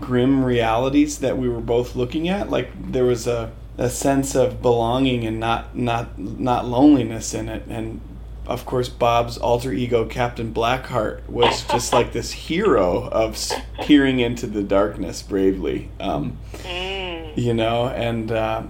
grim 0.00 0.44
realities 0.44 1.18
that 1.18 1.38
we 1.38 1.48
were 1.48 1.60
both 1.60 1.94
looking 1.94 2.28
at. 2.28 2.50
Like 2.50 2.92
there 2.92 3.04
was 3.04 3.26
a 3.26 3.52
a 3.78 3.90
sense 3.90 4.34
of 4.34 4.62
belonging 4.62 5.24
and 5.24 5.38
not 5.38 5.76
not 5.76 6.18
not 6.18 6.66
loneliness 6.66 7.34
in 7.34 7.48
it. 7.48 7.64
And 7.68 8.00
of 8.46 8.64
course, 8.64 8.88
Bob's 8.88 9.38
alter 9.38 9.72
ego, 9.72 10.06
Captain 10.06 10.54
Blackheart, 10.54 11.28
was 11.28 11.64
just 11.64 11.92
like 11.92 12.12
this 12.12 12.32
hero 12.48 13.08
of 13.08 13.36
peering 13.82 14.20
into 14.20 14.46
the 14.46 14.62
darkness 14.62 15.22
bravely. 15.22 15.90
Um, 15.98 16.38
mm. 16.52 17.36
You 17.36 17.54
know, 17.54 17.88
and 17.88 18.32
uh, 18.32 18.62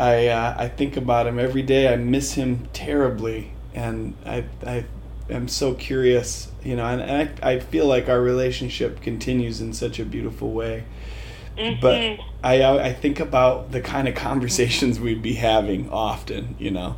I 0.00 0.28
uh, 0.28 0.54
I 0.56 0.68
think 0.68 0.96
about 0.96 1.26
him 1.26 1.38
every 1.38 1.60
day. 1.60 1.92
I 1.92 1.96
miss 1.96 2.32
him 2.32 2.66
terribly, 2.72 3.52
and 3.74 4.14
I 4.24 4.46
I 4.66 4.86
am 5.28 5.46
so 5.46 5.74
curious, 5.74 6.50
you 6.64 6.74
know, 6.74 6.86
and, 6.86 7.02
and 7.02 7.38
I, 7.42 7.50
I 7.52 7.60
feel 7.60 7.84
like 7.86 8.08
our 8.08 8.20
relationship 8.20 9.02
continues 9.02 9.60
in 9.60 9.74
such 9.74 9.98
a 9.98 10.06
beautiful 10.06 10.52
way. 10.52 10.84
Mm-hmm. 11.58 11.80
But 11.82 12.18
I 12.42 12.64
I 12.78 12.94
think 12.94 13.20
about 13.20 13.72
the 13.72 13.82
kind 13.82 14.08
of 14.08 14.14
conversations 14.14 14.98
we'd 14.98 15.20
be 15.20 15.34
having 15.34 15.90
often, 15.90 16.56
you 16.58 16.70
know. 16.70 16.96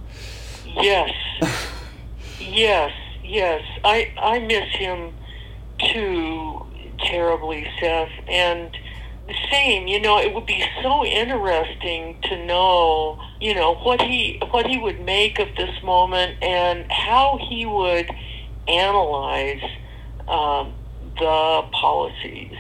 Yes. 0.65 1.11
yes, 2.39 2.93
yes. 3.25 3.65
I 3.83 4.13
I 4.17 4.39
miss 4.39 4.69
him 4.77 5.13
too 5.93 6.65
terribly, 7.01 7.67
Seth, 7.81 8.13
and 8.29 8.71
same. 9.51 9.87
You 9.87 10.01
know, 10.01 10.19
it 10.19 10.35
would 10.35 10.47
be 10.47 10.65
so 10.83 11.05
interesting 11.05 12.19
to 12.25 12.45
know, 12.45 13.21
you 13.41 13.55
know, 13.55 13.75
what 13.75 14.01
he 14.01 14.41
what 14.51 14.67
he 14.67 14.79
would 14.79 15.01
make 15.01 15.39
of 15.39 15.49
this 15.57 15.83
moment 15.83 16.43
and 16.43 16.91
how 16.91 17.39
he 17.49 17.67
would 17.67 18.11
analyze 18.69 19.63
um, 20.29 20.73
the 21.19 21.63
policies 21.73 22.57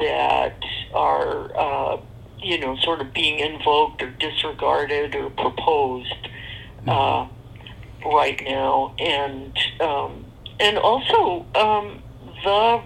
that 0.00 0.58
are, 0.94 1.56
uh, 1.56 2.00
you 2.40 2.58
know, 2.58 2.76
sort 2.82 3.00
of 3.00 3.12
being 3.12 3.38
invoked 3.38 4.02
or 4.02 4.10
disregarded 4.10 5.14
or 5.14 5.30
proposed 5.30 6.28
uh, 6.86 7.26
right 8.04 8.40
now, 8.44 8.94
and 8.98 9.56
um, 9.80 10.24
and 10.60 10.78
also 10.78 11.46
um, 11.54 12.02
the 12.44 12.82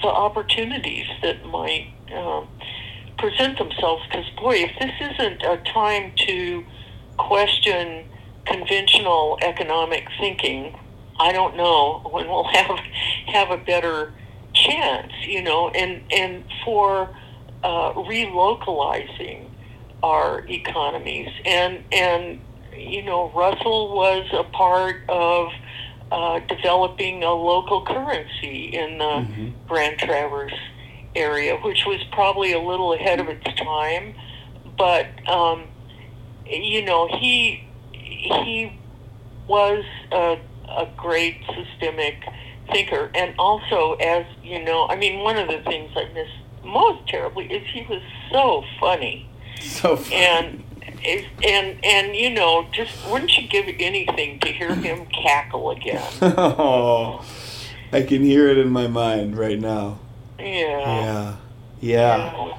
the 0.00 0.08
opportunities 0.08 1.06
that 1.22 1.44
might 1.46 1.92
um, 2.14 2.48
present 3.18 3.58
themselves. 3.58 4.02
Because 4.08 4.28
boy, 4.36 4.56
if 4.56 4.78
this 4.78 5.12
isn't 5.12 5.42
a 5.42 5.58
time 5.72 6.12
to 6.26 6.64
question 7.16 8.04
conventional 8.46 9.38
economic 9.42 10.08
thinking, 10.18 10.78
I 11.20 11.32
don't 11.32 11.56
know 11.56 12.00
when 12.10 12.28
we'll 12.28 12.44
have 12.44 12.78
have 13.26 13.50
a 13.50 13.58
better 13.58 14.12
chance. 14.54 15.12
You 15.26 15.42
know, 15.42 15.70
and 15.70 16.02
and 16.10 16.44
for 16.64 17.14
uh, 17.62 17.92
relocalizing 17.92 19.48
our 20.02 20.46
economies 20.48 21.28
and 21.44 21.82
and 21.92 22.40
you 22.76 23.02
know 23.02 23.30
Russell 23.34 23.94
was 23.94 24.26
a 24.32 24.44
part 24.44 25.02
of 25.08 25.48
uh, 26.12 26.38
developing 26.40 27.22
a 27.22 27.32
local 27.32 27.84
currency 27.84 28.66
in 28.66 28.98
the 28.98 29.04
mm-hmm. 29.04 29.48
Grand 29.66 29.98
Traverse 29.98 30.52
area, 31.18 31.56
which 31.56 31.84
was 31.86 32.00
probably 32.12 32.52
a 32.52 32.60
little 32.60 32.92
ahead 32.92 33.20
of 33.20 33.28
its 33.28 33.44
time. 33.58 34.14
But 34.76 35.06
um, 35.28 35.64
you 36.46 36.84
know, 36.84 37.08
he 37.08 37.64
he 37.92 38.72
was 39.46 39.84
a, 40.12 40.38
a 40.68 40.88
great 40.96 41.38
systemic 41.54 42.22
thinker, 42.70 43.10
and 43.14 43.34
also, 43.38 43.94
as 43.94 44.26
you 44.42 44.62
know, 44.62 44.86
I 44.88 44.96
mean, 44.96 45.20
one 45.20 45.36
of 45.36 45.48
the 45.48 45.58
things 45.62 45.90
I 45.96 46.08
miss 46.12 46.28
most 46.64 47.08
terribly 47.08 47.46
is 47.46 47.66
he 47.72 47.82
was 47.88 48.02
so 48.30 48.64
funny. 48.78 49.28
So 49.60 49.96
funny. 49.96 50.16
And 50.16 50.64
and 51.44 51.84
and 51.84 52.16
you 52.16 52.30
know, 52.30 52.66
just 52.72 52.92
wouldn't 53.08 53.36
you 53.36 53.48
give 53.48 53.66
anything 53.78 54.38
to 54.40 54.48
hear 54.48 54.74
him 54.74 55.06
cackle 55.06 55.70
again? 55.70 56.02
oh, 56.22 57.24
I 57.92 58.02
can 58.02 58.22
hear 58.22 58.48
it 58.48 58.58
in 58.58 58.70
my 58.70 58.86
mind 58.86 59.36
right 59.36 59.58
now. 59.58 59.98
Yeah. 60.38 60.46
Yeah. 61.00 61.36
Yeah. 61.80 62.54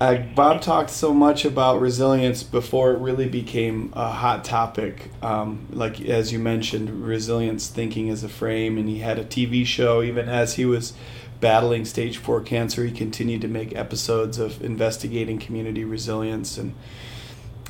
Uh, 0.00 0.16
Bob 0.34 0.60
talked 0.60 0.90
so 0.90 1.14
much 1.14 1.44
about 1.44 1.80
resilience 1.80 2.42
before 2.42 2.92
it 2.92 2.98
really 2.98 3.28
became 3.28 3.92
a 3.94 4.10
hot 4.10 4.44
topic. 4.44 5.10
Um, 5.22 5.68
like 5.70 6.00
as 6.00 6.32
you 6.32 6.38
mentioned, 6.38 7.04
resilience 7.06 7.68
thinking 7.68 8.10
as 8.10 8.24
a 8.24 8.28
frame, 8.28 8.76
and 8.76 8.88
he 8.88 8.98
had 8.98 9.18
a 9.18 9.24
TV 9.24 9.64
show 9.64 10.02
even 10.02 10.28
as 10.28 10.54
he 10.54 10.64
was 10.66 10.94
battling 11.40 11.84
stage 11.84 12.18
four 12.18 12.40
cancer. 12.40 12.84
He 12.84 12.90
continued 12.90 13.40
to 13.42 13.48
make 13.48 13.74
episodes 13.76 14.38
of 14.38 14.62
investigating 14.64 15.38
community 15.38 15.84
resilience 15.84 16.58
and 16.58 16.74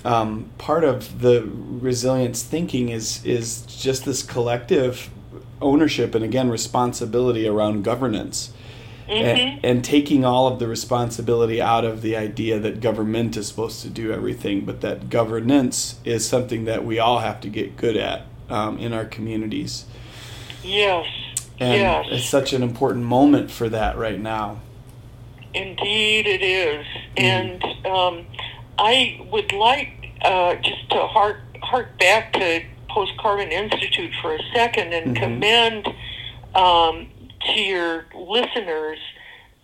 um, 0.04 0.50
part 0.58 0.84
of 0.84 1.20
the 1.20 1.48
resilience 1.50 2.42
thinking 2.42 2.90
is 2.90 3.24
is 3.24 3.62
just 3.62 4.04
this 4.04 4.22
collective 4.22 5.10
ownership 5.62 6.14
and 6.14 6.24
again 6.24 6.50
responsibility 6.50 7.48
around 7.48 7.84
governance. 7.84 8.52
And, 9.06 9.64
and 9.64 9.84
taking 9.84 10.24
all 10.24 10.46
of 10.46 10.58
the 10.58 10.66
responsibility 10.66 11.60
out 11.60 11.84
of 11.84 12.00
the 12.00 12.16
idea 12.16 12.58
that 12.58 12.80
government 12.80 13.36
is 13.36 13.48
supposed 13.48 13.82
to 13.82 13.90
do 13.90 14.12
everything, 14.12 14.64
but 14.64 14.80
that 14.80 15.10
governance 15.10 16.00
is 16.04 16.26
something 16.26 16.64
that 16.64 16.84
we 16.86 16.98
all 16.98 17.18
have 17.18 17.40
to 17.42 17.48
get 17.48 17.76
good 17.76 17.96
at 17.96 18.26
um, 18.48 18.78
in 18.78 18.92
our 18.92 19.04
communities. 19.04 19.84
Yes. 20.62 21.06
And 21.60 21.80
yes. 21.80 22.06
it's 22.10 22.28
such 22.28 22.52
an 22.52 22.62
important 22.62 23.04
moment 23.04 23.50
for 23.50 23.68
that 23.68 23.96
right 23.96 24.18
now. 24.18 24.60
Indeed, 25.52 26.26
it 26.26 26.42
is. 26.42 26.86
And 27.16 27.62
um, 27.86 28.26
I 28.78 29.24
would 29.30 29.52
like 29.52 30.12
uh, 30.22 30.56
just 30.56 30.90
to 30.90 31.06
hark, 31.06 31.40
hark 31.62 31.98
back 31.98 32.32
to 32.32 32.62
Post 32.88 33.12
Carbon 33.18 33.52
Institute 33.52 34.12
for 34.20 34.34
a 34.34 34.40
second 34.52 34.92
and 34.92 35.16
commend 35.16 35.86
um, 36.54 37.08
to 37.46 37.60
your 37.60 38.06
listeners 38.14 38.98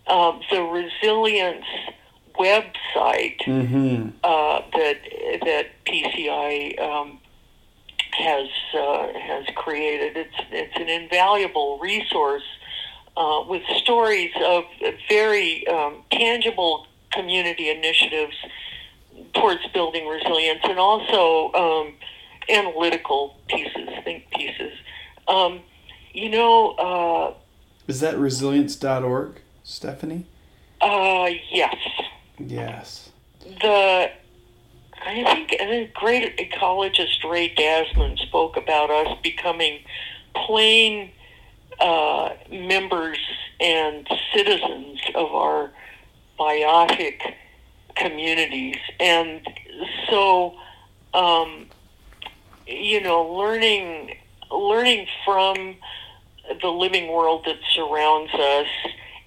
uh, 0.07 0.37
the 0.49 0.61
resilience 0.61 1.65
website 2.37 3.37
Mm-hmm. 3.45 4.09
uh, 4.23 4.61
that 4.73 4.97
that 5.45 5.65
PCI 5.85 6.79
um, 6.81 7.19
has 8.11 8.47
uh, 8.73 9.07
has 9.13 9.45
created. 9.55 10.17
It's 10.17 10.35
it's 10.51 10.75
an 10.75 10.89
invaluable 10.89 11.79
resource 11.79 12.43
uh, 13.17 13.43
with 13.47 13.63
stories 13.77 14.31
of 14.45 14.65
very 15.09 15.67
um, 15.67 16.03
tangible 16.11 16.87
community 17.11 17.69
initiatives 17.69 18.35
towards 19.33 19.65
building 19.73 20.07
resilience, 20.07 20.61
and 20.63 20.79
also 20.79 21.51
um, 21.53 21.93
analytical 22.49 23.37
pieces, 23.47 23.89
think 24.03 24.29
pieces. 24.31 24.73
Um, 25.27 25.61
you 26.13 26.29
know, 26.29 26.71
uh, 26.71 27.33
Is 27.87 27.99
that 27.99 28.17
resilience.org, 28.17 29.41
Stephanie? 29.63 30.25
uh, 30.81 31.29
yes. 31.51 31.75
Yes. 32.39 33.09
the 33.43 34.11
I 35.03 35.23
think 35.23 35.55
I 35.59 35.65
think 35.65 35.93
great 35.93 36.37
ecologist 36.37 37.23
Ray 37.29 37.53
Dasmann 37.55 38.17
spoke 38.19 38.55
about 38.57 38.89
us 38.89 39.17
becoming 39.23 39.79
plain 40.35 41.11
uh, 41.79 42.29
members 42.51 43.17
and 43.59 44.07
citizens 44.33 44.99
of 45.15 45.33
our 45.33 45.71
biotic 46.39 47.33
communities, 47.95 48.77
and 48.99 49.47
so 50.09 50.55
um, 51.13 51.67
you 52.67 53.01
know, 53.01 53.23
learning 53.23 54.17
learning 54.51 55.07
from 55.25 55.75
the 56.61 56.69
living 56.69 57.11
world 57.11 57.43
that 57.45 57.57
surrounds 57.73 58.33
us 58.33 58.67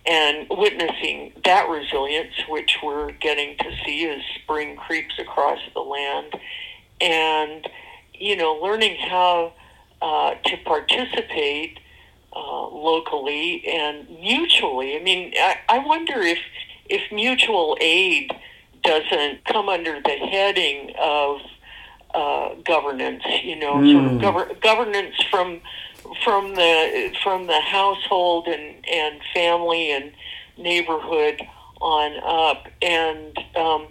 and 0.06 0.46
witnessing 0.50 1.32
that 1.44 1.68
resilience, 1.68 2.34
which 2.48 2.78
we're 2.82 3.12
getting 3.12 3.56
to 3.58 3.70
see 3.84 4.06
as 4.08 4.20
spring 4.42 4.76
creeps 4.76 5.14
across 5.18 5.58
the 5.72 5.80
land, 5.80 6.34
and 7.00 7.66
you 8.12 8.36
know, 8.36 8.54
learning 8.62 8.96
how 8.96 9.52
uh, 10.02 10.34
to 10.44 10.56
participate 10.64 11.78
uh, 12.34 12.68
locally 12.68 13.66
and 13.66 14.08
mutually. 14.20 14.96
I 14.96 15.02
mean, 15.02 15.32
I, 15.38 15.56
I 15.68 15.78
wonder 15.78 16.20
if 16.20 16.38
if 16.88 17.10
mutual 17.10 17.76
aid 17.80 18.30
doesn't 18.82 19.44
come 19.46 19.70
under 19.70 20.00
the 20.02 20.10
heading 20.10 20.92
of 21.00 21.40
uh, 22.14 22.54
governance, 22.64 23.24
you 23.42 23.56
know, 23.56 23.82
sort 23.90 24.04
of 24.04 24.12
Mm. 24.12 24.20
gover- 24.20 24.60
governance 24.60 25.14
from 25.30 25.60
from 26.22 26.54
the 26.54 27.12
from 27.22 27.46
the 27.46 27.60
household 27.60 28.46
and 28.46 28.86
and 28.86 29.20
family 29.32 29.90
and 29.90 30.12
neighborhood 30.56 31.40
on 31.80 32.12
up, 32.24 32.66
and 32.82 33.38
um, 33.56 33.88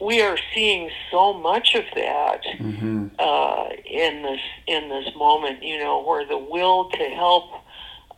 we 0.00 0.20
are 0.22 0.38
seeing 0.54 0.90
so 1.10 1.32
much 1.34 1.74
of 1.74 1.84
that 1.94 2.42
Mm-hmm. 2.58 3.06
uh, 3.18 3.68
in 3.86 4.22
this 4.22 4.40
in 4.66 4.88
this 4.88 5.14
moment. 5.16 5.62
You 5.62 5.78
know, 5.78 6.02
where 6.02 6.26
the 6.26 6.38
will 6.38 6.90
to 6.90 7.04
help 7.10 7.50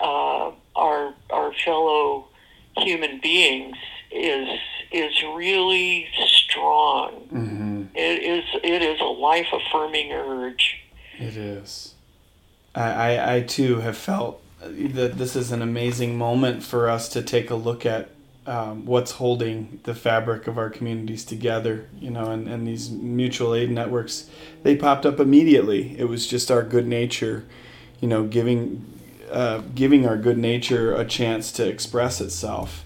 uh, 0.01 0.53
our 0.75 1.15
our 1.31 1.53
fellow 1.65 2.29
human 2.77 3.21
beings 3.21 3.77
is 4.11 4.49
is 4.93 5.23
really 5.35 6.09
strong. 6.27 7.29
Mm-hmm. 7.33 7.85
It 7.95 8.23
is 8.23 8.45
it 8.63 8.83
is 8.83 9.01
a 9.01 9.05
life 9.05 9.49
affirming 9.53 10.13
urge. 10.13 10.79
It 11.19 11.37
is. 11.37 11.96
I, 12.77 13.37
I, 13.37 13.41
too 13.41 13.81
have 13.81 13.97
felt 13.97 14.43
that 14.61 15.17
this 15.17 15.35
is 15.35 15.51
an 15.51 15.63
amazing 15.63 16.19
moment 16.19 16.63
for 16.63 16.91
us 16.91 17.09
to 17.11 17.23
take 17.23 17.51
a 17.51 17.55
look 17.55 17.87
at 17.87 18.11
um, 18.47 18.87
what's 18.87 19.13
holding 19.13 19.81
the 19.85 19.95
fabric 19.95 20.47
of 20.47 20.59
our 20.59 20.71
communities 20.71 21.25
together, 21.25 21.89
you 21.99 22.11
know, 22.11 22.31
and, 22.31 22.47
and 22.47 22.67
these 22.67 22.91
mutual 22.91 23.55
aid 23.55 23.71
networks, 23.71 24.31
they 24.63 24.77
popped 24.77 25.05
up 25.05 25.19
immediately. 25.19 25.99
It 25.99 26.05
was 26.05 26.27
just 26.27 26.51
our 26.51 26.63
good 26.63 26.87
nature, 26.87 27.45
you 28.01 28.09
know, 28.09 28.25
giving, 28.25 28.85
uh, 29.31 29.63
giving 29.75 30.07
our 30.07 30.17
good 30.17 30.39
nature 30.39 30.95
a 30.95 31.05
chance 31.05 31.51
to 31.53 31.67
express 31.67 32.21
itself 32.21 32.86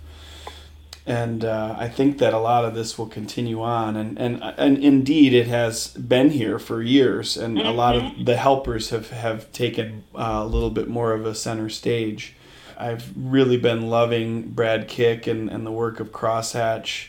and 1.06 1.44
uh, 1.44 1.74
I 1.78 1.88
think 1.88 2.18
that 2.18 2.34
a 2.34 2.38
lot 2.38 2.64
of 2.64 2.74
this 2.74 2.98
will 2.98 3.06
continue 3.06 3.62
on, 3.62 3.96
and 3.96 4.18
and 4.18 4.42
and 4.42 4.78
indeed 4.78 5.32
it 5.32 5.46
has 5.46 5.88
been 5.88 6.30
here 6.30 6.58
for 6.58 6.82
years, 6.82 7.36
and 7.36 7.58
a 7.58 7.70
lot 7.70 7.96
of 7.96 8.24
the 8.24 8.36
helpers 8.36 8.90
have 8.90 9.10
have 9.10 9.50
taken 9.52 10.04
uh, 10.14 10.40
a 10.42 10.46
little 10.46 10.70
bit 10.70 10.88
more 10.88 11.12
of 11.12 11.24
a 11.26 11.34
center 11.34 11.68
stage. 11.68 12.34
I've 12.76 13.12
really 13.14 13.58
been 13.58 13.90
loving 13.90 14.50
Brad 14.50 14.88
Kik 14.88 15.26
and, 15.26 15.50
and 15.50 15.66
the 15.66 15.72
work 15.72 16.00
of 16.00 16.12
Crosshatch 16.12 17.08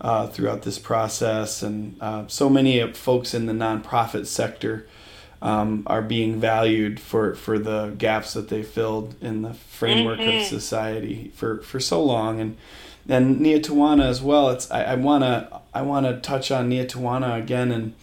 uh, 0.00 0.26
throughout 0.26 0.62
this 0.62 0.78
process, 0.78 1.62
and 1.62 1.96
uh, 2.00 2.26
so 2.28 2.48
many 2.48 2.92
folks 2.92 3.34
in 3.34 3.46
the 3.46 3.52
nonprofit 3.52 4.26
sector 4.26 4.86
um, 5.40 5.82
are 5.86 6.02
being 6.02 6.40
valued 6.40 7.00
for, 7.00 7.34
for 7.34 7.58
the 7.58 7.94
gaps 7.96 8.32
that 8.34 8.48
they 8.48 8.62
filled 8.62 9.14
in 9.20 9.42
the 9.42 9.54
framework 9.54 10.20
of 10.20 10.42
society 10.42 11.30
for, 11.34 11.62
for 11.62 11.80
so 11.80 12.02
long, 12.02 12.40
and 12.40 12.56
and 13.08 13.40
Neahtawanta 13.40 14.04
as 14.04 14.20
well. 14.22 14.50
It's 14.50 14.70
I, 14.70 14.82
I 14.84 14.94
wanna 14.94 15.62
I 15.74 15.82
wanna 15.82 16.20
touch 16.20 16.50
on 16.50 16.70
Neahtawanta 16.70 17.38
again 17.38 17.72
and 17.72 17.94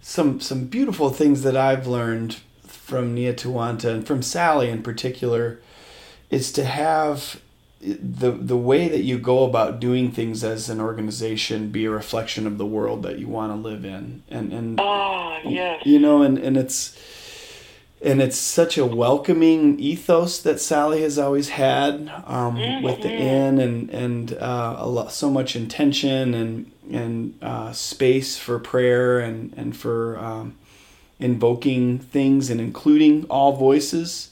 some 0.00 0.40
some 0.40 0.64
beautiful 0.66 1.10
things 1.10 1.42
that 1.42 1.56
I've 1.56 1.86
learned 1.86 2.38
from 2.66 3.14
Neahtawanta 3.14 3.86
and 3.86 4.06
from 4.06 4.22
Sally 4.22 4.68
in 4.70 4.82
particular 4.82 5.60
is 6.30 6.52
to 6.52 6.64
have 6.64 7.40
the 7.80 8.32
the 8.32 8.56
way 8.56 8.88
that 8.88 9.02
you 9.02 9.18
go 9.18 9.44
about 9.44 9.78
doing 9.80 10.10
things 10.10 10.42
as 10.42 10.68
an 10.68 10.80
organization 10.80 11.70
be 11.70 11.84
a 11.84 11.90
reflection 11.90 12.46
of 12.46 12.58
the 12.58 12.66
world 12.66 13.02
that 13.04 13.18
you 13.18 13.28
want 13.28 13.52
to 13.52 13.56
live 13.56 13.84
in 13.84 14.22
and 14.28 14.52
and 14.52 14.80
Ah, 14.80 15.38
yes. 15.44 15.82
you 15.86 15.98
know 16.00 16.22
and 16.22 16.38
and 16.38 16.56
it's 16.56 16.98
and 18.00 18.22
it's 18.22 18.36
such 18.36 18.78
a 18.78 18.86
welcoming 18.86 19.78
ethos 19.80 20.38
that 20.40 20.60
Sally 20.60 21.02
has 21.02 21.18
always 21.18 21.50
had 21.50 22.10
um, 22.26 22.82
with 22.82 23.02
the 23.02 23.10
inn 23.10 23.58
and 23.58 23.90
and 23.90 24.32
uh, 24.34 24.76
a 24.78 24.88
lot, 24.88 25.12
so 25.12 25.30
much 25.30 25.56
intention 25.56 26.34
and 26.34 26.70
and 26.90 27.38
uh, 27.42 27.72
space 27.72 28.38
for 28.38 28.58
prayer 28.58 29.18
and 29.18 29.52
and 29.56 29.76
for 29.76 30.18
um, 30.18 30.56
invoking 31.18 31.98
things 31.98 32.50
and 32.50 32.60
including 32.60 33.24
all 33.24 33.52
voices. 33.56 34.30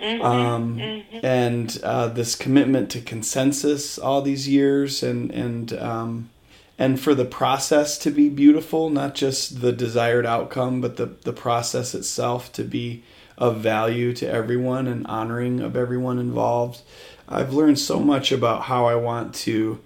Um, 0.00 0.80
and 1.24 1.76
uh, 1.82 2.06
this 2.06 2.36
commitment 2.36 2.88
to 2.90 3.00
consensus 3.00 3.98
all 3.98 4.22
these 4.22 4.48
years 4.48 5.02
and 5.02 5.32
and 5.32 5.72
um, 5.72 6.30
and 6.78 7.00
for 7.00 7.14
the 7.14 7.24
process 7.24 7.98
to 7.98 8.10
be 8.10 8.28
beautiful, 8.28 8.88
not 8.88 9.14
just 9.14 9.60
the 9.60 9.72
desired 9.72 10.24
outcome, 10.24 10.80
but 10.80 10.96
the 10.96 11.06
the 11.22 11.32
process 11.32 11.94
itself 11.94 12.52
to 12.52 12.64
be 12.64 13.02
of 13.36 13.58
value 13.58 14.12
to 14.12 14.28
everyone 14.28 14.86
and 14.86 15.06
honoring 15.06 15.60
of 15.60 15.76
everyone 15.76 16.18
involved. 16.18 16.82
I've 17.28 17.52
learned 17.52 17.78
so 17.78 18.00
much 18.00 18.32
about 18.32 18.62
how 18.62 18.86
I 18.86 18.94
want 18.94 19.34
to 19.36 19.80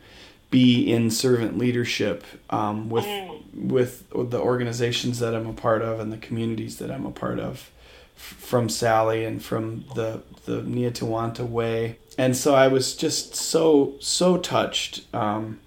be 0.50 0.92
in 0.92 1.10
servant 1.10 1.58
leadership 1.58 2.24
um, 2.50 2.90
with 2.90 3.06
with 3.54 4.08
the 4.10 4.38
organizations 4.38 5.18
that 5.18 5.34
I'm 5.34 5.46
a 5.46 5.52
part 5.52 5.82
of 5.82 5.98
and 5.98 6.12
the 6.12 6.18
communities 6.18 6.78
that 6.78 6.90
I'm 6.90 7.06
a 7.06 7.10
part 7.10 7.40
of 7.40 7.70
from 8.14 8.68
Sally 8.68 9.24
and 9.24 9.42
from 9.42 9.84
the 9.94 10.22
the 10.44 10.60
Neahtawanta 10.60 11.48
way. 11.48 11.98
And 12.18 12.36
so 12.36 12.54
I 12.54 12.68
was 12.68 12.94
just 12.94 13.34
so 13.34 13.94
so 13.98 14.36
touched 14.36 15.06
um, 15.14 15.60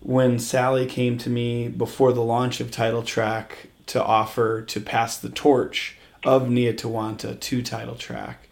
when 0.00 0.38
Sally 0.38 0.86
came 0.86 1.18
to 1.18 1.30
me 1.30 1.68
before 1.68 2.12
the 2.12 2.22
launch 2.22 2.60
of 2.60 2.70
Title 2.70 3.02
Track 3.02 3.68
to 3.86 4.02
offer 4.02 4.62
to 4.62 4.80
pass 4.80 5.16
the 5.16 5.30
torch 5.30 5.96
of 6.24 6.48
Neahtawanta 6.48 7.38
to 7.38 7.62
Title 7.62 7.94
Track. 7.94 8.48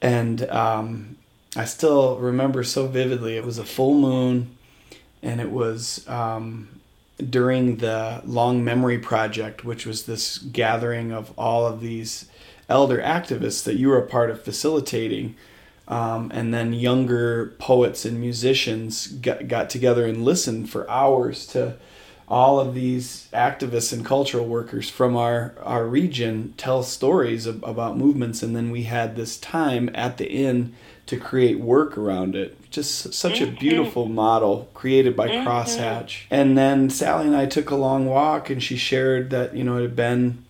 And 0.00 0.48
um, 0.50 1.16
I 1.56 1.64
still 1.64 2.18
remember 2.18 2.64
so 2.64 2.86
vividly. 2.86 3.36
It 3.36 3.44
was 3.44 3.58
a 3.58 3.64
full 3.64 3.94
moon, 3.94 4.56
and 5.22 5.40
it 5.40 5.50
was 5.50 6.06
um, 6.08 6.80
during 7.18 7.76
the 7.76 8.20
Long 8.24 8.64
Memory 8.64 8.98
Project, 8.98 9.64
which 9.64 9.86
was 9.86 10.06
this 10.06 10.38
gathering 10.38 11.12
of 11.12 11.32
all 11.38 11.66
of 11.66 11.80
these 11.80 12.26
elder 12.68 12.98
activists 12.98 13.62
that 13.64 13.76
you 13.76 13.88
were 13.88 13.98
a 13.98 14.06
part 14.06 14.30
of 14.30 14.42
facilitating. 14.42 15.36
Um, 15.92 16.30
and 16.32 16.54
then 16.54 16.72
younger 16.72 17.54
poets 17.58 18.06
and 18.06 18.18
musicians 18.18 19.08
got, 19.08 19.46
got 19.46 19.68
together 19.68 20.06
and 20.06 20.24
listened 20.24 20.70
for 20.70 20.88
hours 20.88 21.46
to 21.48 21.76
all 22.26 22.58
of 22.58 22.72
these 22.72 23.28
activists 23.34 23.92
and 23.92 24.02
cultural 24.02 24.46
workers 24.46 24.88
from 24.88 25.16
our, 25.16 25.54
our 25.62 25.86
region 25.86 26.54
tell 26.56 26.82
stories 26.82 27.44
of, 27.44 27.62
about 27.62 27.98
movements. 27.98 28.42
And 28.42 28.56
then 28.56 28.70
we 28.70 28.84
had 28.84 29.16
this 29.16 29.36
time 29.36 29.90
at 29.92 30.16
the 30.16 30.30
inn 30.30 30.74
to 31.04 31.18
create 31.18 31.60
work 31.60 31.98
around 31.98 32.34
it. 32.36 32.70
Just 32.70 33.12
such 33.12 33.42
a 33.42 33.46
beautiful 33.46 34.06
model 34.08 34.70
created 34.72 35.14
by 35.14 35.28
Crosshatch. 35.28 36.22
And 36.30 36.56
then 36.56 36.88
Sally 36.88 37.26
and 37.26 37.36
I 37.36 37.44
took 37.44 37.68
a 37.68 37.76
long 37.76 38.06
walk, 38.06 38.48
and 38.48 38.62
she 38.62 38.78
shared 38.78 39.28
that, 39.28 39.54
you 39.54 39.62
know, 39.62 39.76
it 39.76 39.82
had 39.82 39.96
been 39.96 40.42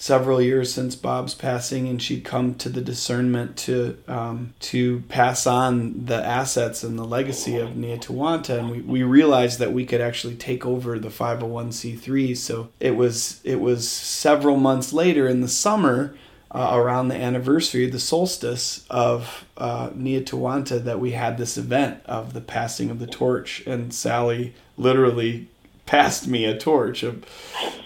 several 0.00 0.40
years 0.40 0.72
since 0.72 0.96
Bob's 0.96 1.34
passing, 1.34 1.86
and 1.86 2.00
she'd 2.00 2.24
come 2.24 2.54
to 2.54 2.70
the 2.70 2.80
discernment 2.80 3.56
to 3.58 3.98
um, 4.08 4.54
to 4.60 5.00
pass 5.08 5.46
on 5.46 6.06
the 6.06 6.24
assets 6.24 6.82
and 6.82 6.98
the 6.98 7.04
legacy 7.04 7.58
of 7.58 7.70
Neahtawanta, 7.70 8.58
and 8.58 8.70
we, 8.70 8.80
we 8.80 9.02
realized 9.02 9.58
that 9.58 9.74
we 9.74 9.84
could 9.84 10.00
actually 10.00 10.36
take 10.36 10.64
over 10.64 10.98
the 10.98 11.10
501c3. 11.10 12.36
So 12.36 12.70
it 12.80 12.96
was 12.96 13.40
it 13.44 13.60
was 13.60 13.86
several 13.88 14.56
months 14.56 14.92
later 14.92 15.28
in 15.28 15.42
the 15.42 15.48
summer. 15.48 16.16
Uh, 16.52 16.72
around 16.72 17.06
the 17.06 17.14
anniversary, 17.14 17.88
the 17.88 18.00
solstice 18.00 18.84
of 18.90 19.44
uh, 19.56 19.88
Neahtawanta, 19.90 20.82
that 20.82 20.98
we 20.98 21.12
had 21.12 21.38
this 21.38 21.56
event 21.56 22.02
of 22.06 22.32
the 22.32 22.40
passing 22.40 22.90
of 22.90 22.98
the 22.98 23.06
torch, 23.06 23.62
and 23.68 23.94
Sally 23.94 24.52
literally 24.76 25.48
passed 25.90 26.28
me 26.28 26.44
a 26.44 26.56
torch 26.56 27.02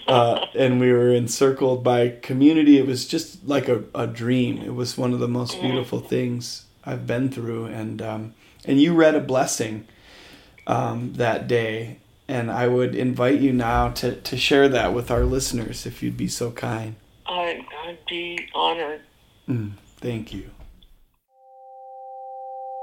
uh, 0.07 0.45
and 0.53 0.79
we 0.79 0.93
were 0.93 1.11
encircled 1.11 1.83
by 1.83 2.09
community. 2.21 2.77
It 2.77 2.85
was 2.85 3.07
just 3.07 3.43
like 3.47 3.67
a, 3.67 3.83
a 3.95 4.05
dream. 4.05 4.61
It 4.61 4.75
was 4.75 4.95
one 4.95 5.11
of 5.11 5.19
the 5.19 5.27
most 5.27 5.59
beautiful 5.59 5.99
things 5.99 6.65
i've 6.85 7.07
been 7.07 7.29
through. 7.31 7.65
And 7.65 8.03
um, 8.03 8.35
and 8.63 8.79
you 8.79 8.93
read 8.93 9.15
a 9.15 9.19
blessing 9.19 9.87
um, 10.67 11.13
that 11.13 11.47
day. 11.47 11.97
And 12.27 12.51
i 12.51 12.67
would 12.67 12.93
invite 12.93 13.39
you 13.39 13.51
now 13.53 13.89
to, 13.89 14.15
to 14.21 14.37
share 14.37 14.69
that 14.69 14.93
with 14.93 15.09
our 15.09 15.23
listeners 15.23 15.87
if 15.87 16.03
you'd 16.03 16.17
be 16.17 16.27
so 16.27 16.51
kind. 16.51 16.95
I, 17.25 17.65
I'd 17.85 17.99
be 18.07 18.37
honored. 18.53 19.01
mm, 19.47 19.71
thank 19.97 20.31
you. 20.31 20.51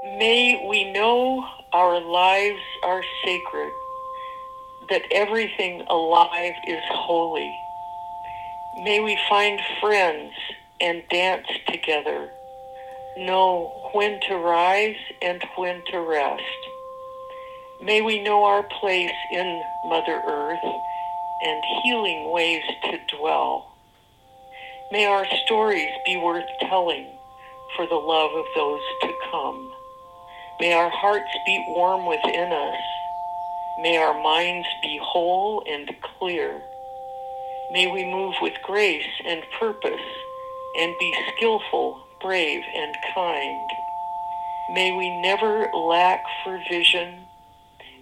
May 0.03 0.65
we 0.69 0.91
know 0.91 1.45
our 1.71 1.99
lives 1.99 2.59
are 2.83 3.03
sacred, 3.23 3.71
that 4.89 5.03
everything 5.11 5.81
alive 5.89 6.53
is 6.67 6.81
holy. 6.89 7.55
May 8.75 8.99
we 8.99 9.17
find 9.29 9.59
friends 9.79 10.33
and 10.81 11.03
dance 11.09 11.47
together, 11.67 12.29
know 13.17 13.89
when 13.93 14.19
to 14.27 14.35
rise 14.35 14.97
and 15.21 15.43
when 15.55 15.81
to 15.91 15.99
rest. 15.99 16.43
May 17.81 18.01
we 18.01 18.23
know 18.23 18.43
our 18.43 18.63
place 18.63 19.11
in 19.31 19.61
Mother 19.85 20.21
Earth 20.25 20.63
and 21.43 21.63
healing 21.83 22.31
ways 22.31 22.63
to 22.85 23.17
dwell. 23.17 23.75
May 24.91 25.05
our 25.05 25.25
stories 25.45 25.91
be 26.05 26.17
worth 26.17 26.47
telling 26.61 27.07
for 27.75 27.85
the 27.87 27.95
love 27.95 28.31
of 28.35 28.45
those 28.55 28.81
to 29.01 29.13
come. 29.31 29.71
May 30.59 30.73
our 30.73 30.89
hearts 30.89 31.29
beat 31.45 31.65
warm 31.67 32.05
within 32.05 32.51
us. 32.51 32.81
May 33.79 33.97
our 33.97 34.21
minds 34.21 34.67
be 34.83 34.99
whole 35.01 35.63
and 35.67 35.89
clear. 36.19 36.61
May 37.71 37.87
we 37.87 38.05
move 38.05 38.35
with 38.39 38.53
grace 38.63 39.09
and 39.25 39.41
purpose 39.59 40.05
and 40.77 40.93
be 40.99 41.15
skillful, 41.35 42.05
brave, 42.21 42.61
and 42.75 42.95
kind. 43.15 43.69
May 44.73 44.91
we 44.95 45.09
never 45.21 45.71
lack 45.73 46.23
for 46.43 46.61
vision. 46.69 47.25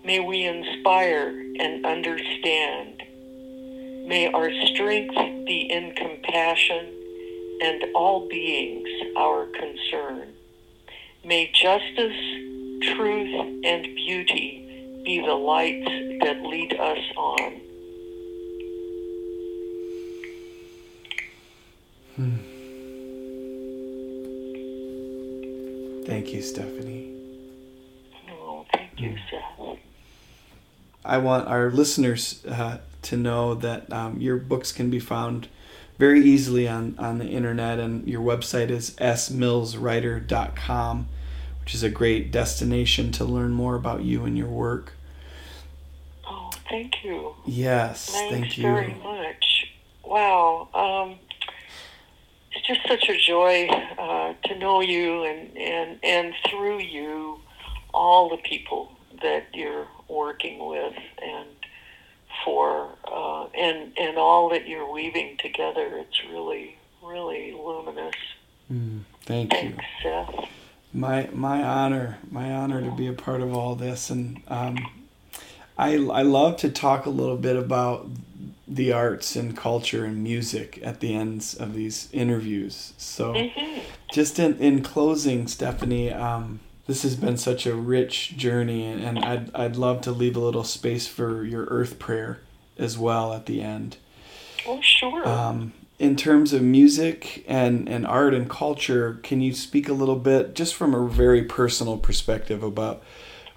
May 0.04 0.20
we 0.20 0.44
inspire 0.44 1.30
and 1.30 1.86
understand. 1.86 3.04
May 4.10 4.30
our 4.34 4.52
strength 4.68 5.16
be 5.46 5.72
in 5.72 5.96
compassion 5.96 6.86
and 7.62 7.86
all 7.96 8.28
beings 8.28 8.90
our 9.16 9.46
concern. 9.46 10.34
May 11.24 11.50
justice, 11.54 12.92
truth, 12.94 13.64
and 13.64 13.86
beauty 13.96 14.68
be 15.04 15.20
the 15.22 15.34
lights 15.34 15.90
that 16.24 16.42
lead 16.44 16.74
us 16.74 17.00
on. 17.18 17.62
thank 26.06 26.34
you 26.34 26.42
stephanie 26.42 27.08
Oh, 28.30 28.66
thank 28.74 29.00
you, 29.00 29.16
Seth. 29.30 29.78
I 31.04 31.18
want 31.18 31.48
our 31.48 31.72
listeners 31.72 32.46
uh, 32.46 32.78
to 33.04 33.18
know 33.18 33.54
that 33.56 33.92
um, 33.92 34.20
your 34.20 34.38
books 34.38 34.72
can 34.72 34.90
be 34.92 35.00
found 35.00 35.48
very 35.98 36.24
easily 36.24 36.68
on, 36.68 36.96
on 36.98 37.18
the 37.18 37.28
internet, 37.28 37.80
and 37.80 38.08
your 38.08 38.22
website 38.22 38.70
is 38.70 38.92
smillswriter.com, 38.92 41.08
which 41.62 41.76
is 41.76 41.84
a 41.84 41.90
great 41.90 42.32
destination 42.32 43.12
to 43.14 43.24
learn 43.24 43.52
more 43.52 43.76
about 43.76 44.04
you 44.04 44.26
and 44.26 44.38
your 44.38 44.48
work. 44.48 44.94
Oh, 46.28 46.50
thank 46.70 47.04
you. 47.04 47.36
Yes, 47.46 48.10
Thanks 48.10 48.34
thank 48.34 48.58
you. 48.58 48.64
very 48.64 48.94
much. 48.96 49.72
Wow. 50.04 50.70
Um, 50.74 51.20
it's 52.54 52.68
just 52.68 52.82
such 52.88 53.08
a 53.10 53.18
joy 53.18 53.68
uh, 53.68 54.34
to 54.46 54.58
know 54.58 54.82
you 54.82 55.24
and, 55.24 55.56
and, 55.58 56.00
and 56.04 56.34
through 56.50 56.80
you, 56.80 57.40
all 57.94 58.30
the 58.30 58.38
people 58.38 58.92
that 59.22 59.46
you're 59.54 59.88
working 60.08 60.66
with 60.66 60.96
and 61.24 61.48
for, 62.44 62.90
uh, 63.06 63.46
and, 63.58 63.94
and 63.98 64.18
all 64.18 64.50
that 64.50 64.68
you're 64.68 64.92
weaving 64.92 65.38
together. 65.38 65.98
It's 65.98 66.24
really, 66.30 66.76
really 67.04 67.54
luminous. 67.54 68.16
Mm, 68.72 69.02
thank 69.24 69.54
you. 69.62 69.78
Seth. 70.02 70.50
My 70.94 71.30
my 71.32 71.64
honor, 71.64 72.18
my 72.30 72.52
honor 72.52 72.82
to 72.82 72.92
be 72.92 73.08
a 73.08 73.14
part 73.14 73.42
of 73.42 73.54
all 73.56 73.76
this, 73.76 74.10
and 74.10 74.42
um, 74.48 74.78
I 75.78 75.94
I 75.96 76.22
love 76.24 76.58
to 76.58 76.70
talk 76.70 77.06
a 77.06 77.10
little 77.10 77.38
bit 77.38 77.56
about 77.56 78.08
the 78.68 78.92
arts 78.92 79.36
and 79.36 79.56
culture 79.56 80.06
and 80.06 80.22
music 80.24 80.80
at 80.84 81.00
the 81.00 81.14
ends 81.14 81.54
of 81.54 81.74
these 81.74 82.10
interviews. 82.12 82.94
So, 82.98 83.34
Mm-hmm. 83.34 83.80
just 84.12 84.38
in 84.38 84.58
in 84.60 84.84
closing, 84.84 85.48
Stephanie, 85.48 86.12
um, 86.12 86.60
this 86.88 87.04
has 87.04 87.16
been 87.16 87.38
such 87.38 87.66
a 87.66 87.74
rich 87.76 88.36
journey, 88.36 88.86
and, 88.86 89.02
and 89.02 89.20
I'd 89.20 89.56
I'd 89.56 89.76
love 89.78 90.02
to 90.02 90.12
leave 90.12 90.36
a 90.36 90.40
little 90.42 90.66
space 90.66 91.08
for 91.08 91.46
your 91.46 91.66
earth 91.66 92.00
prayer 92.00 92.42
as 92.78 92.98
well 92.98 93.34
at 93.34 93.46
the 93.46 93.62
end. 93.62 93.96
Oh, 94.68 94.80
sure. 94.82 95.28
Um, 95.28 95.72
in 96.02 96.16
terms 96.16 96.52
of 96.52 96.64
music 96.64 97.46
and, 97.48 97.88
and 97.88 98.08
art 98.08 98.34
and 98.34 98.50
culture, 98.50 99.20
can 99.22 99.40
you 99.40 99.54
speak 99.54 99.88
a 99.88 99.94
little 99.94 100.16
bit, 100.16 100.56
just 100.56 100.74
from 100.74 100.96
a 100.96 101.08
very 101.08 101.44
personal 101.44 101.96
perspective, 101.96 102.64
about 102.64 103.04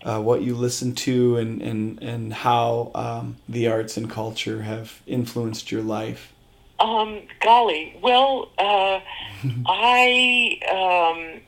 uh, 0.02 0.20
what 0.20 0.42
you 0.42 0.54
listen 0.54 0.94
to 0.94 1.38
and, 1.38 1.62
and, 1.62 2.02
and 2.02 2.34
how 2.34 2.90
um, 2.94 3.36
the 3.48 3.66
arts 3.66 3.96
and 3.96 4.10
culture 4.10 4.60
have 4.60 5.00
influenced 5.06 5.72
your 5.72 5.80
life? 5.80 6.34
Um, 6.78 7.22
golly, 7.40 7.98
well, 8.02 8.50
uh, 8.58 9.00
I 9.66 10.60
um, 10.70 11.40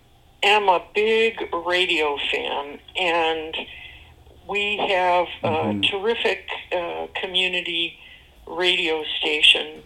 am 0.42 0.70
a 0.70 0.82
big 0.94 1.47
radio 1.53 2.16
fan, 2.32 2.78
and 2.99 3.55
we 4.49 4.78
have 4.78 5.26
a 5.44 5.74
Mhm. 5.74 5.90
terrific 5.90 6.49
uh, 6.72 7.09
community 7.20 7.99
radio 8.47 9.05
station 9.18 9.82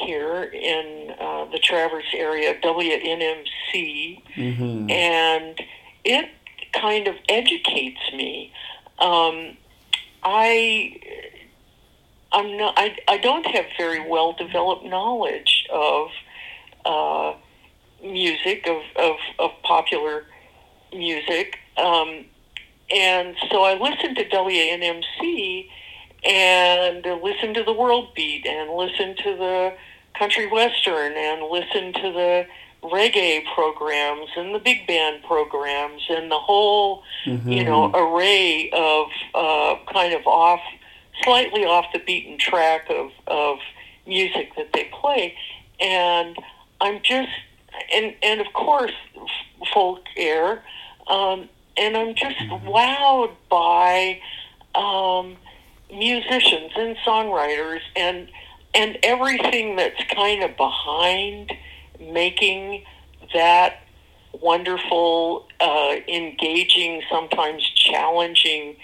here 0.00 0.42
in 0.44 1.14
uh, 1.20 1.44
the 1.52 1.58
Traverse 1.58 2.12
area, 2.14 2.54
WNMC, 2.60 4.22
Mm-hmm. 4.36 4.90
and 4.90 5.60
it 6.04 6.28
kind 6.72 7.08
of 7.08 7.14
educates 7.28 8.00
me. 8.12 8.52
Um, 8.98 9.56
I 10.22 10.98
I'm 12.32 12.56
not. 12.56 12.74
I, 12.76 12.96
I 13.08 13.18
don't 13.18 13.46
have 13.46 13.66
very 13.76 14.08
well 14.08 14.32
developed 14.32 14.84
knowledge 14.84 15.66
of 15.72 16.08
uh, 16.84 17.34
music 18.02 18.66
of, 18.68 18.82
of 18.96 19.16
of 19.38 19.50
popular 19.62 20.24
music, 20.92 21.58
um, 21.76 22.24
and 22.94 23.36
so 23.50 23.62
I 23.64 23.74
listened 23.74 24.16
to 24.16 24.28
WNMC 24.28 25.68
and 26.24 27.04
listen 27.22 27.54
to 27.54 27.64
the 27.64 27.72
World 27.72 28.14
Beat 28.14 28.46
and 28.46 28.70
listen 28.70 29.16
to 29.16 29.36
the 29.36 29.72
country 30.18 30.46
western 30.46 31.12
and 31.16 31.42
listen 31.50 31.92
to 31.92 32.12
the 32.12 32.46
reggae 32.82 33.42
programs 33.54 34.28
and 34.36 34.54
the 34.54 34.58
big 34.58 34.86
band 34.86 35.22
programs 35.24 36.02
and 36.08 36.30
the 36.30 36.38
whole 36.38 37.02
you 37.24 37.62
know 37.62 37.90
array 37.92 38.70
of 38.72 39.06
uh, 39.34 39.74
kind 39.92 40.14
of 40.14 40.26
off 40.26 40.60
slightly 41.22 41.64
off 41.64 41.84
the 41.92 41.98
beaten 42.00 42.38
track 42.38 42.88
of 42.88 43.10
of 43.26 43.58
music 44.06 44.50
that 44.56 44.72
they 44.72 44.90
play 44.98 45.36
and 45.78 46.36
I'm 46.80 47.00
just 47.02 47.30
and 47.92 48.14
and 48.22 48.40
of 48.40 48.52
course 48.52 48.92
folk 49.72 50.00
air, 50.16 50.62
um, 51.08 51.48
and 51.76 51.96
I'm 51.96 52.14
just 52.14 52.38
mm-hmm. 52.38 52.68
wowed 52.68 53.32
by 53.48 54.20
um, 54.74 55.36
musicians 55.90 56.72
and 56.76 56.96
songwriters 57.06 57.80
and 57.96 58.28
and 58.74 58.98
everything 59.02 59.76
that's 59.76 60.02
kind 60.14 60.42
of 60.42 60.56
behind 60.56 61.52
making 62.00 62.84
that 63.34 63.82
wonderful, 64.32 65.46
uh, 65.60 65.96
engaging, 66.08 67.02
sometimes 67.10 67.68
challenging 67.70 68.76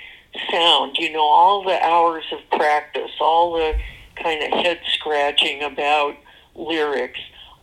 sound. 0.50 0.96
You 0.98 1.12
know, 1.12 1.24
all 1.24 1.64
the 1.64 1.80
hours 1.82 2.24
of 2.32 2.38
practice, 2.58 3.12
all 3.20 3.54
the 3.54 3.78
kind 4.16 4.42
of 4.42 4.58
head 4.60 4.80
scratching 4.92 5.62
about 5.62 6.16
lyrics, 6.54 7.20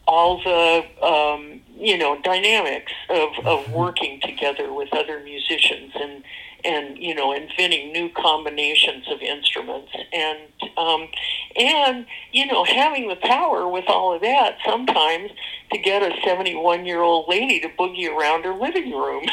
all 0.07 0.41
the 0.43 1.05
um, 1.05 1.61
you 1.77 1.97
know 1.97 2.19
dynamics 2.21 2.91
of, 3.09 3.29
of 3.45 3.59
mm-hmm. 3.65 3.73
working 3.73 4.19
together 4.21 4.73
with 4.73 4.89
other 4.93 5.19
musicians 5.21 5.91
and 5.95 6.23
and 6.65 6.97
you 6.97 7.13
know 7.13 7.33
inventing 7.33 7.91
new 7.91 8.09
combinations 8.09 9.05
of 9.09 9.21
instruments. 9.21 9.91
And 10.11 10.39
um, 10.77 11.07
and 11.55 12.05
you 12.31 12.45
know 12.45 12.63
having 12.63 13.07
the 13.09 13.15
power 13.15 13.67
with 13.67 13.85
all 13.87 14.13
of 14.13 14.21
that 14.21 14.57
sometimes 14.65 15.31
to 15.71 15.77
get 15.77 16.01
a 16.01 16.15
71 16.23 16.85
year 16.85 17.01
old 17.01 17.27
lady 17.27 17.59
to 17.61 17.69
boogie 17.69 18.09
around 18.09 18.45
her 18.45 18.53
living 18.53 18.91
room. 18.91 19.25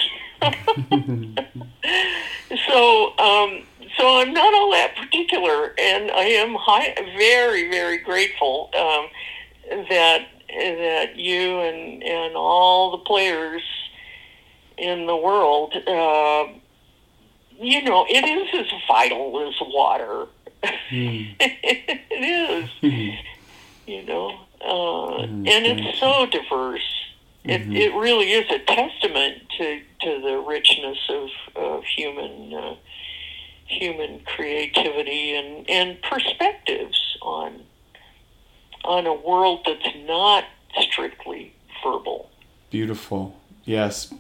So 2.66 3.16
um, 3.18 3.62
so 3.97 4.20
I'm 4.20 4.33
not 4.33 4.53
all 4.55 4.72
that 4.72 4.97
particular 4.97 5.72
and 5.78 6.11
I 6.11 6.24
am 6.24 6.55
high, 6.55 6.95
very 7.16 7.70
very 7.70 7.99
grateful 7.99 8.70
um, 8.76 9.07
that 9.89 10.26
that 10.49 11.16
you 11.16 11.61
and 11.61 12.03
and 12.03 12.37
all 12.37 12.91
the 12.91 12.99
players 12.99 13.62
in 14.78 15.07
the 15.07 15.16
world 15.16 15.74
uh, 15.74 16.47
you 17.61 17.82
know, 17.82 18.06
it 18.08 18.24
is 18.24 18.48
as 18.54 18.80
vital 18.88 19.46
as 19.46 19.54
water. 19.61 20.26
Mm. 20.90 21.34
it 21.40 22.00
is. 22.11 22.70
Mm. 22.82 23.18
You 23.86 24.02
know, 24.04 24.30
uh, 24.61 25.26
mm, 25.26 25.48
and 25.48 25.66
it's 25.66 25.98
so 25.98 26.26
diverse. 26.26 26.82
Mm-hmm. 27.44 27.72
It, 27.74 27.82
it 27.82 27.94
really 27.94 28.32
is 28.32 28.50
a 28.50 28.58
testament 28.61 29.42
to, 29.58 29.80
to 30.02 30.20
the 30.20 30.44
richness 30.46 30.98
of, 31.08 31.28
of 31.56 31.84
human 31.84 32.54
uh, 32.54 32.74
human 33.66 34.20
creativity 34.26 35.34
and, 35.34 35.68
and 35.70 36.02
perspectives 36.02 37.16
on 37.22 37.62
on 38.84 39.06
a 39.06 39.14
world 39.14 39.61
that's 39.66 39.94
not 40.06 40.44
strictly 40.80 41.52
verbal. 41.82 42.30
Beautiful. 42.70 43.36
Yes, 43.64 44.12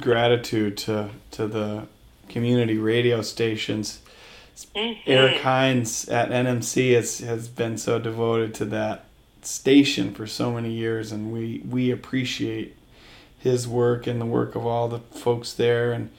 gratitude 0.00 0.76
to 0.78 1.10
to 1.32 1.46
the 1.46 1.86
community 2.32 2.78
radio 2.78 3.22
stations. 3.22 4.00
Mm-hmm. 4.74 5.10
Eric 5.10 5.40
Hines 5.42 6.08
at 6.08 6.30
NMC 6.30 6.94
has, 6.94 7.20
has 7.20 7.48
been 7.48 7.78
so 7.78 7.98
devoted 7.98 8.54
to 8.54 8.64
that 8.66 9.04
station 9.42 10.14
for 10.14 10.26
so 10.26 10.52
many 10.52 10.70
years, 10.70 11.12
and 11.12 11.32
we, 11.32 11.62
we 11.68 11.90
appreciate 11.90 12.76
his 13.38 13.66
work 13.66 14.06
and 14.06 14.20
the 14.20 14.26
work 14.26 14.54
of 14.54 14.64
all 14.64 14.88
the 14.88 15.00
folks 15.00 15.52
there. 15.52 15.92
And 15.92 16.10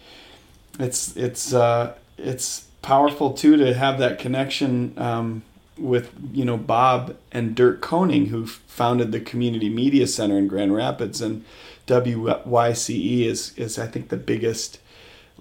it's 0.79 1.15
it's 1.15 1.53
uh, 1.53 1.95
it's 2.17 2.67
powerful 2.81 3.33
too 3.33 3.57
to 3.57 3.73
have 3.73 3.99
that 3.99 4.19
connection 4.19 4.93
um, 4.97 5.43
with 5.77 6.11
you 6.33 6.45
know 6.45 6.57
Bob 6.57 7.15
and 7.31 7.55
Dirk 7.55 7.81
Koning, 7.81 8.27
who 8.27 8.45
founded 8.45 9.11
the 9.11 9.19
Community 9.19 9.69
Media 9.69 10.07
Center 10.07 10.37
in 10.37 10.47
Grand 10.47 10.75
Rapids, 10.75 11.21
and 11.21 11.45
WYCE 11.87 13.25
is 13.25 13.57
is 13.57 13.79
I 13.79 13.87
think 13.87 14.09
the 14.09 14.17
biggest 14.17 14.79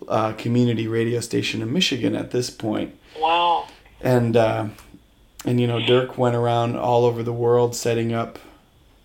uh, 0.08 0.32
community 0.34 0.86
radio 0.86 1.20
station 1.20 1.62
in 1.62 1.72
Michigan 1.72 2.14
at 2.14 2.30
this 2.30 2.50
point. 2.50 2.98
Wow. 3.18 3.68
And 4.00 4.36
uh, 4.36 4.68
and 5.44 5.60
you 5.60 5.66
know 5.66 5.84
Dirk 5.84 6.18
went 6.18 6.36
around 6.36 6.76
all 6.76 7.04
over 7.04 7.22
the 7.22 7.32
world 7.32 7.74
setting 7.74 8.12
up 8.12 8.38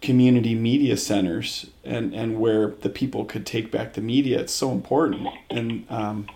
community 0.01 0.55
media 0.55 0.97
centers 0.97 1.67
and 1.83 2.13
and 2.13 2.39
where 2.39 2.69
the 2.81 2.89
people 2.89 3.25
could 3.25 3.45
take 3.45 3.71
back 3.71 3.93
the 3.93 4.01
media. 4.01 4.39
It's 4.39 4.53
so 4.53 4.71
important, 4.71 5.27
and 5.49 5.85
um, 5.89 6.27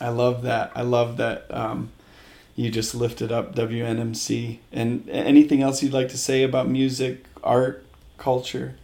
I 0.00 0.10
love 0.10 0.42
that. 0.42 0.72
I 0.74 0.82
love 0.82 1.16
that. 1.16 1.52
Um, 1.52 1.90
you 2.58 2.70
just 2.70 2.92
lifted 2.92 3.30
up 3.30 3.54
WNMC. 3.54 4.58
And 4.72 5.08
anything 5.08 5.62
else 5.62 5.80
you'd 5.80 5.92
like 5.92 6.08
to 6.08 6.18
say 6.18 6.42
about 6.42 6.68
music, 6.68 7.24
art, 7.44 7.86
culture? 8.16 8.74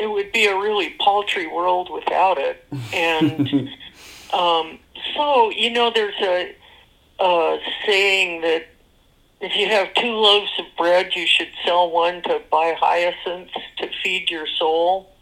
It 0.00 0.08
would 0.08 0.32
be 0.32 0.46
a 0.46 0.58
really 0.58 0.90
paltry 0.98 1.46
world 1.46 1.90
without 1.92 2.38
it. 2.38 2.66
And 2.92 3.70
Um, 4.34 4.80
so, 5.14 5.50
you 5.50 5.70
know, 5.70 5.92
there's 5.94 6.20
a, 6.20 6.54
a 7.20 7.58
saying 7.86 8.40
that 8.40 8.66
if 9.40 9.56
you 9.56 9.68
have 9.68 9.94
two 9.94 10.10
loaves 10.10 10.50
of 10.58 10.64
bread, 10.76 11.14
you 11.14 11.26
should 11.26 11.50
sell 11.64 11.90
one 11.90 12.22
to 12.22 12.42
buy 12.50 12.74
hyacinths 12.76 13.54
to 13.78 13.88
feed 14.02 14.30
your 14.30 14.46
soul. 14.58 15.12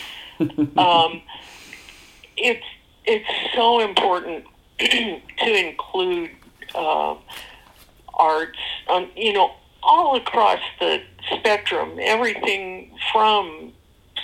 um, 0.76 1.22
it's 2.36 2.64
it's 3.04 3.28
so 3.54 3.80
important 3.80 4.46
to 4.78 5.68
include 5.68 6.30
uh, 6.74 7.16
arts, 8.14 8.58
um, 8.88 9.10
you 9.14 9.32
know, 9.32 9.52
all 9.82 10.16
across 10.16 10.60
the 10.80 11.02
spectrum, 11.36 11.98
everything 12.00 12.90
from 13.12 13.72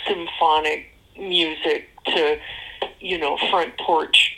symphonic 0.06 0.86
music 1.18 1.88
to 2.06 2.38
you 3.00 3.18
know, 3.18 3.36
front 3.50 3.76
porch 3.78 4.36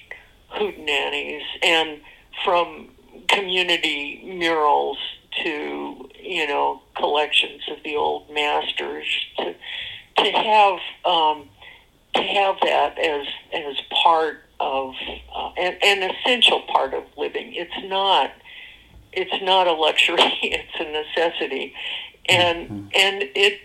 hootenannies 0.55 1.43
and 1.63 2.01
from 2.45 2.89
community 3.29 4.23
murals 4.25 4.99
to, 5.43 6.09
you 6.21 6.47
know, 6.47 6.83
collections 6.97 7.63
of 7.71 7.83
the 7.85 7.97
old 7.97 8.31
masters 8.33 9.07
to, 9.39 9.55
to 10.19 10.31
have, 10.31 10.79
um, 11.05 11.49
to 12.15 12.23
have 12.23 12.57
that 12.63 12.99
as, 12.99 13.27
as 13.53 13.77
part 14.03 14.43
of, 14.61 14.95
uh, 15.35 15.51
an, 15.57 15.77
an 15.83 16.11
essential 16.11 16.63
part 16.63 16.95
of 16.95 17.05
living. 17.17 17.55
It's 17.55 17.89
not, 17.89 18.31
it's 19.13 19.43
not 19.43 19.67
a 19.67 19.73
luxury, 19.73 20.17
it's 20.43 20.79
a 20.79 20.85
necessity. 20.85 21.75
And, 22.29 22.69
mm-hmm. 22.69 22.87
and 22.95 23.23
it, 23.35 23.61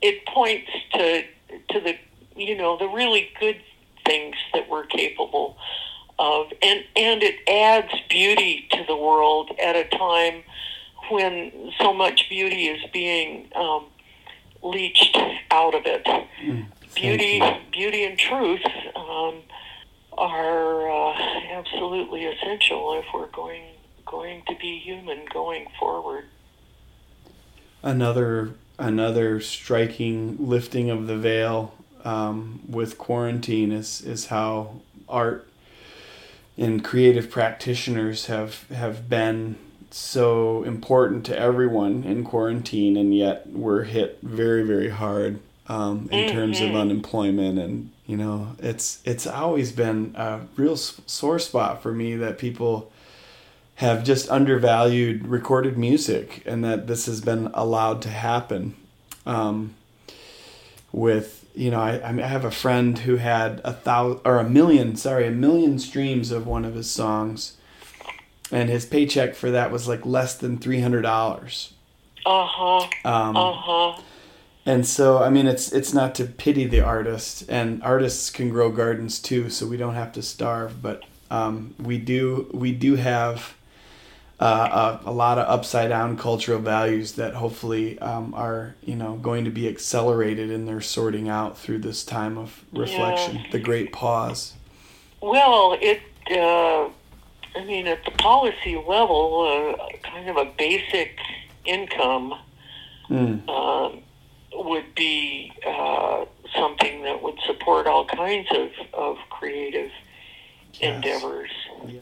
it 0.00 0.26
points 0.26 0.70
to, 0.92 1.24
to 1.70 1.80
the, 1.80 1.96
you 2.36 2.56
know, 2.56 2.76
the 2.76 2.88
really 2.88 3.30
good 3.40 3.60
things 4.04 4.36
that 4.52 4.68
we're 4.68 4.86
capable 4.86 5.56
of. 6.18 6.46
And, 6.62 6.84
and 6.96 7.22
it 7.22 7.36
adds 7.48 7.92
beauty 8.08 8.68
to 8.72 8.84
the 8.86 8.96
world 8.96 9.50
at 9.62 9.76
a 9.76 9.84
time 9.96 10.42
when 11.10 11.72
so 11.80 11.92
much 11.92 12.28
beauty 12.28 12.68
is 12.68 12.82
being 12.92 13.50
um, 13.54 13.86
leached 14.62 15.16
out 15.50 15.74
of 15.74 15.82
it. 15.86 16.04
Mm, 16.04 16.66
beauty, 16.94 17.42
beauty 17.72 18.04
and 18.04 18.18
truth 18.18 18.64
um, 18.96 19.42
are 20.16 20.90
uh, 20.90 21.14
absolutely 21.52 22.24
essential 22.24 22.98
if 22.98 23.04
we're 23.12 23.28
going 23.28 23.62
going 24.06 24.42
to 24.46 24.54
be 24.60 24.78
human 24.78 25.24
going 25.32 25.66
forward. 25.78 26.24
Another 27.82 28.54
another 28.78 29.40
striking 29.40 30.36
lifting 30.38 30.90
of 30.90 31.06
the 31.06 31.16
veil 31.16 31.74
um, 32.04 32.60
with 32.68 32.98
quarantine 32.98 33.72
is 33.72 34.00
is 34.00 34.26
how 34.26 34.80
art 35.08 35.48
and 36.56 36.84
creative 36.84 37.30
practitioners 37.30 38.26
have 38.26 38.68
have 38.70 39.08
been 39.08 39.56
so 39.90 40.64
important 40.64 41.24
to 41.26 41.38
everyone 41.38 42.04
in 42.04 42.24
quarantine, 42.24 42.96
and 42.96 43.14
yet 43.14 43.46
we're 43.48 43.84
hit 43.84 44.18
very 44.22 44.62
very 44.62 44.90
hard 44.90 45.40
um, 45.66 46.08
in 46.10 46.26
mm-hmm. 46.26 46.36
terms 46.36 46.60
of 46.60 46.74
unemployment 46.74 47.58
and 47.58 47.90
you 48.06 48.16
know 48.16 48.54
it's 48.58 49.00
it's 49.04 49.26
always 49.26 49.72
been 49.72 50.14
a 50.16 50.40
real 50.56 50.76
sore 50.76 51.38
spot 51.38 51.82
for 51.82 51.92
me 51.92 52.16
that 52.16 52.38
people 52.38 52.92
have 53.76 54.04
just 54.04 54.30
undervalued 54.30 55.26
recorded 55.26 55.76
music 55.76 56.42
and 56.46 56.62
that 56.62 56.86
this 56.86 57.06
has 57.06 57.20
been 57.20 57.50
allowed 57.54 58.02
to 58.02 58.08
happen 58.08 58.74
um, 59.26 59.74
with 60.92 61.43
you 61.54 61.70
know, 61.70 61.80
I, 61.80 62.00
I 62.06 62.12
have 62.26 62.44
a 62.44 62.50
friend 62.50 62.98
who 62.98 63.16
had 63.16 63.60
a 63.64 63.72
thousand 63.72 64.20
or 64.24 64.38
a 64.38 64.48
million, 64.48 64.96
sorry, 64.96 65.26
a 65.26 65.30
million 65.30 65.78
streams 65.78 66.30
of 66.30 66.46
one 66.46 66.64
of 66.64 66.74
his 66.74 66.90
songs, 66.90 67.56
and 68.50 68.68
his 68.68 68.84
paycheck 68.84 69.34
for 69.34 69.50
that 69.50 69.70
was 69.70 69.86
like 69.86 70.04
less 70.04 70.36
than 70.36 70.58
three 70.58 70.80
hundred 70.80 71.02
dollars. 71.02 71.72
Uh 72.26 72.46
huh. 72.46 72.88
Um, 73.04 73.36
uh 73.36 73.52
huh. 73.52 74.02
And 74.66 74.86
so, 74.86 75.22
I 75.22 75.30
mean, 75.30 75.46
it's 75.46 75.72
it's 75.72 75.92
not 75.92 76.14
to 76.16 76.24
pity 76.24 76.66
the 76.66 76.80
artist, 76.80 77.44
and 77.48 77.82
artists 77.82 78.30
can 78.30 78.48
grow 78.48 78.70
gardens 78.70 79.20
too, 79.20 79.50
so 79.50 79.66
we 79.66 79.76
don't 79.76 79.94
have 79.94 80.12
to 80.12 80.22
starve. 80.22 80.82
But 80.82 81.04
um, 81.30 81.74
we 81.78 81.98
do 81.98 82.50
we 82.52 82.72
do 82.72 82.96
have 82.96 83.54
uh, 84.40 84.98
a, 85.04 85.10
a, 85.10 85.12
lot 85.12 85.38
of 85.38 85.48
upside 85.48 85.90
down 85.90 86.16
cultural 86.16 86.58
values 86.58 87.12
that 87.12 87.34
hopefully 87.34 87.98
um, 88.00 88.34
are 88.34 88.74
you 88.82 88.96
know 88.96 89.14
going 89.16 89.44
to 89.44 89.50
be 89.50 89.68
accelerated 89.68 90.50
in 90.50 90.66
their 90.66 90.80
sorting 90.80 91.28
out 91.28 91.56
through 91.56 91.78
this 91.78 92.04
time 92.04 92.36
of 92.36 92.64
reflection, 92.72 93.36
yeah. 93.36 93.50
the 93.52 93.58
great 93.58 93.92
pause. 93.92 94.54
Well, 95.20 95.76
it. 95.80 96.02
Uh, 96.30 96.88
I 97.56 97.64
mean, 97.64 97.86
at 97.86 98.04
the 98.04 98.10
policy 98.10 98.74
level, 98.74 99.76
uh, 99.78 99.96
kind 100.02 100.28
of 100.28 100.36
a 100.36 100.44
basic 100.44 101.16
income 101.64 102.34
mm. 103.08 104.02
would 104.52 104.94
be 104.96 105.52
uh, 105.64 106.24
something 106.54 107.02
that 107.02 107.22
would 107.22 107.38
support 107.46 107.86
all 107.86 108.06
kinds 108.06 108.48
of, 108.50 108.70
of 108.92 109.18
creative 109.30 109.90
endeavors. 110.80 111.50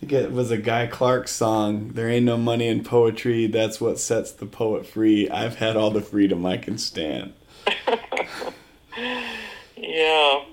It 0.01 0.33
was 0.33 0.51
a 0.51 0.59
Guy 0.59 0.87
Clark 0.87 1.29
song. 1.29 1.91
There 1.95 2.09
ain't 2.09 2.25
no 2.25 2.37
money 2.37 2.69
in 2.69 2.85
poetry. 2.85 3.47
That's 3.47 3.81
what 3.81 3.99
sets 3.99 4.31
the 4.31 4.47
poet 4.47 4.87
free. 4.87 5.29
I've 5.29 5.57
had 5.57 5.77
all 5.77 5.91
the 5.91 6.01
freedom 6.01 6.47
I 6.47 6.57
can 6.57 6.79
stand. 6.79 7.33
yeah. 9.77 10.45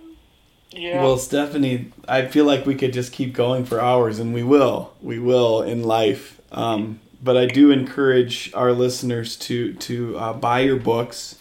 Yeah. 0.72 1.01
Well, 1.03 1.17
Stephanie, 1.17 1.91
I 2.07 2.26
feel 2.26 2.45
like 2.45 2.65
we 2.65 2.76
could 2.76 2.93
just 2.93 3.11
keep 3.11 3.34
going 3.34 3.65
for 3.65 3.80
hours, 3.80 4.20
and 4.20 4.34
we 4.34 4.43
will. 4.43 4.93
We 5.01 5.20
will 5.20 5.61
in 5.61 5.84
life. 5.84 6.39
Um, 6.51 6.99
but 7.22 7.38
I 7.38 7.45
do 7.45 7.72
encourage 7.72 8.51
our 8.53 8.72
listeners 8.72 9.36
to 9.38 9.74
to 9.74 10.17
uh, 10.17 10.34
buy 10.34 10.61
your 10.61 10.78
books 10.78 11.39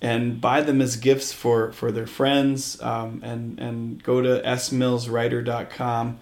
and 0.00 0.40
buy 0.40 0.60
them 0.60 0.80
as 0.80 0.96
gifts 0.96 1.32
for 1.32 1.72
for 1.72 1.90
their 1.90 2.06
friends 2.06 2.80
um, 2.82 3.20
and 3.24 3.58
and 3.58 4.02
go 4.02 4.20
to 4.20 4.40
smillswriter.com 4.42 6.18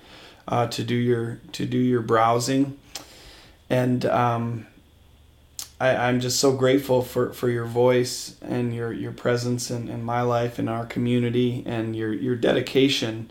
uh, 0.48 0.66
to 0.66 0.84
do 0.84 0.94
your 0.94 1.40
to 1.52 1.66
do 1.66 1.78
your 1.78 2.02
browsing 2.02 2.78
and 3.68 4.04
um, 4.06 4.66
I, 5.80 5.94
I'm 5.94 6.20
just 6.20 6.40
so 6.40 6.56
grateful 6.56 7.02
for, 7.02 7.32
for 7.32 7.50
your 7.50 7.66
voice 7.66 8.36
and 8.40 8.74
your, 8.74 8.92
your 8.92 9.12
presence 9.12 9.70
in, 9.70 9.88
in 9.88 10.02
my 10.02 10.22
life 10.22 10.58
and 10.58 10.70
our 10.70 10.86
community 10.86 11.62
and 11.66 11.94
your, 11.94 12.12
your 12.12 12.36
dedication 12.36 13.30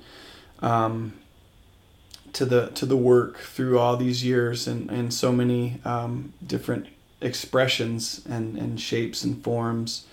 um, 0.59 1.13
to 2.33 2.45
the 2.45 2.67
to 2.71 2.85
the 2.85 2.97
work 2.97 3.37
through 3.39 3.79
all 3.79 3.95
these 3.95 4.23
years 4.23 4.67
and, 4.67 4.91
and 4.91 5.13
so 5.13 5.31
many 5.31 5.79
um, 5.85 6.33
different 6.45 6.87
expressions 7.21 8.25
and, 8.29 8.57
and 8.57 8.79
shapes 8.79 9.23
and 9.23 9.41
forms. 9.41 10.05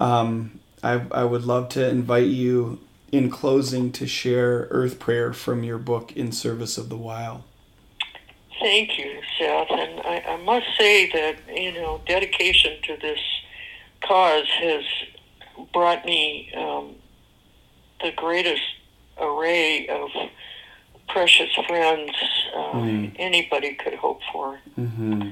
Um, 0.00 0.60
I, 0.82 1.02
I 1.10 1.24
would 1.24 1.44
love 1.44 1.68
to 1.70 1.88
invite 1.88 2.26
you 2.26 2.80
in 3.12 3.30
closing 3.30 3.92
to 3.92 4.06
share 4.06 4.68
Earth 4.70 4.98
Prayer 4.98 5.32
from 5.32 5.64
your 5.64 5.78
book 5.78 6.12
In 6.16 6.32
Service 6.32 6.76
of 6.76 6.88
the 6.88 6.96
Wild. 6.96 7.42
Thank 8.60 8.98
you, 8.98 9.20
Seth. 9.38 9.70
And 9.70 10.00
I, 10.00 10.24
I 10.28 10.36
must 10.38 10.66
say 10.78 11.10
that, 11.12 11.36
you 11.54 11.72
know, 11.72 12.00
dedication 12.06 12.72
to 12.84 12.96
this 12.96 13.18
cause 14.02 14.46
has 14.60 14.84
brought 15.72 16.04
me 16.04 16.52
um, 16.56 16.94
the 18.02 18.12
greatest 18.12 18.62
array 19.18 19.88
of 19.88 20.10
precious 21.08 21.50
friends 21.66 22.10
uh, 22.54 22.72
mm. 22.72 23.14
anybody 23.18 23.74
could 23.74 23.94
hope 23.94 24.20
for. 24.32 24.58
Mm-hmm. 24.78 25.30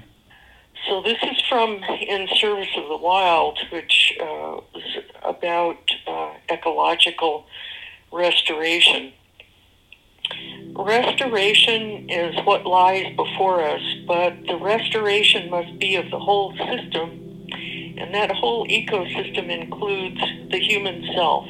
So 0.87 1.01
this 1.01 1.19
is 1.23 1.41
from 1.49 1.83
In 1.83 2.29
Service 2.37 2.69
of 2.77 2.89
the 2.89 2.97
Wild, 2.99 3.59
which 3.71 4.19
uh, 4.21 4.59
is 4.75 5.03
about 5.23 5.79
uh, 6.07 6.35
ecological 6.51 7.47
restoration. 8.13 9.13
Restoration 10.77 12.11
is 12.11 12.35
what 12.45 12.67
lies 12.67 13.17
before 13.17 13.65
us, 13.65 13.81
but 14.07 14.35
the 14.47 14.57
restoration 14.57 15.49
must 15.49 15.79
be 15.79 15.97
of 15.97 16.11
the 16.11 16.19
whole 16.19 16.53
system, 16.57 17.49
and 17.97 18.13
that 18.13 18.31
whole 18.31 18.67
ecosystem 18.69 19.49
includes 19.49 20.21
the 20.51 20.59
human 20.59 21.03
self, 21.15 21.47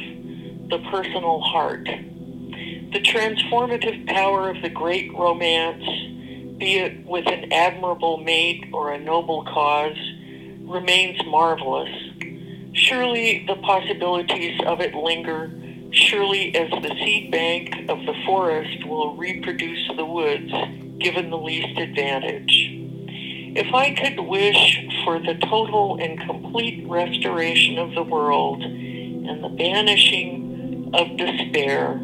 the 0.71 0.79
personal 0.93 1.41
heart. 1.41 1.87
The 1.87 3.01
transformative 3.01 4.07
power 4.07 4.51
of 4.51 4.63
the 4.63 4.69
great 4.69 5.13
romance 5.13 6.14
be 6.65 6.79
it 6.79 7.05
with 7.05 7.27
an 7.27 7.53
admirable 7.53 8.17
mate 8.17 8.65
or 8.73 8.95
a 8.95 8.99
noble 8.99 9.45
cause, 9.45 9.99
remains 10.63 11.23
marvelous. 11.27 11.91
Surely 12.73 13.45
the 13.47 13.57
possibilities 13.57 14.59
of 14.67 14.81
it 14.81 14.95
linger, 14.95 15.53
surely 15.93 16.57
as 16.57 16.71
the 16.71 16.89
seed 17.05 17.31
bank 17.31 17.91
of 17.91 17.99
the 18.07 18.15
forest 18.25 18.83
will 18.87 19.15
reproduce 19.15 19.91
the 19.95 20.07
woods 20.07 20.51
given 21.01 21.29
the 21.29 21.37
least 21.37 21.79
advantage. 21.79 22.71
If 23.57 23.75
I 23.75 23.95
could 23.95 24.21
wish 24.21 24.87
for 25.05 25.19
the 25.19 25.35
total 25.35 25.99
and 26.01 26.19
complete 26.19 26.89
restoration 26.89 27.79
of 27.79 27.93
the 27.95 28.05
world 28.05 28.63
and 28.63 29.45
the 29.45 29.51
banishing 29.51 30.93
of 30.95 31.15
despair, 31.19 32.01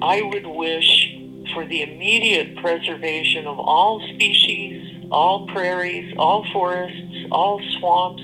I 0.00 0.22
would 0.22 0.46
wish 0.46 1.17
for 1.58 1.66
the 1.66 1.82
immediate 1.82 2.54
preservation 2.58 3.44
of 3.44 3.58
all 3.58 4.00
species, 4.14 5.04
all 5.10 5.48
prairies, 5.48 6.14
all 6.16 6.46
forests, 6.52 7.26
all 7.32 7.60
swamps, 7.78 8.22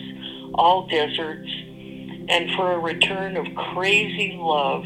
all 0.54 0.86
deserts, 0.86 1.50
and 2.28 2.48
for 2.54 2.74
a 2.74 2.78
return 2.78 3.36
of 3.36 3.44
crazy 3.74 4.36
love, 4.38 4.84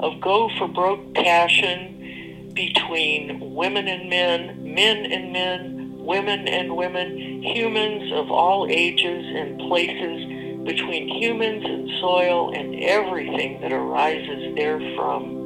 of 0.00 0.22
go 0.22 0.48
for 0.58 0.68
broke 0.68 1.12
passion 1.12 2.50
between 2.54 3.54
women 3.54 3.86
and 3.86 4.08
men, 4.08 4.72
men 4.72 5.12
and 5.12 5.30
men, 5.30 5.98
women 5.98 6.48
and 6.48 6.74
women, 6.74 7.42
humans 7.42 8.10
of 8.14 8.30
all 8.30 8.66
ages 8.70 9.26
and 9.36 9.58
places, 9.68 10.64
between 10.64 11.08
humans 11.08 11.62
and 11.62 11.90
soil 12.00 12.54
and 12.54 12.74
everything 12.82 13.60
that 13.60 13.70
arises 13.70 14.54
therefrom 14.56 15.41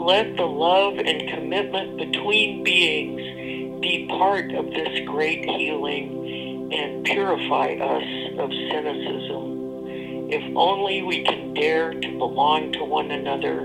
let 0.00 0.34
the 0.36 0.46
love 0.46 0.98
and 0.98 1.28
commitment 1.28 1.98
between 1.98 2.64
beings 2.64 3.20
be 3.82 4.06
part 4.08 4.50
of 4.52 4.64
this 4.70 5.06
great 5.06 5.44
healing 5.44 6.72
and 6.72 7.04
purify 7.04 7.74
us 7.74 8.38
of 8.38 8.50
cynicism. 8.70 9.50
If 10.32 10.56
only 10.56 11.02
we 11.02 11.22
can 11.22 11.52
dare 11.52 11.92
to 11.92 12.18
belong 12.18 12.72
to 12.72 12.84
one 12.84 13.10
another 13.10 13.60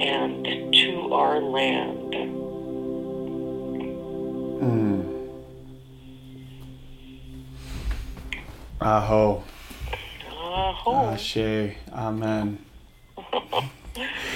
and 0.00 0.44
to 0.44 1.14
our 1.14 1.40
land. 1.40 2.14
Mm. 4.60 5.38
Aho. 8.80 9.44
Aho. 10.28 11.12
Ashe. 11.12 11.76
Amen. 11.92 12.58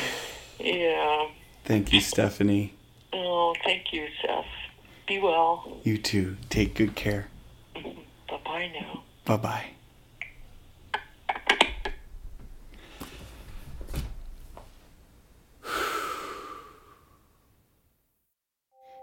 Yeah. 0.66 1.28
Thank 1.64 1.92
you, 1.92 2.00
Stephanie. 2.00 2.74
Oh, 3.12 3.54
thank 3.64 3.92
you, 3.92 4.06
Seth. 4.20 4.44
Be 5.06 5.20
well. 5.20 5.78
You 5.84 5.96
too. 5.98 6.36
Take 6.48 6.74
good 6.74 6.96
care. 6.96 7.28
Mm-hmm. 7.76 8.00
Bye 8.28 8.40
bye 8.44 8.70
now. 8.74 9.02
Bye 9.24 9.36
bye. 9.36 9.64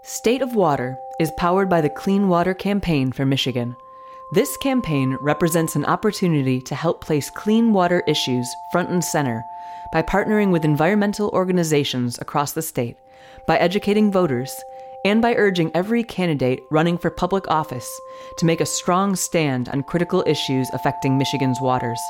State 0.02 0.42
of 0.42 0.54
Water 0.54 0.98
is 1.18 1.32
powered 1.38 1.70
by 1.70 1.80
the 1.80 1.88
Clean 1.88 2.28
Water 2.28 2.52
Campaign 2.52 3.10
for 3.10 3.24
Michigan. 3.24 3.74
This 4.34 4.56
campaign 4.56 5.16
represents 5.20 5.76
an 5.76 5.84
opportunity 5.84 6.60
to 6.62 6.74
help 6.74 7.04
place 7.04 7.30
clean 7.30 7.72
water 7.72 8.02
issues 8.08 8.52
front 8.72 8.90
and 8.90 9.04
center 9.04 9.46
by 9.92 10.02
partnering 10.02 10.50
with 10.50 10.64
environmental 10.64 11.28
organizations 11.28 12.18
across 12.18 12.50
the 12.50 12.60
state, 12.60 12.96
by 13.46 13.56
educating 13.58 14.10
voters, 14.10 14.52
and 15.04 15.22
by 15.22 15.36
urging 15.36 15.70
every 15.72 16.02
candidate 16.02 16.58
running 16.72 16.98
for 16.98 17.10
public 17.10 17.48
office 17.48 17.88
to 18.38 18.44
make 18.44 18.60
a 18.60 18.66
strong 18.66 19.14
stand 19.14 19.68
on 19.68 19.84
critical 19.84 20.24
issues 20.26 20.68
affecting 20.72 21.16
Michigan's 21.16 21.60
waters. 21.60 22.00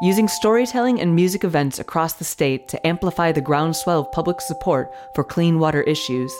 Using 0.00 0.28
storytelling 0.28 1.02
and 1.02 1.14
music 1.14 1.44
events 1.44 1.78
across 1.78 2.14
the 2.14 2.24
state 2.24 2.66
to 2.68 2.86
amplify 2.86 3.30
the 3.30 3.42
groundswell 3.42 4.00
of 4.00 4.12
public 4.12 4.40
support 4.40 4.90
for 5.14 5.22
clean 5.22 5.58
water 5.58 5.82
issues, 5.82 6.32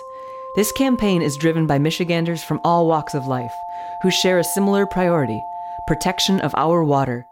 this 0.55 0.73
campaign 0.73 1.20
is 1.20 1.36
driven 1.36 1.66
by 1.66 1.77
Michiganders 1.77 2.43
from 2.43 2.62
all 2.64 2.89
walks 2.89 3.12
of 3.12 3.27
life 3.27 3.52
who 4.03 4.11
share 4.11 4.39
a 4.39 4.44
similar 4.44 4.86
priority 4.86 5.43
protection 5.86 6.40
of 6.40 6.55
our 6.57 6.82
water. 6.82 7.27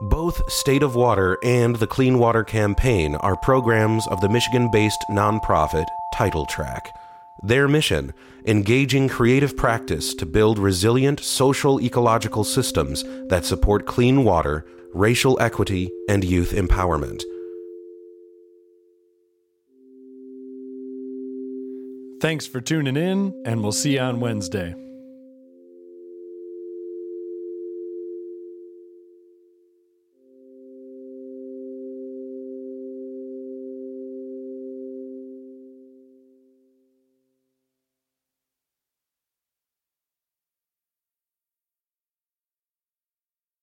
Both 0.00 0.50
State 0.50 0.84
of 0.84 0.94
Water 0.94 1.38
and 1.42 1.76
the 1.76 1.86
Clean 1.86 2.18
Water 2.18 2.44
Campaign 2.44 3.16
are 3.16 3.36
programs 3.36 4.06
of 4.06 4.20
the 4.20 4.28
Michigan 4.28 4.70
based 4.70 5.04
nonprofit 5.10 5.86
Title 6.14 6.46
Track. 6.46 6.96
Their 7.42 7.66
mission 7.66 8.12
engaging 8.46 9.08
creative 9.08 9.56
practice 9.56 10.14
to 10.14 10.26
build 10.26 10.58
resilient 10.58 11.20
social 11.20 11.80
ecological 11.80 12.44
systems 12.44 13.04
that 13.28 13.44
support 13.44 13.86
clean 13.86 14.24
water, 14.24 14.64
racial 14.94 15.40
equity, 15.40 15.90
and 16.08 16.24
youth 16.24 16.52
empowerment. 16.52 17.22
Thanks 22.20 22.48
for 22.48 22.60
tuning 22.60 22.96
in, 22.96 23.42
and 23.44 23.62
we'll 23.62 23.70
see 23.70 23.94
you 23.94 24.00
on 24.00 24.18
Wednesday. 24.18 24.74